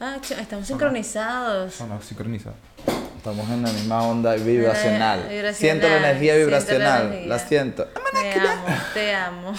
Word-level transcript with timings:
Ah, 0.00 0.16
estamos 0.40 0.66
sincronizados. 0.66 1.80
¿O 1.80 1.86
no? 1.86 2.00
Sincroniza. 2.00 2.50
Estamos 3.16 3.48
en 3.50 3.62
la 3.62 3.72
misma 3.72 4.02
onda 4.06 4.34
vibracional. 4.34 5.22
vibracional, 5.28 5.54
Siento 5.54 5.88
la 5.88 5.96
energía 5.98 6.34
siento 6.34 6.50
la 6.50 6.58
vibracional. 6.58 7.06
energía. 7.08 7.28
La 7.28 7.38
siento. 7.38 7.84
Te 7.84 8.40
amo, 8.40 8.66
te 8.94 9.14
amo. 9.14 9.52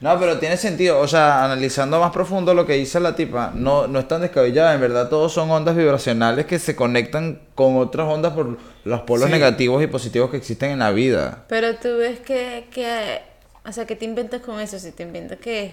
No, 0.00 0.18
pero 0.18 0.38
tiene 0.38 0.56
sentido. 0.56 0.98
O 0.98 1.06
sea, 1.06 1.44
analizando 1.44 2.00
más 2.00 2.10
profundo 2.10 2.52
lo 2.54 2.66
que 2.66 2.72
dice 2.74 2.98
la 2.98 3.14
tipa, 3.14 3.52
no, 3.54 3.86
no 3.86 4.00
es 4.00 4.08
tan 4.08 4.20
descabellada. 4.20 4.74
En 4.74 4.80
verdad, 4.80 5.08
todos 5.08 5.32
son 5.32 5.48
ondas 5.50 5.76
vibracionales 5.76 6.44
que 6.46 6.58
se 6.58 6.74
conectan 6.74 7.40
con 7.54 7.76
otras 7.78 8.06
ondas 8.08 8.32
por 8.32 8.58
los 8.84 9.00
polos 9.02 9.26
Sí. 9.26 9.32
negativos 9.32 9.82
y 9.82 9.86
positivos 9.86 10.30
que 10.30 10.36
existen 10.38 10.72
en 10.72 10.80
la 10.80 10.90
vida. 10.90 11.44
Pero 11.48 11.76
tú 11.76 11.96
ves 11.98 12.18
que, 12.18 12.66
que, 12.72 13.22
o 13.64 13.72
sea, 13.72 13.86
que 13.86 13.94
te 13.94 14.04
inventas 14.04 14.42
con 14.42 14.60
eso, 14.60 14.78
si 14.78 14.90
te 14.90 15.04
inventas 15.04 15.38
que 15.38 15.72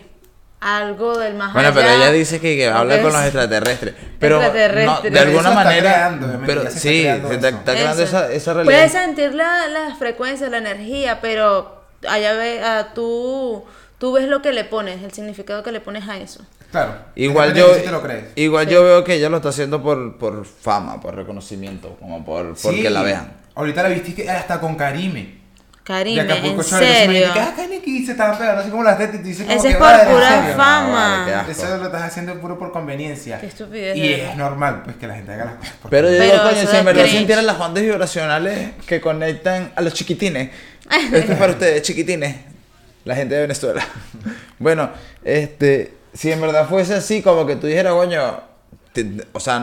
algo 0.62 1.18
del 1.18 1.34
más 1.34 1.54
Bueno, 1.54 1.72
pero 1.74 1.88
allá, 1.90 1.98
ella 1.98 2.12
dice 2.12 2.40
que, 2.40 2.56
que 2.56 2.68
habla 2.68 3.02
con 3.02 3.12
los 3.12 3.22
extraterrestres. 3.24 3.96
Pero 4.20 4.38
no, 4.40 4.44
Extraterrestres. 4.46 5.14
de 5.14 5.20
alguna 5.20 5.40
Eso 5.42 5.50
está 5.50 5.64
manera. 5.64 5.92
creando, 5.92 6.42
pero 6.46 6.62
se 6.62 6.68
está 6.68 6.80
sí, 6.80 7.02
creando 7.02 7.28
se 7.30 7.34
está, 7.36 7.50
está 7.50 7.72
creando 7.74 8.04
esa, 8.04 8.32
esa 8.32 8.54
Puedes 8.54 8.68
realidad. 8.68 8.92
sentir 9.06 9.34
la, 9.34 9.68
la 9.68 9.96
frecuencia, 9.96 10.50
la 10.50 10.60
energía, 10.60 11.20
pero 11.20 11.82
allá 12.08 12.34
ve, 12.34 12.62
ah, 12.64 12.90
tú, 12.94 13.66
tú 13.98 14.14
ves 14.14 14.28
lo 14.28 14.42
que 14.42 14.54
le 14.54 14.64
pones, 14.64 15.04
el 15.04 15.12
significado 15.12 15.64
que 15.64 15.72
le 15.72 15.82
pones 15.82 16.08
a 16.08 16.18
eso. 16.18 16.46
Claro. 16.72 16.94
Igual 17.16 17.54
yo, 17.54 17.74
si 17.76 17.82
te 17.82 17.92
lo 17.92 18.02
crees. 18.02 18.26
igual 18.36 18.66
yo 18.68 18.84
veo 18.84 19.04
que 19.04 19.16
ella 19.16 19.30
lo 19.30 19.38
está 19.38 19.50
haciendo 19.50 19.82
por, 19.84 20.18
por 20.18 20.46
fama, 20.46 21.02
por 21.02 21.16
reconocimiento, 21.16 21.98
como 22.00 22.24
por 22.24 22.56
porque 22.62 22.84
Sí. 22.84 22.90
la 22.90 23.02
vean. 23.02 23.34
Ahorita 23.56 23.84
la 23.84 23.90
viste 23.90 24.14
que 24.16 24.30
hasta 24.30 24.60
con 24.62 24.76
Karime. 24.76 25.41
Karime, 25.84 26.24
de 26.24 26.34
en 26.36 26.64
serio. 26.64 27.28
dice 27.28 27.40
ah, 27.40 27.54
se 28.06 28.12
estaban 28.12 28.38
pegando 28.38 28.62
así 28.62 28.70
como 28.70 28.84
las 28.84 28.98
tetas 29.00 29.16
y 29.16 29.18
tú 29.20 29.24
dices 29.24 29.46
como 29.48 29.58
Ese 29.58 29.68
que, 29.68 29.74
es 29.74 29.78
por 29.78 29.88
"Vale, 29.88 30.04
en 30.04 30.10
pura 30.10 30.30
serio". 30.30 30.56
fama. 30.56 31.26
No, 31.26 31.32
vale. 31.38 31.52
Eso 31.52 31.78
lo 31.78 31.86
estás 31.86 32.02
haciendo 32.04 32.40
puro 32.40 32.60
por 32.60 32.72
conveniencia. 32.72 33.40
Qué 33.42 33.48
estupidez, 33.48 33.98
Y 33.98 34.14
es 34.14 34.36
normal, 34.38 34.82
pues, 34.84 34.96
que 34.98 35.08
la 35.08 35.16
gente 35.16 35.34
haga 35.34 35.46
las 35.46 35.54
cosas. 35.56 35.74
por 35.82 35.90
Pero 35.92 36.10
yo 36.12 36.18
Pero 36.20 36.32
digo, 36.34 36.44
coño, 36.44 36.68
si 36.72 36.78
en 36.78 36.86
verdad 36.86 37.06
sintieran 37.08 37.46
las 37.48 37.60
ondas 37.60 37.84
vibracionales 37.84 38.70
que 38.86 39.02
conectan 39.02 39.72
a 39.76 39.82
los 39.82 39.94
chiquitines. 39.94 40.50
Esto 41.14 41.32
es 41.34 41.38
para 41.40 41.52
ustedes, 41.54 41.82
chiquitines. 41.82 42.36
La 43.06 43.16
gente 43.16 43.36
de 43.36 43.42
Venezuela. 43.42 43.84
Bueno, 44.60 44.92
este, 45.24 45.96
si 46.14 46.32
en 46.32 46.40
verdad 46.40 46.70
fuese 46.70 46.94
así, 46.94 47.24
como 47.24 47.48
que 47.48 47.56
tú 47.56 47.66
dijeras, 47.66 47.94
coño, 47.94 48.42
te- 48.94 49.26
o 49.32 49.40
sea, 49.40 49.60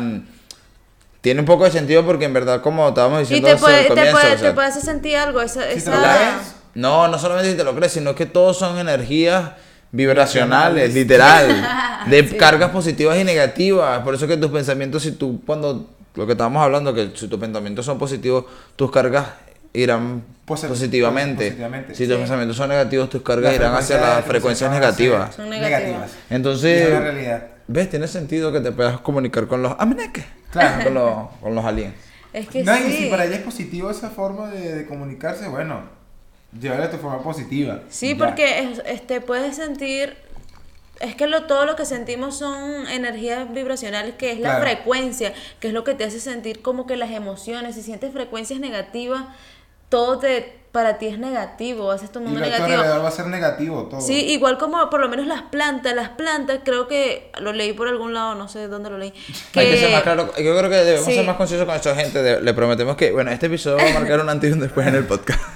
tiene 1.20 1.41
un 1.41 1.47
poco 1.47 1.64
de 1.64 1.70
sentido 1.70 2.05
porque 2.06 2.24
en 2.27 2.33
verdad, 2.33 2.61
como 2.62 2.88
estábamos 2.88 3.19
Y 3.19 3.22
diciendo 3.22 3.47
te 3.48 3.52
desde 3.55 3.64
puede, 3.64 3.83
te 3.84 3.88
puede, 4.12 4.34
o 4.34 4.38
sea, 4.38 4.48
te 4.48 4.52
puede 4.55 4.69
hacer 4.69 4.83
sentir 4.83 5.16
algo, 5.16 5.41
esa... 5.41 5.62
Si 5.62 5.69
te 5.69 5.75
esa... 5.78 5.91
lo 5.97 6.00
crees. 6.00 6.55
no, 6.75 7.08
no 7.08 7.19
solamente 7.19 7.50
si 7.50 7.56
te 7.56 7.64
lo 7.64 7.75
crees, 7.75 7.92
sino 7.92 8.14
que 8.14 8.27
todos 8.27 8.58
son 8.58 8.78
energías 8.78 9.50
vibracionales, 9.91 10.94
literal, 10.94 11.66
de 12.06 12.36
cargas 12.36 12.70
positivas 12.70 13.19
y 13.19 13.25
negativas. 13.25 14.00
Por 14.00 14.14
eso 14.14 14.27
que 14.27 14.36
tus 14.36 14.50
pensamientos, 14.50 15.02
si 15.02 15.12
tú, 15.12 15.41
cuando 15.44 15.91
lo 16.14 16.27
que 16.27 16.33
estábamos 16.33 16.62
hablando, 16.62 16.94
que 16.94 17.10
si 17.14 17.28
tus 17.28 17.38
pensamientos 17.41 17.84
son 17.84 17.98
positivos, 17.98 18.44
tus 18.77 18.91
cargas 18.91 19.27
irán 19.72 20.22
Posi- 20.47 20.66
positivamente. 20.69 21.47
positivamente. 21.47 21.94
Si 21.94 22.06
tus 22.06 22.16
pensamientos 22.16 22.56
son 22.56 22.69
negativos, 22.70 23.10
tus 23.10 23.22
cargas 23.22 23.55
irán 23.55 23.75
hacia 23.75 23.98
las 24.00 24.25
frecuencias 24.25 24.70
negativas. 24.70 25.34
Son 25.34 25.48
negativas. 25.50 26.10
Y 26.30 26.34
Entonces, 26.34 26.82
es 26.82 26.91
la 26.91 27.00
realidad. 27.00 27.47
¿ves? 27.66 27.91
Tiene 27.91 28.08
sentido 28.08 28.50
que 28.53 28.60
te 28.60 28.72
puedas 28.72 29.00
comunicar 29.00 29.47
con 29.47 29.62
los 29.62 29.75
ameneques. 29.78 30.25
Claro. 30.50 30.84
Con 30.84 30.94
los, 30.94 31.28
con 31.42 31.54
los 31.54 31.64
aliens. 31.64 31.94
Es 32.32 32.48
que 32.48 32.62
No, 32.64 32.77
y 32.77 32.92
si 32.92 33.06
para 33.06 33.24
ella 33.24 33.36
es 33.36 33.42
positivo 33.42 33.91
esa 33.91 34.10
forma 34.10 34.48
de, 34.50 34.74
de 34.77 34.86
comunicarse, 34.86 35.48
bueno, 35.48 35.82
llévale 36.58 36.82
de 36.84 36.88
tu 36.88 36.96
forma 36.98 37.22
positiva. 37.22 37.80
Sí, 37.88 38.16
Ya. 38.16 38.24
porque 38.27 38.60
es- 38.60 38.82
este, 38.86 39.20
puedes 39.20 39.56
sentir, 39.56 40.16
es 41.00 41.14
que 41.14 41.26
lo, 41.26 41.44
todo 41.46 41.64
lo 41.64 41.74
que 41.76 41.84
sentimos 41.84 42.36
son 42.38 42.86
energías 42.88 43.52
vibracionales, 43.52 44.14
que 44.14 44.32
es 44.32 44.38
la 44.41 44.50
Claro. 44.58 44.64
frecuencia, 44.64 45.32
que 45.60 45.69
es 45.69 45.74
lo 45.74 45.84
que 45.84 45.94
te 45.94 46.04
hace 46.04 46.20
sentir 46.20 46.60
como 46.62 46.86
que 46.86 46.96
las 46.96 47.10
emociones, 47.10 47.74
si 47.74 47.82
sientes 47.82 48.12
frecuencias 48.12 48.60
negativas, 48.60 49.24
todo 49.88 50.19
te, 50.19 50.57
para 50.72 50.98
ti 50.98 51.06
es 51.06 51.19
negativo, 51.19 51.91
haces 51.91 52.11
tu 52.12 52.19
Y 52.20 52.22
mundo 52.22 52.41
tu 52.41 52.44
negativo. 52.47 52.76
alrededor 52.76 53.03
va 53.04 53.09
a 53.09 53.12
ser 53.12 53.26
negativo 53.26 53.84
todo. 53.84 54.00
Sí, 54.00 54.26
igual 54.32 54.59
como 54.59 54.91
por 54.91 55.00
lo 55.00 55.09
menos 55.09 55.26
las 55.26 55.42
plantas, 55.42 55.94
las 55.94 56.10
plantas, 56.10 56.60
creo 56.65 56.87
que 56.88 57.32
lo 57.41 57.53
leí 57.53 57.72
por 57.72 57.88
algún 57.88 58.12
lado, 58.15 58.34
no 58.34 58.48
sé 58.48 58.69
dónde 58.69 58.91
lo 58.91 58.98
leí. 58.98 59.12
Que, 59.53 59.60
Hay 59.60 59.70
que 59.70 59.76
ser 59.78 59.92
más 59.92 60.03
claro. 60.03 60.26
Yo 60.37 60.56
creo 60.56 60.70
que 60.70 60.76
debemos 60.76 61.06
Sí. 61.06 61.15
ser 61.15 61.25
más 61.26 61.37
concisos 61.37 61.65
con 61.66 61.75
esto, 61.75 61.94
gente. 61.94 62.22
De- 62.22 62.41
le 62.42 62.54
prometemos 62.54 62.97
que, 62.97 63.12
bueno, 63.12 63.31
este 63.31 63.47
episodio 63.47 63.78
va 63.78 63.91
a 63.91 63.94
marcar 63.94 64.20
un 64.20 64.28
antes 64.28 64.50
y 64.50 64.53
un 64.53 64.60
después 64.60 64.87
en 64.87 64.94
el 64.97 65.04
podcast. 65.04 65.41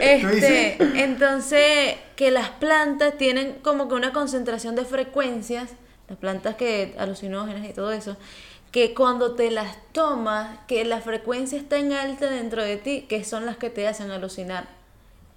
Este, 0.00 0.76
entonces, 1.02 1.96
que 2.16 2.30
las 2.30 2.48
plantas 2.50 3.16
tienen 3.16 3.54
como 3.62 3.88
que 3.88 3.94
una 3.94 4.12
concentración 4.12 4.74
de 4.76 4.84
frecuencias, 4.84 5.70
las 6.08 6.18
plantas 6.18 6.54
que 6.56 6.94
alucinógenas 6.98 7.68
y 7.68 7.72
todo 7.72 7.92
eso, 7.92 8.16
que 8.76 8.92
cuando 8.92 9.32
te 9.32 9.50
las 9.50 9.74
tomas, 9.92 10.48
que 10.68 10.84
la 10.84 11.00
frecuencia 11.00 11.56
está 11.56 11.78
en 11.78 11.94
alta 11.94 12.26
dentro 12.26 12.62
de 12.62 12.76
ti, 12.76 13.06
que 13.08 13.24
son 13.24 13.46
las 13.46 13.56
que 13.56 13.70
te 13.70 13.88
hacen 13.88 14.10
alucinar. 14.10 14.66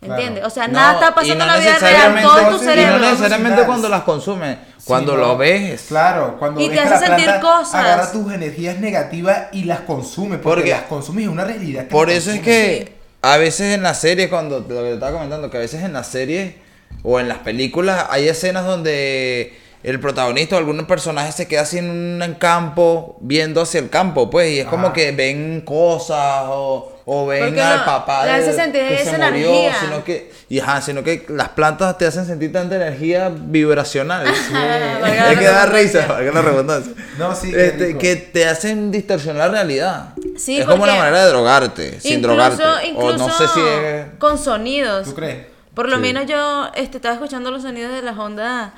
Claro. 0.01 0.15
¿Entiendes? 0.15 0.43
O 0.43 0.49
sea, 0.49 0.67
No, 0.67 0.73
nada 0.73 0.93
está 0.95 1.15
pasando 1.15 1.35
no 1.35 1.43
en 1.45 1.47
la 1.47 1.57
vida 1.57 1.79
real, 1.79 2.21
todo 2.21 2.37
en 2.37 2.49
tu 2.49 2.55
Y 2.57 2.59
cerebro. 2.59 2.97
no 2.99 3.09
necesariamente 3.11 3.63
cuando 3.65 3.87
las 3.87 4.01
consumes, 4.03 4.57
cuando 4.83 5.13
Sí, 5.13 5.17
lo 5.19 5.37
ves. 5.37 5.85
Claro, 5.87 6.35
cuando 6.37 6.59
Y 6.59 6.67
ves 6.67 6.79
te 6.81 6.83
hace 6.83 6.91
la 6.91 7.07
sentir 7.07 7.25
planta 7.27 7.39
cosas. 7.41 7.75
Agarra 7.75 8.11
tus 8.11 8.33
energías 8.33 8.77
negativas 8.81 9.43
y 9.53 9.63
las 9.63 9.79
consume, 9.79 10.37
porque, 10.39 10.55
Porque- 10.59 10.71
las 10.71 10.81
consume 10.81 11.21
y 11.21 11.23
es 11.23 11.29
una 11.31 11.45
realidad. 11.45 11.83
que 11.83 11.91
Por 11.91 12.09
eso 12.09 12.31
es 12.31 12.41
que 12.41 12.91
a 13.21 13.37
veces 13.37 13.73
en 13.73 13.83
las 13.83 14.01
series, 14.01 14.27
cuando 14.27 14.59
lo 14.59 14.67
que 14.67 14.73
te 14.73 14.93
estaba 14.95 15.13
comentando, 15.13 15.49
que 15.49 15.55
a 15.55 15.61
veces 15.61 15.81
en 15.81 15.93
las 15.93 16.07
series 16.07 16.55
o 17.03 17.21
en 17.21 17.29
las 17.29 17.37
películas 17.37 18.07
hay 18.09 18.27
escenas 18.27 18.65
donde 18.65 19.57
el 19.81 19.99
protagonista 19.99 20.55
o 20.55 20.59
algún 20.59 20.85
personaje 20.85 21.31
se 21.31 21.47
queda 21.47 21.61
así 21.61 21.77
en 21.77 21.89
un 22.21 22.33
campo 22.35 23.17
viendo 23.21 23.61
hacia 23.61 23.79
el 23.79 23.89
campo, 23.89 24.29
pues, 24.29 24.51
y 24.51 24.59
es 24.59 24.67
como 24.67 24.91
que 24.91 25.11
ven 25.13 25.61
cosas 25.61 26.43
o, 26.47 26.99
o 27.05 27.25
ven 27.25 27.45
Porque 27.45 27.61
al 27.61 27.79
no, 27.79 27.85
papá 27.85 28.25
le 28.25 28.31
hace 28.33 28.53
sentir 28.53 28.81
que 28.87 29.01
esa 29.01 29.11
se 29.11 29.17
murió, 29.17 29.51
sino 29.79 30.03
que, 30.03 30.31
y 30.49 30.59
ajá, 30.59 30.81
sino 30.81 31.01
que 31.01 31.25
las 31.29 31.49
plantas 31.49 31.97
te 31.97 32.05
hacen 32.05 32.25
sentir 32.25 32.51
tanta 32.51 32.75
energía 32.75 33.31
vibracional. 33.33 34.25
La 34.51 35.35
que 35.39 35.45
da 35.45 35.65
redundancia. 35.65 36.01
risa, 36.01 36.07
valga 36.13 36.31
la 36.33 36.41
redundancia. 36.41 36.93
No, 37.17 37.33
sí, 37.35 37.53
Este, 37.55 37.97
que 37.97 38.15
te 38.17 38.45
hacen 38.47 38.91
distorsionar 38.91 39.47
la 39.47 39.55
realidad. 39.59 40.09
Sí, 40.37 40.59
es 40.59 40.65
como 40.65 40.83
una 40.83 40.95
manera 40.95 41.23
de 41.23 41.29
drogarte, 41.31 41.99
sin 42.01 42.21
drogarte. 42.21 42.63
incluso 42.87 43.07
o 43.15 43.17
no 43.17 43.29
sé 43.29 43.47
si 43.47 43.59
es... 43.61 44.05
con 44.19 44.37
sonidos. 44.37 45.05
¿Tú 45.05 45.15
crees? 45.15 45.45
Por 45.73 45.87
lo 45.87 45.95
Sí. 45.95 46.01
menos 46.01 46.25
yo 46.25 46.69
este, 46.75 46.97
estaba 46.97 47.13
escuchando 47.13 47.49
los 47.51 47.61
sonidos 47.61 47.93
de 47.93 48.01
las 48.01 48.17
ondas 48.17 48.71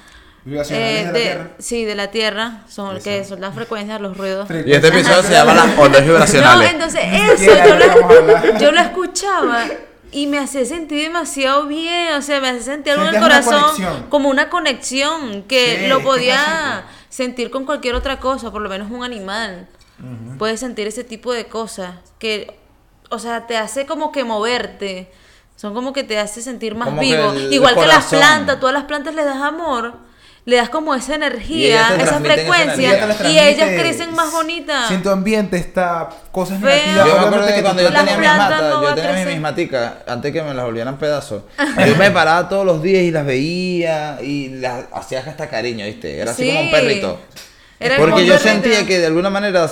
eh, 0.46 0.50
de 0.50 1.04
la 1.06 1.12
de- 1.12 1.20
Tierra. 1.22 1.48
sí, 1.60 1.86
de 1.86 1.96
la 1.96 2.08
Tierra, 2.12 2.62
son, 2.68 3.00
que 3.02 3.24
son 3.26 3.42
las 3.42 3.54
frecuencias, 3.54 4.02
los 4.02 4.18
ruidos. 4.18 4.50
Y 4.66 4.72
este 4.72 4.88
episodio 4.88 5.24
se 5.24 5.34
llama 5.34 5.54
las 5.54 5.78
ondas 5.78 6.02
No, 6.02 6.08
vibracionales. 6.08 6.72
entonces 6.74 7.02
Ni 7.12 7.18
eso 7.46 7.52
yo 7.68 7.76
lo 7.76 8.60
yo 8.60 8.72
lo 8.72 8.80
escuchaba 8.82 9.66
y 10.12 10.28
me 10.28 10.40
hacía 10.40 10.66
sentir 10.66 11.04
demasiado 11.04 11.68
bien, 11.68 12.14
o 12.16 12.22
sea, 12.22 12.42
me 12.42 12.50
hacía 12.50 12.64
sentir 12.64 12.94
algo 12.94 13.04
en 13.08 13.16
el 13.16 13.16
una 13.16 13.42
corazón, 13.42 14.06
como 14.10 14.30
una 14.30 14.50
conexión 14.50 15.44
que 15.44 15.82
Sí, 15.84 15.88
lo 15.88 16.02
podía 16.02 16.84
sentir 17.10 17.50
con 17.52 17.66
cualquier 17.66 17.96
otra 17.96 18.20
cosa, 18.20 18.52
por 18.52 18.62
lo 18.62 18.70
menos 18.70 18.90
un 18.92 19.04
animal. 19.04 19.68
Puedes 20.40 20.60
sentir 20.60 20.88
ese 20.88 21.04
tipo 21.04 21.32
de 21.32 21.46
cosas 21.46 21.92
que, 22.18 22.58
o 23.12 23.20
sea, 23.20 23.46
te 23.46 23.56
hace 23.56 23.86
como 23.86 24.12
que 24.12 24.24
moverte. 24.24 25.12
Son 25.56 25.76
como 25.76 25.94
que 25.94 26.04
te 26.04 26.18
hace 26.18 26.42
sentir 26.42 26.74
más 26.74 26.88
Como 26.90 27.02
que 27.02 27.06
vivo. 27.16 27.34
el 27.34 27.54
Igual 27.54 27.76
que 27.76 27.86
las 27.86 28.06
plantas, 28.06 28.60
todas 28.60 28.74
las 28.74 28.86
plantas 28.86 29.14
le 29.14 29.24
das 29.24 29.36
amor, 29.44 29.94
le 30.44 30.56
das 30.56 30.70
como 30.70 30.96
esa 30.96 31.16
energía, 31.16 31.96
esa 32.00 32.20
frecuencia, 32.20 33.04
energía. 33.04 33.30
Y 33.52 33.58
las 33.58 33.68
ellas 33.68 33.80
crecen 33.82 34.14
más 34.16 34.32
bonitas. 34.32 34.88
Si 34.88 34.96
en 34.96 35.04
tu 35.04 35.10
ambiente 35.12 35.58
está 35.58 36.10
cosas 36.32 36.60
Feo. 36.60 36.68
negativas, 36.70 37.08
Yo 37.08 37.14
me 37.22 37.28
acuerdo 37.28 37.56
que 37.56 37.62
cuando 37.62 37.82
yo 37.84 37.90
Las 37.92 38.06
tenía 38.06 38.18
mis 38.18 38.28
matas, 38.38 38.62
no 38.62 38.82
yo 38.84 38.96
tenía 38.96 39.26
mis 39.26 39.40
maticas, 39.40 39.94
antes 40.08 40.34
que 40.34 40.42
me 40.42 40.54
las 40.54 40.66
volvieran 40.66 40.98
pedazos, 40.98 41.44
yo 41.88 41.96
me 41.96 42.10
paraba 42.12 42.50
todos 42.50 42.66
los 42.66 42.82
días 42.82 43.04
y 43.04 43.12
las 43.12 43.26
veía 43.26 44.18
y 44.22 44.50
las 44.56 44.86
hacía 44.94 45.20
hasta 45.20 45.48
cariño, 45.48 45.86
¿viste? 45.86 46.18
Era 46.20 46.32
así 46.32 46.44
Sí. 46.44 46.50
como 46.50 46.62
un 46.62 46.72
perrito. 46.72 47.20
Era 47.80 47.98
Porque 47.98 48.26
yo 48.26 48.34
perrito. 48.34 48.50
sentía 48.50 48.86
que 48.88 48.98
de 49.00 49.06
alguna 49.08 49.30
manera, 49.30 49.70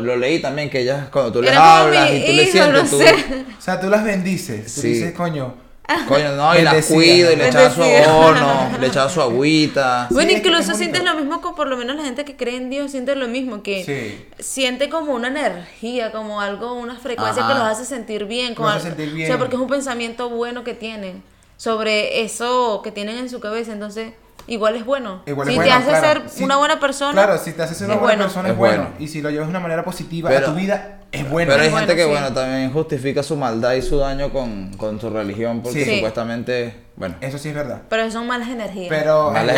lo 0.00 0.16
leí 0.16 0.38
también, 0.40 0.70
que 0.70 0.80
ellas 0.80 1.08
cuando 1.10 1.32
tú 1.32 1.42
les 1.42 1.50
Era 1.50 1.80
hablas 1.80 2.10
y 2.12 2.24
tú 2.24 2.32
le 2.32 2.42
hijo, 2.44 2.52
sientes, 2.52 2.82
no 2.84 2.88
tú, 2.88 2.98
sé. 2.98 3.14
O 3.58 3.60
sea, 3.62 3.80
tú 3.80 3.90
las 3.90 4.04
bendices. 4.04 4.74
Tú 4.74 4.80
Sí. 4.80 4.88
dices, 4.90 5.12
coño. 5.12 5.63
coño, 6.08 6.32
no, 6.36 6.54
y 6.58 6.62
las 6.62 6.72
Bendecida. 6.74 6.94
cuido 6.96 7.32
y 7.32 7.36
le 7.36 7.48
echaba 7.48 7.70
su 7.70 7.82
abono, 7.82 8.70
le 8.80 8.86
echaba 8.86 9.08
su 9.10 9.20
agüita. 9.20 10.06
Bueno, 10.10 10.30
Sí, 10.30 10.36
incluso 10.36 10.72
es 10.72 10.78
sientes 10.78 11.04
lo 11.04 11.14
mismo 11.14 11.40
con 11.40 11.54
por 11.54 11.68
lo 11.68 11.76
menos 11.76 11.96
la 11.96 12.04
gente 12.04 12.24
que 12.24 12.36
cree 12.36 12.56
en 12.56 12.70
Dios 12.70 12.90
siente 12.90 13.14
lo 13.16 13.28
mismo, 13.28 13.62
que 13.62 13.84
Sí. 13.84 14.42
siente 14.42 14.88
como 14.88 15.12
una 15.14 15.28
energía, 15.28 16.10
como 16.12 16.40
algo, 16.40 16.72
una 16.74 16.96
frecuencia 16.96 17.44
Ajá. 17.44 17.52
que 17.52 17.58
los 17.58 17.68
hace 17.68 17.84
sentir 17.84 18.24
bien. 18.24 18.54
Con 18.54 18.66
Los 18.66 18.76
hace 18.76 18.88
algo- 18.88 18.96
sentir 18.96 19.14
O 19.14 19.16
sea, 19.18 19.26
bien. 19.26 19.38
porque 19.38 19.56
es 19.56 19.62
un 19.62 19.68
pensamiento 19.68 20.30
bueno 20.30 20.64
que 20.64 20.74
tienen 20.74 21.22
sobre 21.56 22.22
eso 22.22 22.80
que 22.82 22.90
tienen 22.90 23.18
en 23.18 23.28
su 23.28 23.40
cabeza. 23.40 23.72
Entonces, 23.72 24.12
igual 24.46 24.76
es 24.76 24.84
bueno. 24.84 25.22
Igual 25.26 25.48
si 25.48 25.54
es 25.54 25.58
te 25.60 25.64
bueno, 25.64 25.76
hace 25.80 25.88
claro. 26.00 26.28
ser 26.28 26.44
una 26.44 26.56
buena 26.56 26.80
persona. 26.80 27.12
Claro, 27.12 27.38
si 27.38 27.52
te 27.52 27.62
haces 27.62 27.80
una 27.82 27.94
es 27.94 28.00
buena 28.00 28.14
bueno. 28.16 28.24
persona 28.24 28.48
Es 28.48 28.52
es 28.52 28.58
bueno. 28.58 28.82
bueno. 28.82 28.96
Y 28.98 29.08
si 29.08 29.20
lo 29.22 29.30
llevas 29.30 29.46
de 29.46 29.50
una 29.50 29.60
manera 29.60 29.84
positiva 29.84 30.28
Pero- 30.30 30.46
a 30.46 30.50
tu 30.50 30.56
vida, 30.56 30.98
es 31.12 31.28
bueno. 31.30 31.50
Pero 31.52 31.62
hay 31.62 31.70
Bueno, 31.70 31.86
gente 31.86 31.96
que, 31.96 32.04
sí. 32.04 32.10
bueno, 32.10 32.32
también 32.32 32.72
justifica 32.72 33.22
su 33.22 33.36
maldad 33.36 33.74
y 33.74 33.82
su 33.82 33.98
daño 33.98 34.32
con, 34.32 34.72
con 34.76 35.00
su 35.00 35.10
religión 35.10 35.62
porque 35.62 35.84
Sí. 35.84 35.94
supuestamente, 35.96 36.74
bueno, 36.96 37.14
Eso 37.20 37.38
sí 37.38 37.48
es 37.50 37.54
verdad. 37.54 37.82
Pero 37.88 38.10
son 38.10 38.26
malas 38.26 38.48
energías. 38.48 38.88
Pero. 38.88 39.30
Vale. 39.32 39.52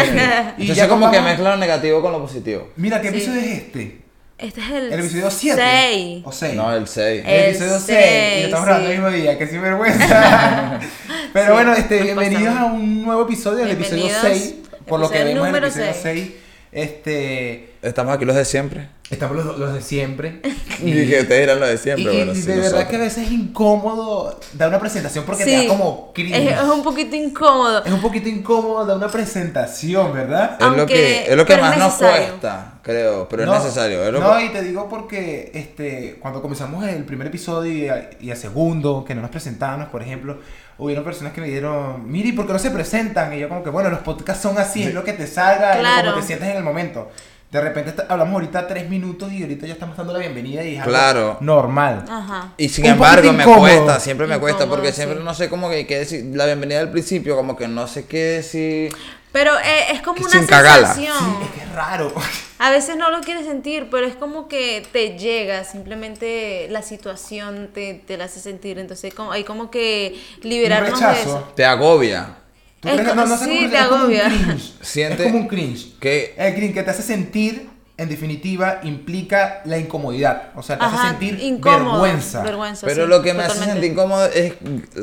y 0.59 0.63
Entonces 0.63 0.77
ya 0.77 0.89
como 0.89 1.11
que 1.11 1.21
mezcla 1.21 1.51
lo 1.53 1.57
negativo 1.57 2.03
con 2.03 2.13
lo 2.13 2.21
positivo. 2.21 2.69
Mira, 2.77 3.01
¿qué 3.01 3.11
Sí. 3.11 3.17
episodio 3.17 3.41
es 3.41 3.47
este? 3.47 4.03
Este 4.39 4.61
es 4.61 4.71
el, 4.71 4.93
El 4.93 5.01
episodio 5.01 5.31
7. 5.31 5.63
seis. 5.63 6.23
O 6.27 6.31
6. 6.31 6.55
No, 6.55 6.71
el 6.75 6.87
6. 6.87 7.25
El 7.25 7.31
El 7.33 7.45
episodio 7.47 7.71
6. 7.81 7.85
seis, 7.87 8.41
Y 8.43 8.45
estamos 8.45 8.67
grabando 8.67 8.87
sí. 8.89 8.93
el 8.95 9.01
mismo 9.03 9.17
día, 9.17 9.39
que 9.39 9.47
sinvergüenza. 9.47 10.79
Pero 11.33 11.47
Sí, 11.47 11.53
bueno, 11.53 11.73
este, 11.73 12.03
bienvenidos 12.03 12.43
pasamos. 12.55 12.71
a 12.71 12.73
un 12.75 13.03
nuevo 13.03 13.23
episodio, 13.23 13.65
el 13.65 13.71
episodio 13.71 14.05
Bienvenidos, 14.05 14.39
6. 14.43 14.55
Por 14.87 15.01
lo 15.01 15.09
que 15.11 15.19
vemos 15.19 15.31
en 15.33 15.37
el 15.39 15.45
número 15.45 15.67
episodio 15.67 15.93
seis. 15.93 16.27
6. 16.27 16.33
Este. 16.73 17.71
Estamos 17.83 18.15
aquí 18.15 18.25
los 18.25 18.37
de 18.37 18.45
siempre. 18.45 18.89
Estamos 19.09 19.37
los, 19.37 19.59
los 19.59 19.73
de 19.75 19.81
siempre. 19.83 20.41
Y 20.83 20.93
que 21.09 21.21
ustedes 21.21 21.43
eran 21.45 21.59
los 21.59 21.69
de 21.71 21.75
Y, 21.77 21.79
siempre. 21.79 22.03
y 22.13 22.17
bueno, 22.19 22.35
de 22.35 22.41
sí, 22.41 22.47
verdad 22.49 22.63
nosotros. 22.65 22.85
que 22.89 22.97
a 22.97 22.99
veces 22.99 23.27
es 23.27 23.33
incómodo 23.33 24.39
dar 24.53 24.69
una 24.69 24.79
presentación 24.79 25.25
porque 25.25 25.45
te 25.47 25.57
da 25.57 25.69
como 25.69 26.13
cringe. 26.13 26.37
es, 26.37 26.53
es 26.53 26.65
un 26.69 26.83
poquito 26.83 27.17
incómodo. 27.17 27.83
Es 27.83 27.93
un 27.93 28.03
poquito 28.03 28.29
incómodo 28.29 28.85
dar 28.85 28.97
una 28.99 29.09
presentación, 29.09 30.13
¿verdad? 30.13 30.57
Es 30.61 30.67
lo 30.67 30.67
Aunque- 30.67 30.87
que, 30.95 31.31
es 31.31 31.37
lo 31.37 31.47
que 31.47 31.57
más 31.57 31.79
nos 31.79 31.95
cuesta, 31.95 32.75
creo. 32.83 33.27
Pero 33.29 33.47
No, 33.47 33.57
es 33.57 33.63
necesario. 33.63 34.05
Es 34.05 34.13
lo 34.13 34.21
no, 34.21 34.37
que- 34.37 34.45
y 34.45 34.49
te 34.51 34.63
digo 34.63 34.87
porque 34.89 35.51
este, 35.55 36.19
cuando 36.21 36.43
comenzamos 36.43 36.87
el 36.87 37.05
primer 37.05 37.29
episodio 37.29 37.73
y, 37.73 37.89
a- 37.89 38.11
y 38.21 38.31
el 38.31 38.37
segundo, 38.37 39.03
que 39.07 39.15
no 39.15 39.23
nos 39.23 39.31
presentábamos, 39.31 39.89
por 39.89 40.03
ejemplo, 40.03 40.41
hubieron 40.79 41.05
personas 41.05 41.33
que 41.33 41.41
me 41.41 41.47
dijeron, 41.47 42.11
mire, 42.11 42.29
¿y 42.29 42.33
por 42.33 42.47
qué 42.47 42.53
no 42.53 42.59
se 42.59 42.71
presentan? 42.71 43.33
Y 43.33 43.39
yo 43.41 43.49
como 43.49 43.63
que, 43.65 43.71
bueno, 43.71 43.89
los 43.91 44.01
podcasts 44.01 44.43
son 44.43 44.59
así, 44.59 44.83
es 44.85 44.95
lo 44.95 45.05
que 45.05 45.13
te 45.15 45.27
salga, 45.27 45.73
es 45.73 45.79
Claro. 45.81 46.11
como 46.11 46.21
te 46.21 46.27
sientes 46.27 46.49
en 46.49 46.57
el 46.57 46.63
momento. 46.63 47.11
De 47.51 47.61
repente 47.61 47.91
está- 47.91 48.07
hablamos 48.09 48.35
ahorita 48.35 48.67
tres 48.67 48.91
minutos 48.91 49.33
y 49.33 49.41
ahorita 49.43 49.67
ya 49.67 49.73
estamos 49.75 49.97
dando 49.97 50.13
la 50.13 50.19
bienvenida 50.19 50.65
y 50.65 50.75
es 50.75 50.81
algo 50.81 50.91
Claro. 50.91 51.37
normal. 51.41 52.05
Ajá. 52.11 52.53
Y 52.59 52.69
sin 52.69 52.85
Un 52.87 52.91
embargo, 52.93 53.33
me 53.33 53.45
cuesta, 53.45 54.01
siempre 54.01 54.27
me 54.27 54.39
cuesta, 54.39 54.67
porque 54.67 54.89
sí. 54.89 54.97
siempre 54.97 55.23
no 55.23 55.33
sé 55.33 55.49
cómo 55.49 55.71
que, 55.71 55.87
que 55.87 55.99
decir. 56.01 56.25
La 56.35 56.45
bienvenida 56.45 56.81
al 56.81 56.91
principio, 56.91 57.37
como 57.37 57.57
que 57.57 57.69
no 57.69 57.87
sé 57.87 58.05
qué 58.07 58.19
decir. 58.19 58.93
Pero 59.37 59.53
eh, 59.59 59.93
es 59.93 60.01
como 60.01 60.15
Que 60.15 60.23
una 60.23 60.31
sin 60.31 60.47
sensación. 60.47 61.19
Sí, 61.19 61.45
es 61.45 61.51
que 61.51 61.61
es 61.61 61.73
raro. 61.75 62.11
A 62.59 62.71
veces 62.71 62.97
no 62.97 63.11
lo 63.11 63.21
quieres 63.21 63.45
sentir, 63.45 63.89
pero 63.91 64.07
es 64.07 64.17
como 64.17 64.49
que 64.49 64.83
te 64.93 65.19
llega, 65.19 65.63
simplemente 65.65 66.69
la 66.71 66.81
situación 66.81 67.69
te, 67.75 67.93
te 68.07 68.17
la 68.17 68.25
hace 68.25 68.41
sentir. 68.41 68.79
Entonces 68.79 69.13
como, 69.13 69.33
hay 69.33 69.45
como 69.45 69.71
que 69.71 70.19
liberarnos 70.41 70.99
de 70.99 71.07
rechazo. 71.07 71.29
eso. 71.29 71.53
Te 71.55 71.67
agobia. 71.67 72.39
¿Tú 72.81 72.89
Es 72.89 72.95
crees 72.95 73.15
no, 73.15 73.27
no 73.27 73.37
sé 73.37 73.45
sí, 73.45 73.57
cómo- 73.59 73.71
te 73.71 73.77
es 73.79 73.85
como 73.89 73.95
un 73.97 74.01
agobia. 74.01 74.25
cringe. 74.25 74.73
Siente- 74.81 75.27
Es 75.27 75.33
como 75.33 75.43
un 75.43 75.49
cringe. 75.49 75.99
Que 76.01 76.35
El 76.39 76.55
cringe 76.55 76.73
que 76.73 76.83
te 76.83 76.91
hace 76.93 77.03
sentir, 77.03 77.69
en 77.99 78.09
definitiva, 78.09 78.81
implica 78.85 79.61
la 79.67 79.77
incomodidad. 79.77 80.53
O 80.57 80.63
sea, 80.63 80.79
te 80.79 80.85
hace 80.87 81.09
sentir 81.09 81.39
incómodo, 81.41 82.01
vergüenza. 82.01 82.43
vergüenza, 82.43 82.87
Pero 82.87 83.03
sí, 83.05 83.09
lo 83.11 83.21
que 83.21 83.35
me 83.35 83.43
hace 83.43 83.63
sentir 83.63 83.93
incómodo 83.93 84.25
es 84.27 84.55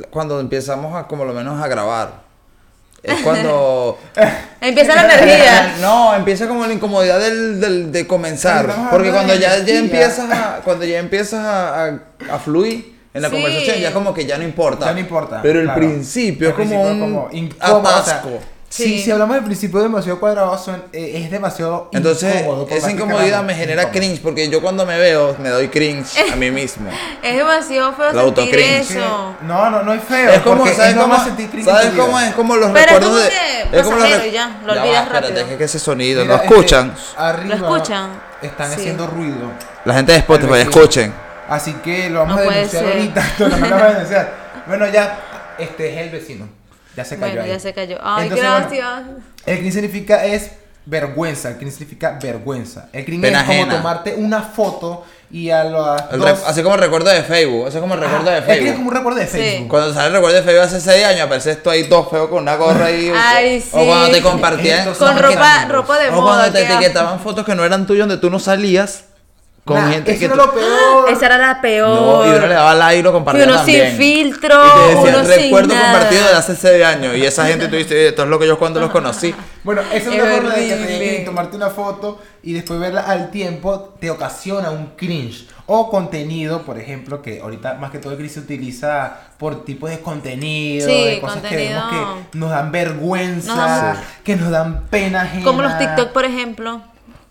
cuando 0.10 0.40
empezamos 0.40 0.96
a, 0.96 1.06
como 1.08 1.24
lo 1.24 1.34
menos, 1.34 1.62
a 1.64 1.68
grabar. 1.68 2.23
Es 3.04 3.20
cuando... 3.22 4.00
Empieza 4.62 4.96
la 4.96 5.04
energía. 5.14 5.76
No, 5.82 6.16
empieza 6.16 6.48
como 6.48 6.66
la 6.66 6.72
incomodidad 6.74 7.20
del, 7.20 7.60
del- 7.60 7.92
de 7.92 8.08
comenzar. 8.08 8.74
Porque 8.90 9.12
cuando 9.12 9.36
ya, 9.36 9.58
ya 9.60 9.76
empiezas 9.76 10.32
a, 10.32 10.62
cuando 10.64 10.86
ya 10.86 11.00
empiezas 11.00 11.40
a, 11.46 11.86
a- 11.86 12.00
a 12.32 12.40
fluir 12.40 12.94
en 13.14 13.22
la 13.22 13.28
Sí. 13.30 13.36
conversación, 13.36 13.78
ya 13.80 13.92
como 13.92 14.14
que 14.14 14.26
ya 14.26 14.38
no 14.38 14.44
importa. 14.46 14.86
Ya 14.86 14.94
no 14.94 15.00
importa. 15.00 15.42
Pero 15.42 15.60
el 15.60 15.66
claro. 15.66 15.80
principio 15.82 16.50
es 16.50 16.56
como 16.56 16.70
principio 16.70 16.92
un 16.94 17.00
como 17.02 17.30
incómodo, 17.34 17.80
o 17.80 17.84
sea, 17.84 17.98
atasco. 18.16 18.40
Sí, 18.76 18.84
Sí. 18.86 19.00
si 19.04 19.12
hablamos 19.12 19.36
del 19.36 19.44
principio 19.46 19.82
demasiado 19.82 20.20
cuadrado, 20.20 20.58
son- 20.58 20.84
eh, 20.94 21.22
es 21.24 21.30
demasiado 21.30 21.90
Entonces, 21.94 22.42
incómodo. 22.42 22.68
esa 22.72 22.90
incomodidad 22.92 23.44
me 23.44 23.54
genera 23.54 23.84
Incómodo. 23.84 24.00
cringe, 24.00 24.20
porque 24.24 24.50
yo 24.50 24.64
cuando 24.64 24.84
me 24.88 24.98
veo, 24.98 25.36
me 25.40 25.50
doy 25.50 25.68
cringe 25.68 26.18
a 26.34 26.36
mí 26.36 26.50
mismo. 26.50 26.90
Es 27.22 27.38
demasiado 27.38 27.94
feo 27.94 28.12
La 28.14 28.24
sentir. 28.24 28.56
Es 28.58 28.90
eso. 28.90 29.36
No, 29.44 29.70
no, 29.70 29.84
no 29.84 29.94
es 29.94 30.04
feo. 30.04 30.32
Es 30.32 30.40
como, 30.42 30.66
¿sabes 30.66 30.96
es 30.96 30.96
cómo, 30.96 31.16
¿sabes 31.64 31.92
cómo 31.96 32.20
es? 32.20 32.34
Como 32.34 32.56
los 32.56 32.72
Pero 32.72 32.80
es 32.80 32.86
recuerdos 32.94 33.10
como 33.12 33.20
de... 33.22 33.78
es 33.80 33.84
como 33.84 33.98
los 33.98 34.26
y 34.26 34.32
ya, 34.32 34.60
lo 34.66 34.74
va, 34.76 34.82
olvidas 34.82 35.04
espérate, 35.04 35.28
rápido. 35.28 35.46
es 35.52 35.58
que 35.58 35.64
ese 35.66 35.80
sonido, 35.80 36.22
Mira, 36.24 36.36
¿lo 36.38 36.42
este, 36.42 36.56
escuchan? 36.56 36.96
arriba 37.18 37.56
¿Lo 37.56 37.68
escuchan? 37.78 38.10
Están 38.42 38.70
Sí. 38.70 38.76
haciendo 38.80 39.06
ruido. 39.06 39.52
La 39.86 39.94
gente 39.94 40.14
de 40.14 40.18
Spotify, 40.18 40.62
escuchen. 40.62 41.14
Así 41.48 41.74
que 41.84 42.10
lo 42.10 42.22
vamos 42.22 42.38
No 42.44 42.50
a 42.50 42.54
denunciar 42.56 42.86
ahorita. 42.86 43.34
Lo 43.38 43.50
vamos 43.50 43.72
a 43.84 43.86
denunciar. 43.92 44.34
Bueno, 44.66 44.88
ya, 44.88 45.20
este 45.60 45.94
es 45.94 45.98
el 46.02 46.10
vecino. 46.10 46.63
Ya 46.96 47.06
se 47.06 47.18
cayó 47.18 47.32
Bueno, 47.32 47.42
ahí. 47.44 47.50
ya 47.50 47.60
se 47.60 47.74
cayó. 47.74 47.98
Ay, 48.02 48.24
Entonces, 48.24 48.48
bueno, 48.48 48.68
gracias. 48.70 49.02
el 49.46 49.58
cringe 49.60 49.74
significa 49.74 50.26
es 50.26 50.52
vergüenza. 50.86 51.50
El 51.50 51.56
cringe 51.58 51.74
significa 51.74 52.20
vergüenza. 52.22 52.90
El 52.94 53.06
cringe 53.06 53.22
Pena 53.22 53.42
es 53.42 53.46
como 53.48 53.76
tomarte 53.76 54.14
una 54.16 54.42
foto 54.42 55.06
y 55.32 55.50
a 55.50 55.64
las 55.64 56.12
dos... 56.12 56.44
así 56.46 56.62
como 56.62 56.76
el 56.76 56.82
recuerdo 56.82 57.10
de 57.10 57.24
Facebook, 57.24 57.68
así 57.68 57.80
como 57.80 57.96
el 57.96 58.02
recuerdo 58.02 58.30
de 58.30 58.36
Ah, 58.36 58.38
el 58.38 58.44
cringe 58.44 58.58
es 58.60 58.64
Facebook. 58.66 58.76
como 58.78 58.90
un 58.90 58.96
recuerdo 58.96 59.20
de 59.20 59.26
Sí. 59.28 59.38
Facebook. 59.38 59.68
Cuando 59.70 59.94
sale 59.94 60.08
el 60.08 60.14
recuerdo 60.14 60.36
de 60.38 60.44
Facebook 60.44 60.62
hace 60.64 60.82
6 60.82 61.06
años, 61.06 61.22
apareces 61.22 61.64
tú 61.64 61.70
ahí 61.70 61.84
todo 61.90 62.08
feo 62.10 62.30
con 62.30 62.44
una 62.44 62.56
gorra 62.58 62.86
ahí. 62.88 63.10
o- 63.12 63.16
Ay, 63.18 63.64
O 63.72 63.86
cuando 63.86 64.06
sí. 64.08 64.12
te 64.12 64.22
compartían. 64.22 64.94
Con 64.94 65.18
ropa, 65.18 65.66
ropa 65.70 66.00
de 66.00 66.10
o 66.10 66.12
moda. 66.22 66.36
cuando 66.36 66.52
te 66.52 66.64
etiquetaban 66.66 67.20
fotos 67.22 67.46
que 67.46 67.56
no 67.56 67.66
eran 67.66 67.88
tuyas, 67.88 68.08
donde 68.08 68.22
tú 68.22 68.30
no 68.30 68.40
salías. 68.40 69.06
Con 69.66 69.78
Nah, 69.78 69.92
gente 69.92 70.12
eso 70.12 70.20
que. 70.20 70.28
no 70.28 70.34
tú- 70.34 70.40
lo 70.40 70.54
peor. 70.54 71.10
Esa 71.10 71.26
era 71.26 71.38
la 71.38 71.62
peor. 71.62 72.02
No, 72.02 72.26
y 72.26 72.36
uno 72.36 72.48
le 72.48 72.54
daba 72.54 72.74
like 72.76 73.00
y 73.00 73.02
lo 73.02 73.10
Y 73.12 73.14
compartía 73.14 73.46
uno 73.46 73.56
también. 73.56 73.88
sin 73.92 73.98
filtro, 73.98 74.62
Y 74.66 74.70
te 74.90 74.96
decía, 74.96 75.16
uno 75.18 75.20
sin 75.30 75.42
recuerdo 75.44 75.74
nada. 75.74 75.92
compartido 75.94 76.28
de 76.28 76.34
hace 76.34 76.56
6 76.58 76.84
años. 76.86 77.16
Y 77.16 77.26
esa 77.26 77.46
gente 77.46 77.70
tú 77.70 77.78
dices, 77.78 78.10
esto 78.10 78.24
es 78.24 78.28
lo 78.30 78.38
que 78.40 78.48
yo 78.48 78.60
cuando 78.60 78.82
los 78.82 78.90
conocí. 78.92 79.34
Bueno, 79.64 79.80
esa 79.94 79.96
es 79.96 80.08
una 80.22 80.26
forma 80.36 80.56
de 80.56 80.68
que 80.68 81.20
y 81.22 81.26
tomarte 81.26 81.56
una 81.56 81.70
foto 81.70 82.20
y 82.44 82.52
después 82.52 82.78
verla 82.78 83.00
al 83.04 83.32
tiempo 83.32 83.94
te 84.02 84.10
ocasiona 84.12 84.70
un 84.72 84.88
cringe. 84.98 85.48
O 85.68 85.90
contenido, 85.90 86.64
por 86.64 86.78
ejemplo, 86.78 87.22
que 87.22 87.40
ahorita 87.40 87.76
más 87.76 87.90
que 87.90 88.00
todo 88.00 88.12
el 88.12 88.18
cringe 88.18 88.34
se 88.34 88.40
utiliza 88.42 89.14
por 89.38 89.64
tipos 89.64 89.90
de 89.90 90.02
contenido, 90.02 90.86
Sí, 90.90 91.06
de 91.06 91.22
cosas 91.22 91.42
que 91.44 91.56
vemos 91.56 91.82
contenido. 91.84 92.18
que 92.34 92.38
nos 92.38 92.50
dan 92.50 92.72
vergüenza, 92.74 93.56
Nos 93.56 93.58
dan- 93.58 94.04
que 94.26 94.36
nos 94.36 94.52
dan 94.52 94.82
pena 94.90 95.22
ajena. 95.22 95.46
Como 95.46 95.62
los 95.62 95.78
TikTok, 95.78 96.10
por 96.12 96.26
ejemplo. 96.26 96.82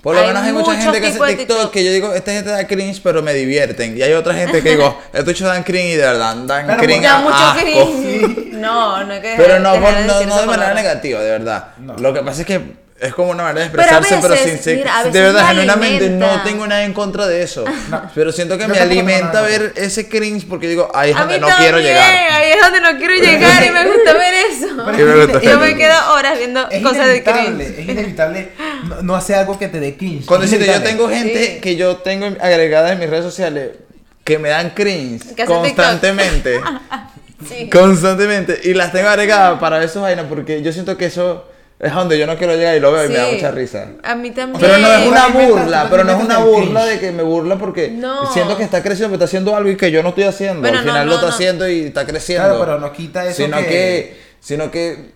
Por 0.02 0.16
lo 0.16 0.26
menos 0.26 0.42
hay 0.42 0.52
mucha 0.52 0.74
gente 0.76 1.00
que 1.00 1.06
hace 1.06 1.36
TikTok, 1.36 1.70
que 1.70 1.84
yo 1.84 1.92
digo, 1.92 2.12
esta 2.12 2.32
gente 2.32 2.50
da 2.50 2.66
cringe, 2.66 3.00
pero 3.02 3.22
me 3.22 3.32
divierten. 3.34 3.96
Y 3.96 4.02
hay 4.02 4.12
otra 4.14 4.34
gente 4.34 4.60
que 4.62 4.70
digo, 4.70 4.98
estos 5.12 5.26
bichos 5.26 5.46
dan 5.46 5.62
cringe 5.62 5.92
y 5.94 5.96
de 5.96 6.02
verdad 6.02 6.34
dan 6.36 6.66
Pero 6.66 6.78
cringe. 6.82 7.02
porque 7.02 7.06
Da 7.06 7.16
a 7.16 7.20
mucho 7.20 7.36
asco. 7.36 7.60
cringe. 7.60 8.52
No, 8.62 9.02
no 9.04 9.12
hay 9.12 9.20
que 9.20 9.34
Pero 9.36 9.58
no, 9.58 9.72
de 9.72 9.80
no, 10.26 10.38
de 10.40 10.46
manera 10.46 10.74
negativa, 10.74 11.20
de 11.20 11.30
verdad. 11.30 11.68
No. 11.78 11.96
Lo 11.96 12.12
que 12.14 12.20
pasa 12.22 12.42
es 12.42 12.46
que 12.46 12.60
es 13.02 13.14
como 13.14 13.30
una 13.30 13.42
manera 13.42 13.60
de 13.60 13.66
expresarse, 13.66 14.16
pero, 14.20 14.28
veces, 14.34 14.50
sin 14.50 14.62
ser. 14.62 14.76
mira, 14.78 15.04
de 15.04 15.20
verdad, 15.20 15.40
me 15.42 15.48
genuinamente 15.48 16.10
no 16.10 16.42
tengo 16.44 16.66
nada 16.66 16.84
en 16.84 16.92
contra 16.92 17.26
de 17.26 17.42
eso. 17.42 17.64
Pero 18.14 18.30
siento 18.32 18.56
que 18.56 18.68
me 18.68 18.78
alimenta 18.78 19.32
nada 19.34 19.42
ver 19.42 19.72
ese 19.76 20.08
cringe 20.08 20.46
porque 20.48 20.68
digo, 20.68 20.90
ahí 20.94 21.10
es 21.10 21.16
donde 21.16 21.38
no 21.40 21.48
quiero 21.58 21.78
llegar. 21.80 22.10
ahí 22.30 22.52
es 22.52 22.60
donde 22.60 22.80
no 22.80 22.96
quiero 22.98 23.14
llegar 23.14 23.64
y 23.64 23.70
me 23.70 23.84
gusta 23.84 24.12
ver 24.14 24.34
eso. 24.50 25.40
Yo 25.42 25.58
me 25.58 25.76
quedo 25.76 26.12
horas 26.14 26.38
viendo 26.38 26.68
es 26.70 26.82
cosas 26.82 27.08
de 27.08 27.22
cringe. 27.22 27.78
es 27.78 27.88
inevitable 27.88 28.52
no, 28.88 29.02
no 29.02 29.16
hacer 29.16 29.36
algo 29.36 29.58
que 29.58 29.68
te 29.68 29.80
dé 29.80 29.96
cringe. 29.96 30.26
Cuando 30.26 30.46
decirte, 30.46 30.66
yo 30.66 30.82
tengo 30.82 31.08
gente 31.08 31.54
Sí. 31.54 31.60
que 31.60 31.76
yo 31.76 31.96
tengo 31.96 32.26
agregada 32.40 32.92
en 32.92 33.00
mis 33.00 33.10
redes 33.10 33.24
sociales 33.24 33.70
que 34.22 34.38
me 34.38 34.48
dan 34.50 34.70
cringe 34.70 35.22
constantemente. 35.46 36.60
Sí. 37.48 37.68
constantemente. 37.68 38.60
Y 38.62 38.72
las 38.74 38.92
tengo 38.92 39.08
agregadas 39.08 39.58
para 39.58 39.82
esos 39.82 40.00
vainas 40.00 40.26
porque 40.28 40.62
yo 40.62 40.72
siento 40.72 40.96
que 40.96 41.06
eso 41.06 41.44
es 41.82 41.90
a 41.90 41.96
donde 41.96 42.16
yo 42.16 42.28
no 42.28 42.36
quiero 42.36 42.54
llegar 42.54 42.76
y 42.76 42.80
lo 42.80 42.92
veo 42.92 43.06
y 43.06 43.08
me 43.08 43.16
da 43.16 43.26
mucha 43.32 43.50
risa. 43.50 43.88
A 44.04 44.14
mí 44.14 44.30
también. 44.30 44.60
Pero 44.60 44.78
no 44.78 44.86
es 44.86 45.08
una 45.08 45.26
burla, 45.26 45.88
pero 45.90 46.04
no 46.04 46.12
es 46.12 46.24
una 46.24 46.38
burla 46.38 46.86
de 46.86 47.00
que 47.00 47.10
me 47.10 47.24
burla 47.24 47.58
porque 47.58 47.88
No. 47.88 48.32
siento 48.32 48.56
que 48.56 48.62
está 48.62 48.84
creciendo, 48.84 49.08
que 49.08 49.14
está 49.16 49.24
haciendo 49.24 49.56
algo 49.56 49.68
y 49.68 49.76
que 49.76 49.90
yo 49.90 50.00
no 50.00 50.10
estoy 50.10 50.22
haciendo. 50.24 50.60
Bueno, 50.60 50.78
Al 50.78 50.84
final 50.84 51.06
no, 51.06 51.10
lo 51.10 51.14
está 51.16 51.26
no. 51.26 51.34
haciendo 51.34 51.68
y 51.68 51.86
está 51.86 52.06
creciendo. 52.06 52.44
Claro, 52.50 52.60
pero 52.64 52.78
no 52.78 52.92
quita 52.92 53.26
eso 53.26 53.42
sino 53.42 53.56
que... 53.58 53.66
que... 53.66 54.22
sino 54.38 54.70
que 54.70 55.10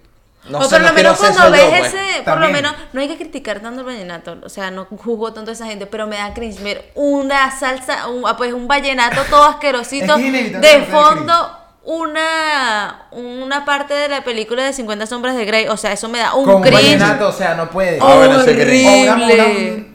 no 0.48 0.58
o 0.58 0.64
sé, 0.64 0.76
por 0.76 0.86
lo 0.86 0.92
menos 0.92 1.18
cuando 1.18 1.50
ves 1.50 1.62
yo, 1.62 1.68
pues. 1.70 1.86
ese, 1.94 1.98
por 2.16 2.24
También. 2.24 2.52
lo 2.52 2.56
menos, 2.56 2.74
no 2.92 3.00
hay 3.00 3.08
que 3.08 3.16
criticar 3.16 3.60
tanto 3.60 3.80
el 3.80 3.86
vallenato, 3.86 4.36
o 4.44 4.48
sea, 4.48 4.70
no 4.70 4.84
juzgo 4.86 5.32
tanto 5.32 5.50
a 5.50 5.54
esa 5.54 5.66
gente, 5.66 5.86
pero 5.86 6.06
me 6.06 6.16
da 6.16 6.34
cringe 6.34 6.62
ver 6.62 6.90
una 6.94 7.50
salsa, 7.56 8.08
un, 8.08 8.22
ah, 8.26 8.36
pues 8.36 8.52
un 8.52 8.68
vallenato 8.68 9.22
todo 9.28 9.42
asquerosito, 9.48 10.16
de 10.16 10.86
fondo 10.90 11.65
una, 11.86 13.06
una 13.12 13.64
parte 13.64 13.94
de 13.94 14.08
la 14.08 14.24
película 14.24 14.64
de 14.64 14.72
50 14.72 15.06
sombras 15.06 15.36
de 15.36 15.44
Grey, 15.44 15.68
o 15.68 15.76
sea, 15.76 15.92
eso 15.92 16.08
me 16.08 16.18
da 16.18 16.34
un 16.34 16.44
Con 16.44 16.56
un 16.56 16.62
cringe. 16.62 16.74
vallenato, 16.82 17.28
o 17.28 17.32
sea, 17.32 17.54
no 17.54 17.70
puede. 17.70 17.98
Ah, 18.00 18.14
bueno, 18.16 18.40
ese 18.40 18.54
cringe. 18.58 18.86
O 18.86 19.02
una, 19.02 19.14
una, 19.14 19.24
Horrible, 19.24 19.42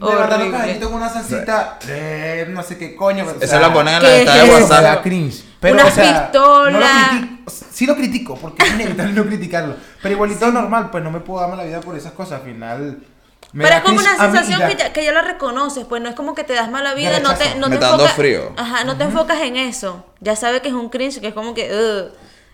de 0.00 0.06
verdad, 0.16 0.40
horrible. 0.40 0.80
con 0.80 0.94
una 0.94 1.08
salsita, 1.08 1.78
eh, 1.88 2.46
no 2.48 2.62
sé 2.62 2.78
qué 2.78 2.96
coño. 2.96 3.24
o 3.26 3.30
Esa 3.30 3.46
sea, 3.46 3.60
la 3.60 3.72
ponen 3.72 3.94
en 3.94 4.02
la 4.02 4.08
¿qué 4.08 4.18
lista 4.20 4.34
de 4.34 4.42
me 4.44 4.52
WhatsApp. 4.54 4.82
da 4.82 5.02
cringe. 5.02 5.44
Pero, 5.60 5.74
Una 5.74 5.84
o 5.86 5.90
sea, 5.90 6.22
pistola. 6.32 6.70
No 6.70 6.78
lo 6.80 6.86
critico, 7.20 7.50
sí 7.70 7.86
lo 7.86 7.94
critico, 7.96 8.34
porque 8.36 8.62
es 8.66 8.72
inevitable 8.74 9.12
no 9.12 9.24
criticarlo. 9.26 9.74
Pero 10.02 10.14
igualito 10.14 10.50
normal, 10.50 10.88
pues 10.90 11.04
no 11.04 11.10
me 11.12 11.20
puedo 11.20 11.40
darme 11.40 11.56
la 11.56 11.64
vida 11.64 11.80
por 11.80 11.96
esas 11.96 12.12
cosas. 12.12 12.40
Al 12.40 12.46
final. 12.52 12.98
Me 13.52 13.64
Pero 13.64 13.76
es 13.76 13.82
como 13.82 13.98
una 13.98 14.16
sensación 14.16 14.68
que 14.68 14.76
ya, 14.76 14.92
que 14.92 15.04
ya 15.04 15.12
la 15.12 15.22
reconoces, 15.22 15.84
pues 15.84 16.00
no 16.02 16.08
es 16.08 16.14
como 16.14 16.34
que 16.34 16.44
te 16.44 16.54
das 16.54 16.70
mala 16.70 16.94
vida, 16.94 17.20
no 17.20 17.34
te, 17.34 17.54
no 17.56 17.68
Me 17.68 17.76
te 17.76 17.84
enfocas, 17.84 18.12
frío. 18.14 18.52
Ajá, 18.56 18.84
no 18.84 18.96
te 18.96 19.04
enfocas 19.04 19.40
en 19.42 19.56
eso. 19.56 20.04
Ya 20.20 20.36
sabes 20.36 20.62
que 20.62 20.68
es 20.68 20.74
un 20.74 20.88
cringe, 20.88 21.20
que 21.20 21.28
es 21.28 21.34
como 21.34 21.54
que 21.54 21.68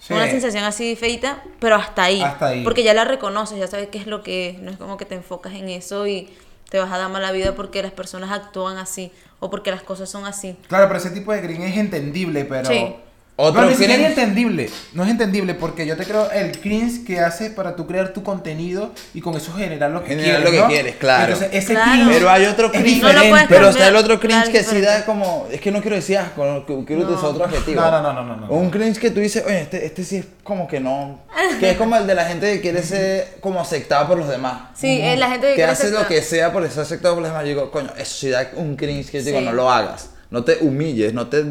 Sí. 0.00 0.12
una 0.12 0.28
sensación 0.30 0.64
así 0.64 0.94
feita, 0.96 1.42
pero 1.58 1.74
hasta 1.76 2.04
ahí. 2.04 2.22
Hasta 2.22 2.46
ahí. 2.48 2.62
Porque 2.64 2.82
ya 2.84 2.94
la 2.94 3.04
reconoces, 3.04 3.58
ya 3.58 3.66
sabes 3.66 3.88
qué 3.88 3.98
es 3.98 4.06
lo 4.06 4.22
que 4.22 4.50
es. 4.50 4.58
No 4.60 4.70
es 4.70 4.76
como 4.76 4.96
que 4.96 5.04
te 5.04 5.14
enfocas 5.16 5.52
en 5.54 5.68
eso 5.68 6.06
y 6.06 6.28
te 6.70 6.78
vas 6.78 6.92
a 6.92 6.98
dar 6.98 7.10
mala 7.10 7.32
vida 7.32 7.54
porque 7.54 7.82
las 7.82 7.92
personas 7.92 8.30
actúan 8.30 8.76
así 8.78 9.10
o 9.40 9.50
porque 9.50 9.70
las 9.70 9.82
cosas 9.82 10.08
son 10.08 10.24
así. 10.26 10.56
Claro, 10.68 10.86
pero 10.86 10.98
ese 10.98 11.10
tipo 11.10 11.32
de 11.32 11.42
cringe 11.42 11.70
es 11.70 11.76
entendible, 11.78 12.44
pero. 12.44 12.68
Sí. 12.68 12.94
Otro 13.40 13.60
no, 13.62 13.66
ni 13.68 13.74
siquiera 13.74 13.94
cringe. 13.94 14.10
es 14.10 14.18
entendible. 14.18 14.68
No 14.94 15.04
es 15.04 15.10
entendible 15.10 15.54
porque 15.54 15.86
yo 15.86 15.96
te 15.96 16.02
creo 16.04 16.28
el 16.32 16.58
cringe 16.60 17.04
que 17.04 17.20
haces 17.20 17.52
para 17.52 17.76
tú 17.76 17.86
crear 17.86 18.12
tu 18.12 18.24
contenido 18.24 18.90
y 19.14 19.20
con 19.20 19.36
eso 19.36 19.52
generar 19.54 19.92
lo 19.92 20.02
que 20.02 20.08
Generar 20.08 20.42
quieres. 20.42 20.44
lo 20.44 20.50
que 20.50 20.58
¿no? 20.62 20.66
quieres, 20.66 20.96
claro. 20.96 21.32
Entonces, 21.34 21.48
ese 21.52 21.74
Claro. 21.74 21.92
cringe. 21.92 22.08
Pero 22.14 22.30
hay 22.30 22.44
otro 22.46 22.66
es 22.66 22.72
cringe. 22.72 23.00
No 23.00 23.08
diferente. 23.10 23.46
Pero 23.48 23.68
está 23.68 23.86
el 23.88 23.94
otro 23.96 24.18
cringe 24.18 24.34
Claro, 24.42 24.50
que 24.52 24.64
sí 24.64 24.80
da 24.80 25.04
como. 25.06 25.46
Es 25.52 25.60
que 25.60 25.70
no 25.70 25.80
quiero 25.80 25.94
decir 25.94 26.18
asco, 26.18 26.64
que 26.66 26.84
quiero 26.84 27.02
No. 27.02 27.08
utilizar 27.08 27.30
otro 27.30 27.44
adjetivo. 27.44 27.80
No, 27.80 27.90
no, 27.92 28.02
no, 28.02 28.12
no, 28.12 28.24
no, 28.24 28.36
no. 28.38 28.48
Un 28.52 28.70
cringe 28.70 28.98
que 28.98 29.12
tú 29.12 29.20
dices, 29.20 29.44
oye, 29.46 29.60
este, 29.60 29.86
este 29.86 30.02
sí 30.02 30.16
es 30.16 30.26
como 30.42 30.66
que 30.66 30.80
no. 30.80 31.20
Que 31.60 31.70
es 31.70 31.76
como 31.76 31.94
el 31.96 32.08
de 32.08 32.16
la 32.16 32.24
gente 32.24 32.52
que 32.54 32.60
quiere 32.60 32.82
ser 32.82 33.36
como 33.40 33.60
aceptada 33.60 34.08
por 34.08 34.18
los 34.18 34.28
demás. 34.28 34.62
Sí, 34.74 35.00
es 35.00 35.16
la 35.16 35.28
gente 35.30 35.42
que 35.46 35.52
Que 35.52 35.56
quiere 35.58 35.70
hace 35.70 35.82
aceptar. 35.84 36.02
lo 36.02 36.08
que 36.08 36.22
sea 36.22 36.52
por 36.52 36.68
ser 36.68 36.82
aceptado 36.82 37.14
por 37.14 37.22
los 37.22 37.30
demás. 37.30 37.44
Yo 37.44 37.50
digo, 37.50 37.70
coño, 37.70 37.90
eso 37.96 38.14
sí 38.16 38.30
da 38.30 38.50
un 38.56 38.74
cringe 38.74 39.10
que 39.12 39.18
yo 39.20 39.24
digo, 39.26 39.38
Sí. 39.38 39.44
no 39.44 39.52
lo 39.52 39.70
hagas. 39.70 40.10
No 40.30 40.42
te 40.42 40.58
humilles, 40.60 41.14
no 41.14 41.28
te 41.28 41.44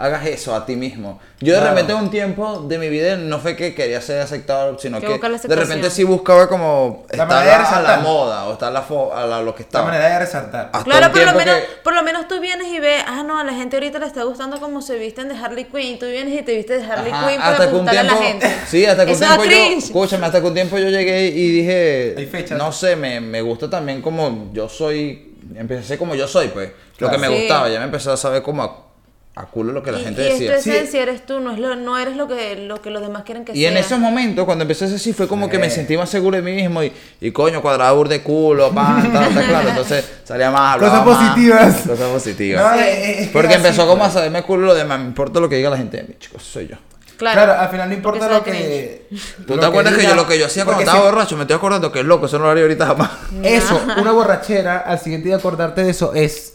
hagas 0.00 0.26
eso 0.26 0.54
a 0.54 0.64
ti 0.64 0.76
mismo. 0.76 1.20
Yo 1.40 1.54
de 1.54 1.60
repente 1.60 1.92
un 1.92 2.10
tiempo 2.10 2.60
de 2.66 2.78
mi 2.78 2.88
vida 2.88 3.16
no 3.16 3.38
fue 3.38 3.54
que 3.54 3.74
quería 3.74 4.00
ser 4.00 4.20
aceptado, 4.22 4.78
sino 4.78 4.98
Que 4.98 5.18
la 5.18 5.38
de 5.38 5.56
repente 5.56 5.90
sí 5.90 6.04
buscaba 6.04 6.48
como 6.48 7.04
La 7.10 7.24
estar 7.24 7.44
de 7.44 7.50
a, 7.52 7.80
la 7.82 7.96
moda 7.98 8.46
o 8.46 8.52
estar 8.54 8.68
a, 8.68 8.72
la 8.72 8.80
a 9.14 9.26
la- 9.26 9.42
lo 9.42 9.54
que 9.54 9.60
La 9.62 9.66
estaba. 9.66 9.84
manera 9.86 10.08
de 10.08 10.18
resaltar. 10.20 10.70
Hasta 10.72 10.84
Claro, 10.84 11.12
por 11.12 11.20
lo, 11.20 11.32
tiempo 11.32 11.38
menos, 11.38 11.54
que- 11.56 11.66
por 11.84 11.94
lo 11.94 12.02
menos 12.02 12.28
tú 12.28 12.40
vienes 12.40 12.68
y 12.68 12.80
ves, 12.80 13.02
ah, 13.06 13.22
no, 13.22 13.38
a 13.38 13.44
la 13.44 13.52
gente 13.52 13.76
ahorita 13.76 13.98
le 13.98 14.06
está 14.06 14.24
gustando 14.24 14.58
cómo 14.58 14.80
se 14.80 14.96
visten 14.96 15.28
de 15.28 15.36
Harley 15.36 15.66
Quinn. 15.66 15.98
Tú 15.98 16.06
vienes 16.06 16.38
y 16.40 16.42
te 16.42 16.56
vistes 16.56 16.80
de 16.86 16.92
Harley 16.92 17.12
Ajá, 17.12 17.28
Quinn 17.28 17.38
para 17.38 17.50
hasta 17.52 17.68
que 17.70 17.76
un 17.76 17.88
a 17.88 17.92
la 17.92 18.00
tiempo, 18.02 18.22
gente. 18.22 18.50
sí, 18.66 18.86
hasta 18.86 19.04
que 19.06 19.12
un 19.12 19.18
tiempo 19.18 19.44
yo, 19.44 19.56
escúchame, 19.78 20.26
hasta 20.26 20.40
que 20.40 20.46
un 20.46 20.54
tiempo 20.54 20.78
yo 20.78 20.88
llegué 20.88 21.26
y 21.26 21.50
dije, 21.50 22.14
Hay 22.16 22.44
no 22.56 22.72
sé, 22.72 22.96
me, 22.96 23.20
me 23.20 23.42
gusta 23.42 23.68
también 23.68 24.00
como 24.00 24.50
yo 24.52 24.66
soy, 24.68 25.36
empecé 25.54 25.98
como 25.98 26.14
yo 26.14 26.26
soy, 26.26 26.48
pues, 26.48 26.70
lo 26.98 27.10
que 27.10 27.18
me 27.18 27.28
Sí. 27.28 27.34
gustaba, 27.34 27.68
ya 27.68 27.78
me 27.78 27.84
empecé 27.84 28.10
a 28.10 28.16
saber 28.16 28.42
como 28.42 28.89
a, 29.36 29.46
culo 29.46 29.72
lo 29.72 29.82
que 29.82 29.92
la 29.92 30.00
Y- 30.00 30.04
gente 30.04 30.22
y 30.22 30.32
decía. 30.32 30.56
es 30.56 30.64
tu 30.64 30.70
Sí. 30.70 30.76
esencia, 30.76 31.02
eres 31.02 31.24
tú, 31.24 31.40
no, 31.40 31.52
es 31.52 31.58
lo, 31.58 31.74
no 31.76 31.96
eres 31.98 32.16
lo 32.16 32.26
que, 32.28 32.56
lo 32.56 32.82
que 32.82 32.90
los 32.90 33.00
demás 33.00 33.22
quieren 33.22 33.44
que 33.44 33.52
Y 33.56 33.64
en 33.64 33.74
seas. 33.74 33.86
esos 33.86 33.98
momentos, 33.98 34.44
cuando 34.44 34.62
empecé 34.62 34.84
a 34.84 34.86
hacer 34.88 34.96
así, 34.96 35.12
fue 35.12 35.28
como 35.28 35.48
que 35.48 35.58
me 35.58 35.70
sentí 35.70 35.96
más 35.96 36.10
seguro 36.10 36.36
de 36.36 36.42
mí 36.42 36.52
mismo 36.52 36.82
y, 36.82 36.92
y 37.20 37.30
coño, 37.30 37.62
cuadrado 37.62 38.02
de 38.04 38.22
culo, 38.22 38.70
pan, 38.72 39.02
tal, 39.12 39.32
tal, 39.32 39.46
claro. 39.46 39.68
Entonces 39.70 40.04
salía 40.24 40.50
más, 40.50 40.74
hablaba 40.74 41.04
Cosas 41.04 41.06
más. 41.06 41.28
positivas. 41.28 41.76
Cosas 41.86 42.08
positivas. 42.10 42.76
No, 42.76 42.82
es- 42.82 42.98
es- 42.98 43.18
es 43.20 43.28
Porque 43.28 43.48
así, 43.48 43.56
empezó 43.56 43.86
como 43.86 44.04
a 44.04 44.10
saberme 44.10 44.42
culo 44.42 44.66
lo 44.66 44.74
demás, 44.74 44.98
me 44.98 45.06
importa 45.06 45.38
lo 45.40 45.48
que 45.48 45.56
diga 45.56 45.70
la 45.70 45.76
gente 45.78 45.98
de 45.98 46.02
mí, 46.02 46.14
chicos, 46.18 46.42
soy 46.42 46.66
yo. 46.68 46.76
Claro, 47.16 47.42
Claro, 47.44 47.60
al 47.60 47.68
final 47.68 47.88
no 47.90 47.94
importa 47.94 48.28
lo 48.30 48.42
que. 48.42 49.06
¿Tú 49.46 49.54
lo 49.54 49.60
te 49.60 49.66
acuerdas 49.66 49.94
que, 49.94 50.04
yo 50.04 50.14
lo 50.14 50.26
que 50.26 50.38
yo 50.38 50.46
hacía 50.46 50.64
cuando 50.64 50.82
estaba 50.82 51.00
si- 51.00 51.04
borracho? 51.04 51.36
Me 51.36 51.42
estoy 51.42 51.56
acordando 51.56 51.92
que 51.92 52.00
es 52.00 52.04
loco, 52.06 52.24
eso 52.26 52.38
no 52.38 52.46
lo 52.46 52.50
haría 52.50 52.62
ahorita 52.64 52.86
jamás. 52.86 53.10
Eso, 53.42 53.78
una 54.00 54.10
borrachera, 54.12 54.78
al 54.78 54.98
siguiente 54.98 55.28
día 55.28 55.36
acordarte 55.36 55.84
de 55.84 55.90
eso 55.90 56.14
es 56.14 56.54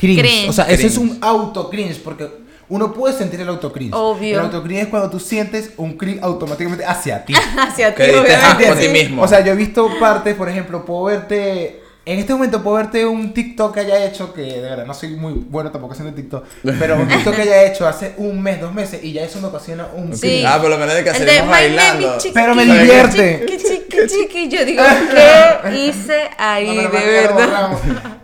cringe. 0.00 0.20
Cringe. 0.20 0.48
O 0.48 0.52
sea, 0.52 0.64
eso 0.64 0.86
es 0.86 0.94
Cringe. 0.94 1.12
un 1.12 1.18
auto 1.20 1.68
cringe 1.70 2.00
porque 2.02 2.28
uno 2.68 2.92
puede 2.94 3.16
sentir 3.16 3.40
el 3.40 3.48
auto 3.48 3.72
cringe. 3.72 3.92
Obvio. 3.94 4.38
El 4.38 4.44
auto 4.44 4.62
cringe 4.62 4.82
es 4.82 4.88
cuando 4.88 5.10
tú 5.10 5.20
sientes 5.20 5.72
un 5.76 5.96
cringe 5.98 6.22
automáticamente 6.22 6.84
hacia 6.84 7.24
ti. 7.24 7.34
hacia 7.58 7.94
ti, 7.94 8.02
obviamente. 8.02 8.68
con 8.68 8.78
ti 8.78 8.88
mismo. 8.88 9.22
O 9.22 9.28
sea, 9.28 9.44
yo 9.44 9.52
he 9.52 9.56
visto 9.56 9.90
partes, 10.00 10.34
por 10.34 10.48
ejemplo, 10.48 10.84
puedo 10.84 11.04
verte. 11.04 11.79
En 12.06 12.18
este 12.18 12.32
momento 12.32 12.62
puedo 12.62 12.78
verte 12.78 13.04
un 13.04 13.34
TikTok 13.34 13.74
que 13.74 13.80
haya 13.80 14.04
hecho, 14.06 14.32
que 14.32 14.40
de 14.40 14.60
verdad 14.62 14.86
no 14.86 14.94
soy 14.94 15.10
muy 15.10 15.34
bueno 15.34 15.70
tampoco 15.70 15.92
haciendo 15.92 16.14
TikTok, 16.14 16.44
pero 16.78 16.96
un 16.96 17.06
TikTok 17.06 17.36
que 17.36 17.42
haya 17.42 17.64
hecho 17.64 17.86
hace 17.86 18.14
un 18.16 18.42
mes, 18.42 18.58
dos 18.58 18.72
meses, 18.72 19.04
y 19.04 19.12
ya 19.12 19.22
eso 19.22 19.38
me 19.40 19.48
ocasiona 19.48 19.86
un 19.94 20.16
Sí. 20.16 20.42
Ah, 20.46 20.58
por 20.60 20.70
lo 20.70 20.78
menos 20.78 20.94
de 20.94 21.04
que 21.04 21.10
Name 21.12 21.42
bailando. 21.50 22.16
Chiqui, 22.18 22.32
Pero 22.34 22.54
me 22.54 22.64
divierte. 22.64 23.44
Chiqui, 23.46 23.58
chiqui, 23.62 24.08
chiqui. 24.08 24.48
Yo 24.48 24.64
digo, 24.64 24.82
¿qué 25.68 25.86
hice 25.86 26.30
ahí, 26.38 26.74
No, 26.74 26.82
de 26.82 26.88
verdad? 26.88 27.70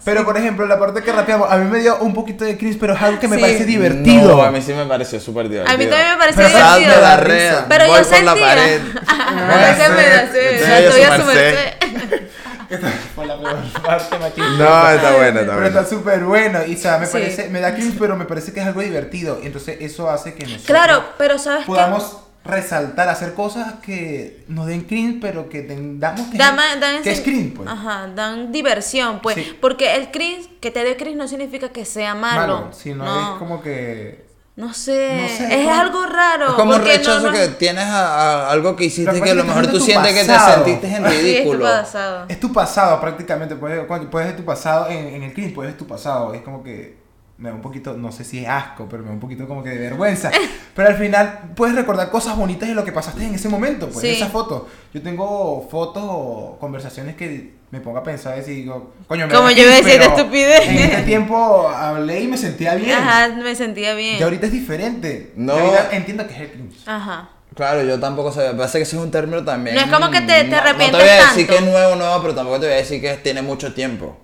Pero 0.02 0.24
por 0.24 0.38
ejemplo, 0.38 0.66
la 0.66 0.78
parte 0.78 1.02
que 1.02 1.12
rapeamos, 1.12 1.50
a 1.52 1.56
mí 1.58 1.70
me 1.70 1.78
dio 1.80 1.98
un 1.98 2.14
poquito 2.14 2.44
de 2.46 2.56
cringe, 2.56 2.78
pero 2.80 2.94
es 2.94 3.02
algo 3.02 3.20
que 3.20 3.28
me 3.28 3.36
Sí. 3.36 3.42
parece 3.42 3.64
divertido. 3.66 4.36
No, 4.36 4.42
a 4.42 4.50
mí 4.50 4.62
sí 4.62 4.72
me 4.72 4.86
pareció 4.86 5.20
súper 5.20 5.50
divertido. 5.50 5.74
A 5.74 5.78
mí 5.78 5.84
también 5.86 6.10
me 6.12 6.16
pareció 6.16 6.42
Pero 6.44 6.58
divertido. 6.58 6.94
de 6.94 7.00
la 7.02 7.16
Pero 7.16 7.28
red, 7.28 7.54
Pero 7.68 7.86
voy 7.88 7.98
yo 7.98 8.04
por 8.08 8.22
la 8.22 8.32
sentía. 8.32 8.46
pared. 8.46 8.80
Me 9.36 9.54
la 9.54 9.70
a 11.14 11.18
su 11.18 11.24
merced. 11.26 12.25
Esta 12.68 12.88
fue 13.14 13.26
la 13.26 13.38
peor 13.38 13.56
parte, 13.84 14.18
machista. 14.18 14.48
No, 14.58 14.88
está 14.90 15.16
buena, 15.16 15.40
está 15.40 15.54
Pero 15.54 15.66
está 15.66 15.84
súper 15.84 16.24
bueno. 16.24 16.58
Y 16.66 16.74
o 16.74 16.78
sea, 16.78 16.98
me 16.98 17.06
Sí. 17.06 17.12
parece, 17.12 17.48
me 17.48 17.60
da 17.60 17.74
cringe, 17.74 17.96
pero 17.98 18.16
me 18.16 18.24
parece 18.24 18.52
que 18.52 18.60
es 18.60 18.66
algo 18.66 18.80
divertido. 18.80 19.40
Entonces 19.42 19.78
eso 19.80 20.10
hace 20.10 20.34
que 20.34 20.44
nosotros 20.44 20.66
Claro, 20.66 21.04
pero 21.18 21.38
¿sabes 21.38 21.60
qué? 21.60 21.66
podamos 21.66 22.18
resaltar, 22.44 23.08
hacer 23.08 23.34
cosas 23.34 23.74
que 23.84 24.44
nos 24.48 24.66
den 24.66 24.82
cringe, 24.82 25.18
pero 25.20 25.48
que 25.48 25.62
tengamos 25.62 26.28
que, 26.28 26.38
dan 26.38 27.02
que 27.02 27.10
es 27.10 27.20
cringe, 27.20 27.54
pues. 27.56 27.68
Ajá, 27.68 28.08
dan 28.14 28.52
diversión, 28.52 29.20
pues. 29.20 29.34
Sí. 29.36 29.56
Porque 29.60 29.96
el 29.96 30.10
cringe, 30.12 30.48
que 30.60 30.70
te 30.70 30.84
dé 30.84 30.96
cringe 30.96 31.16
no 31.16 31.26
significa 31.26 31.70
que 31.70 31.84
sea 31.84 32.14
malo. 32.14 32.56
Malo, 32.60 32.72
sino 32.72 33.04
es 33.32 33.38
como 33.38 33.60
que 33.62 34.25
No 34.56 34.72
sé, 34.72 35.20
No 35.20 35.28
sé, 35.28 35.62
es 35.62 35.68
algo 35.68 36.06
raro. 36.06 36.46
Es 36.46 36.52
como 36.54 36.70
un 36.72 36.76
porque 36.78 36.92
no- 36.92 36.96
rechazo 36.98 37.26
no- 37.26 37.32
que 37.32 37.48
tienes 37.48 37.84
a, 37.84 38.46
a 38.46 38.50
algo 38.50 38.74
que 38.74 38.84
hiciste 38.86 39.12
que 39.12 39.20
que 39.20 39.30
a 39.30 39.34
lo 39.34 39.44
mejor 39.44 39.64
es 39.64 39.70
tú 39.70 39.78
tu 39.78 39.84
sientes 39.84 40.14
que 40.14 40.24
te 40.24 40.38
sentiste 40.38 40.86
en 40.86 40.96
Sí, 40.96 41.02
es 41.12 41.12
tu 41.18 41.22
ridículo. 41.22 41.64
pasado. 41.64 42.24
es 42.26 42.40
tu 42.40 42.52
pasado 42.54 42.98
prácticamente. 43.00 43.54
Puedes, 43.56 43.84
cuando- 43.86 44.08
puedes 44.10 44.28
ver 44.28 44.36
tu 44.36 44.44
pasado 44.46 44.88
en, 44.88 45.08
en 45.08 45.22
el 45.24 45.34
cringe, 45.34 45.54
puedes 45.54 45.72
ver 45.72 45.78
tu 45.78 45.86
pasado. 45.86 46.32
Es 46.32 46.40
como 46.40 46.62
que 46.64 46.96
me 47.38 47.50
da 47.50 47.54
un 47.54 47.60
poquito, 47.62 47.94
no 47.96 48.10
sé 48.12 48.24
si 48.24 48.38
es 48.38 48.48
asco, 48.48 48.86
pero 48.88 49.02
me 49.02 49.08
da 49.08 49.14
un 49.14 49.20
poquito 49.20 49.46
como 49.46 49.62
que 49.62 49.70
de 49.70 49.78
vergüenza. 49.78 50.30
pero 50.74 50.88
al 50.88 50.96
final 50.96 51.50
puedes 51.54 51.74
recordar 51.76 52.10
cosas 52.10 52.36
bonitas 52.36 52.68
de 52.68 52.74
lo 52.74 52.84
que 52.84 52.92
pasaste 52.92 53.24
en 53.24 53.34
ese 53.34 53.48
momento, 53.48 53.88
pues, 53.88 54.00
Sí. 54.00 54.08
esa 54.08 54.26
foto. 54.28 54.68
Yo 54.94 55.02
tengo 55.02 55.68
fotos 55.70 56.02
o 56.06 56.56
conversaciones 56.58 57.14
que 57.16 57.54
me 57.70 57.80
pongo 57.80 57.98
a 57.98 58.02
pensar 58.02 58.38
y 58.38 58.42
digo, 58.42 58.94
coño, 59.08 59.26
me 59.26 59.34
Como 59.34 59.48
da 59.48 59.52
yo 59.52 59.64
iba 59.64 59.72
a 59.72 59.76
decir, 59.82 60.00
estupidez. 60.00 60.68
En 60.68 60.78
este 60.78 61.02
tiempo 61.04 61.68
hablé 61.68 62.20
y 62.22 62.26
me 62.28 62.38
sentía 62.38 62.74
bien. 62.74 62.92
Ajá, 62.92 63.28
me 63.28 63.54
sentía 63.54 63.94
bien. 63.94 64.18
Y 64.18 64.22
ahorita 64.22 64.46
es 64.46 64.52
diferente. 64.52 65.32
No. 65.36 65.52
Ahorita 65.52 65.88
entiendo 65.92 66.26
que 66.26 66.34
es 66.34 66.40
el 66.40 66.50
cringe. 66.52 66.76
Ajá. 66.88 67.30
Claro, 67.54 67.82
yo 67.82 67.98
tampoco 67.98 68.32
sabía. 68.32 68.56
Parece 68.56 68.78
que 68.78 68.82
ese 68.82 68.96
es 68.96 69.02
un 69.02 69.10
término 69.10 69.42
también. 69.44 69.76
No 69.76 69.82
es 69.82 69.90
como 69.90 70.10
que 70.10 70.20
te- 70.20 70.26
te 70.26 70.44
no- 70.44 70.50
No, 70.50 70.56
arrepientas 70.62 71.00
te 71.00 71.06
voy 71.06 71.08
a 71.08 71.26
decir 71.28 71.46
tanto. 71.46 71.52
que 71.52 71.58
es 71.58 71.72
nuevo, 71.72 71.96
nuevo, 71.96 72.22
pero 72.22 72.34
tampoco 72.34 72.60
te 72.60 72.66
voy 72.66 72.74
a 72.74 72.78
decir 72.78 73.00
que 73.00 73.14
tiene 73.16 73.42
mucho 73.42 73.72
tiempo. 73.74 74.16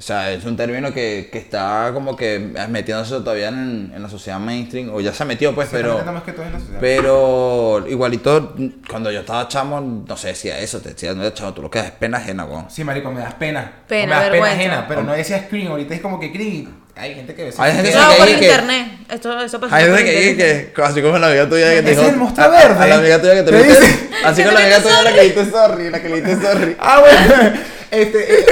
O 0.00 0.02
sea, 0.02 0.32
es 0.32 0.42
un 0.46 0.56
término 0.56 0.94
que, 0.94 1.28
que 1.30 1.36
está 1.36 1.90
como 1.92 2.16
que 2.16 2.38
metiéndose 2.70 3.10
todavía 3.16 3.48
en, 3.48 3.92
en 3.94 4.02
la 4.02 4.08
sociedad 4.08 4.38
mainstream, 4.40 4.88
o 4.94 4.98
ya 5.02 5.12
se 5.12 5.26
metió, 5.26 5.54
pues, 5.54 5.68
Se 5.68 5.76
está 5.76 5.94
pero. 5.98 6.12
más 6.12 6.22
que 6.22 6.32
todo 6.32 6.46
en 6.46 6.52
la 6.54 6.58
sociedad. 6.58 6.80
Pero 6.80 7.84
igualito, 7.86 8.56
cuando 8.88 9.10
yo 9.12 9.20
estaba 9.20 9.46
chamo, 9.46 9.78
no 10.08 10.16
sé, 10.16 10.28
decía 10.28 10.58
eso, 10.58 10.80
te 10.80 10.94
decía, 10.94 11.12
no 11.12 11.28
chamo, 11.30 11.52
tú 11.52 11.60
lo 11.60 11.70
que 11.70 11.80
das 11.80 11.88
es 11.88 11.92
pena 11.92 12.16
ajena, 12.16 12.46
weón. 12.46 12.70
Sí, 12.70 12.82
marico, 12.82 13.10
me 13.12 13.20
das 13.20 13.34
pena. 13.34 13.70
Pena, 13.86 14.04
O 14.04 14.06
me 14.06 14.14
das 14.14 14.22
pena 14.22 14.30
vergüenza. 14.30 14.56
ajena, 14.56 14.88
pero 14.88 15.02
no 15.02 15.12
decías 15.12 15.42
cringe. 15.50 15.68
Ahorita 15.68 15.94
es 15.94 16.00
como 16.00 16.18
que 16.18 16.32
cringe. 16.32 16.68
Hay 16.96 17.14
gente 17.14 17.34
que 17.34 17.44
ve 17.44 17.52
Hay 17.58 17.72
gente 17.74 17.92
No, 17.94 18.10
que 18.10 18.16
por 18.16 18.26
dice 18.26 18.38
que- 18.40 18.46
internet. 18.46 18.86
Esto, 19.10 19.40
eso 19.40 19.60
pasó 19.60 19.74
Hay 19.74 19.84
gente 19.84 20.04
que 20.04 20.12
dice 20.20 20.36
que, 20.74 20.82
así 20.82 21.02
como 21.02 21.18
la 21.18 21.26
amiga 21.26 21.46
tuya 21.48 21.74
que 21.74 21.82
te 21.82 21.90
dijo. 21.90 22.02
es 22.02 22.08
el 22.08 22.16
monstruo 22.16 22.46
a- 22.46 22.48
a- 22.48 22.50
verde. 22.68 22.82
A 22.82 22.86
la 22.86 22.94
amiga 22.96 23.20
tuya 23.20 23.34
que 23.34 23.42
te 23.42 23.50
¿Te 23.52 23.62
dice. 23.64 23.80
dice? 23.80 24.08
Así 24.24 24.42
te 24.44 24.50
la 24.52 24.60
amiga 24.60 24.80
tuya 24.80 25.02
la 25.02 25.12
que 25.12 25.20
dijiste 25.24 25.50
sorry, 25.50 25.90
la 25.90 26.00
que 26.02 26.08
le 26.08 26.22
dijiste 26.22 26.46
sorry. 26.46 26.76
Ah, 26.80 27.00
bueno. 27.00 27.60
Este, 27.90 28.20
eh, 28.40 28.46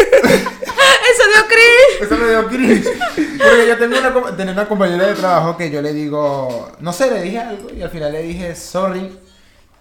Eso 1.11 1.23
dio 1.33 1.47
cringe. 1.47 2.03
eso 2.03 2.17
me 2.17 2.29
dio 2.29 2.47
cringe. 2.49 2.99
Porque 3.39 3.69
yo 3.69 3.79
tengo 3.79 3.99
una, 3.99 4.37
tenía 4.37 4.53
una 4.53 4.69
compañera 4.69 5.07
de 5.07 5.15
trabajo 5.15 5.57
que 5.57 5.71
yo 5.71 5.81
le 5.81 5.93
digo, 5.93 6.73
no 6.81 6.93
sé, 6.93 7.11
le 7.11 7.23
dije 7.23 7.39
algo 7.39 7.71
y 7.75 7.83
al 7.83 7.91
final 7.91 8.13
le 8.13 8.23
dije 8.23 8.55
sorry. 8.55 9.19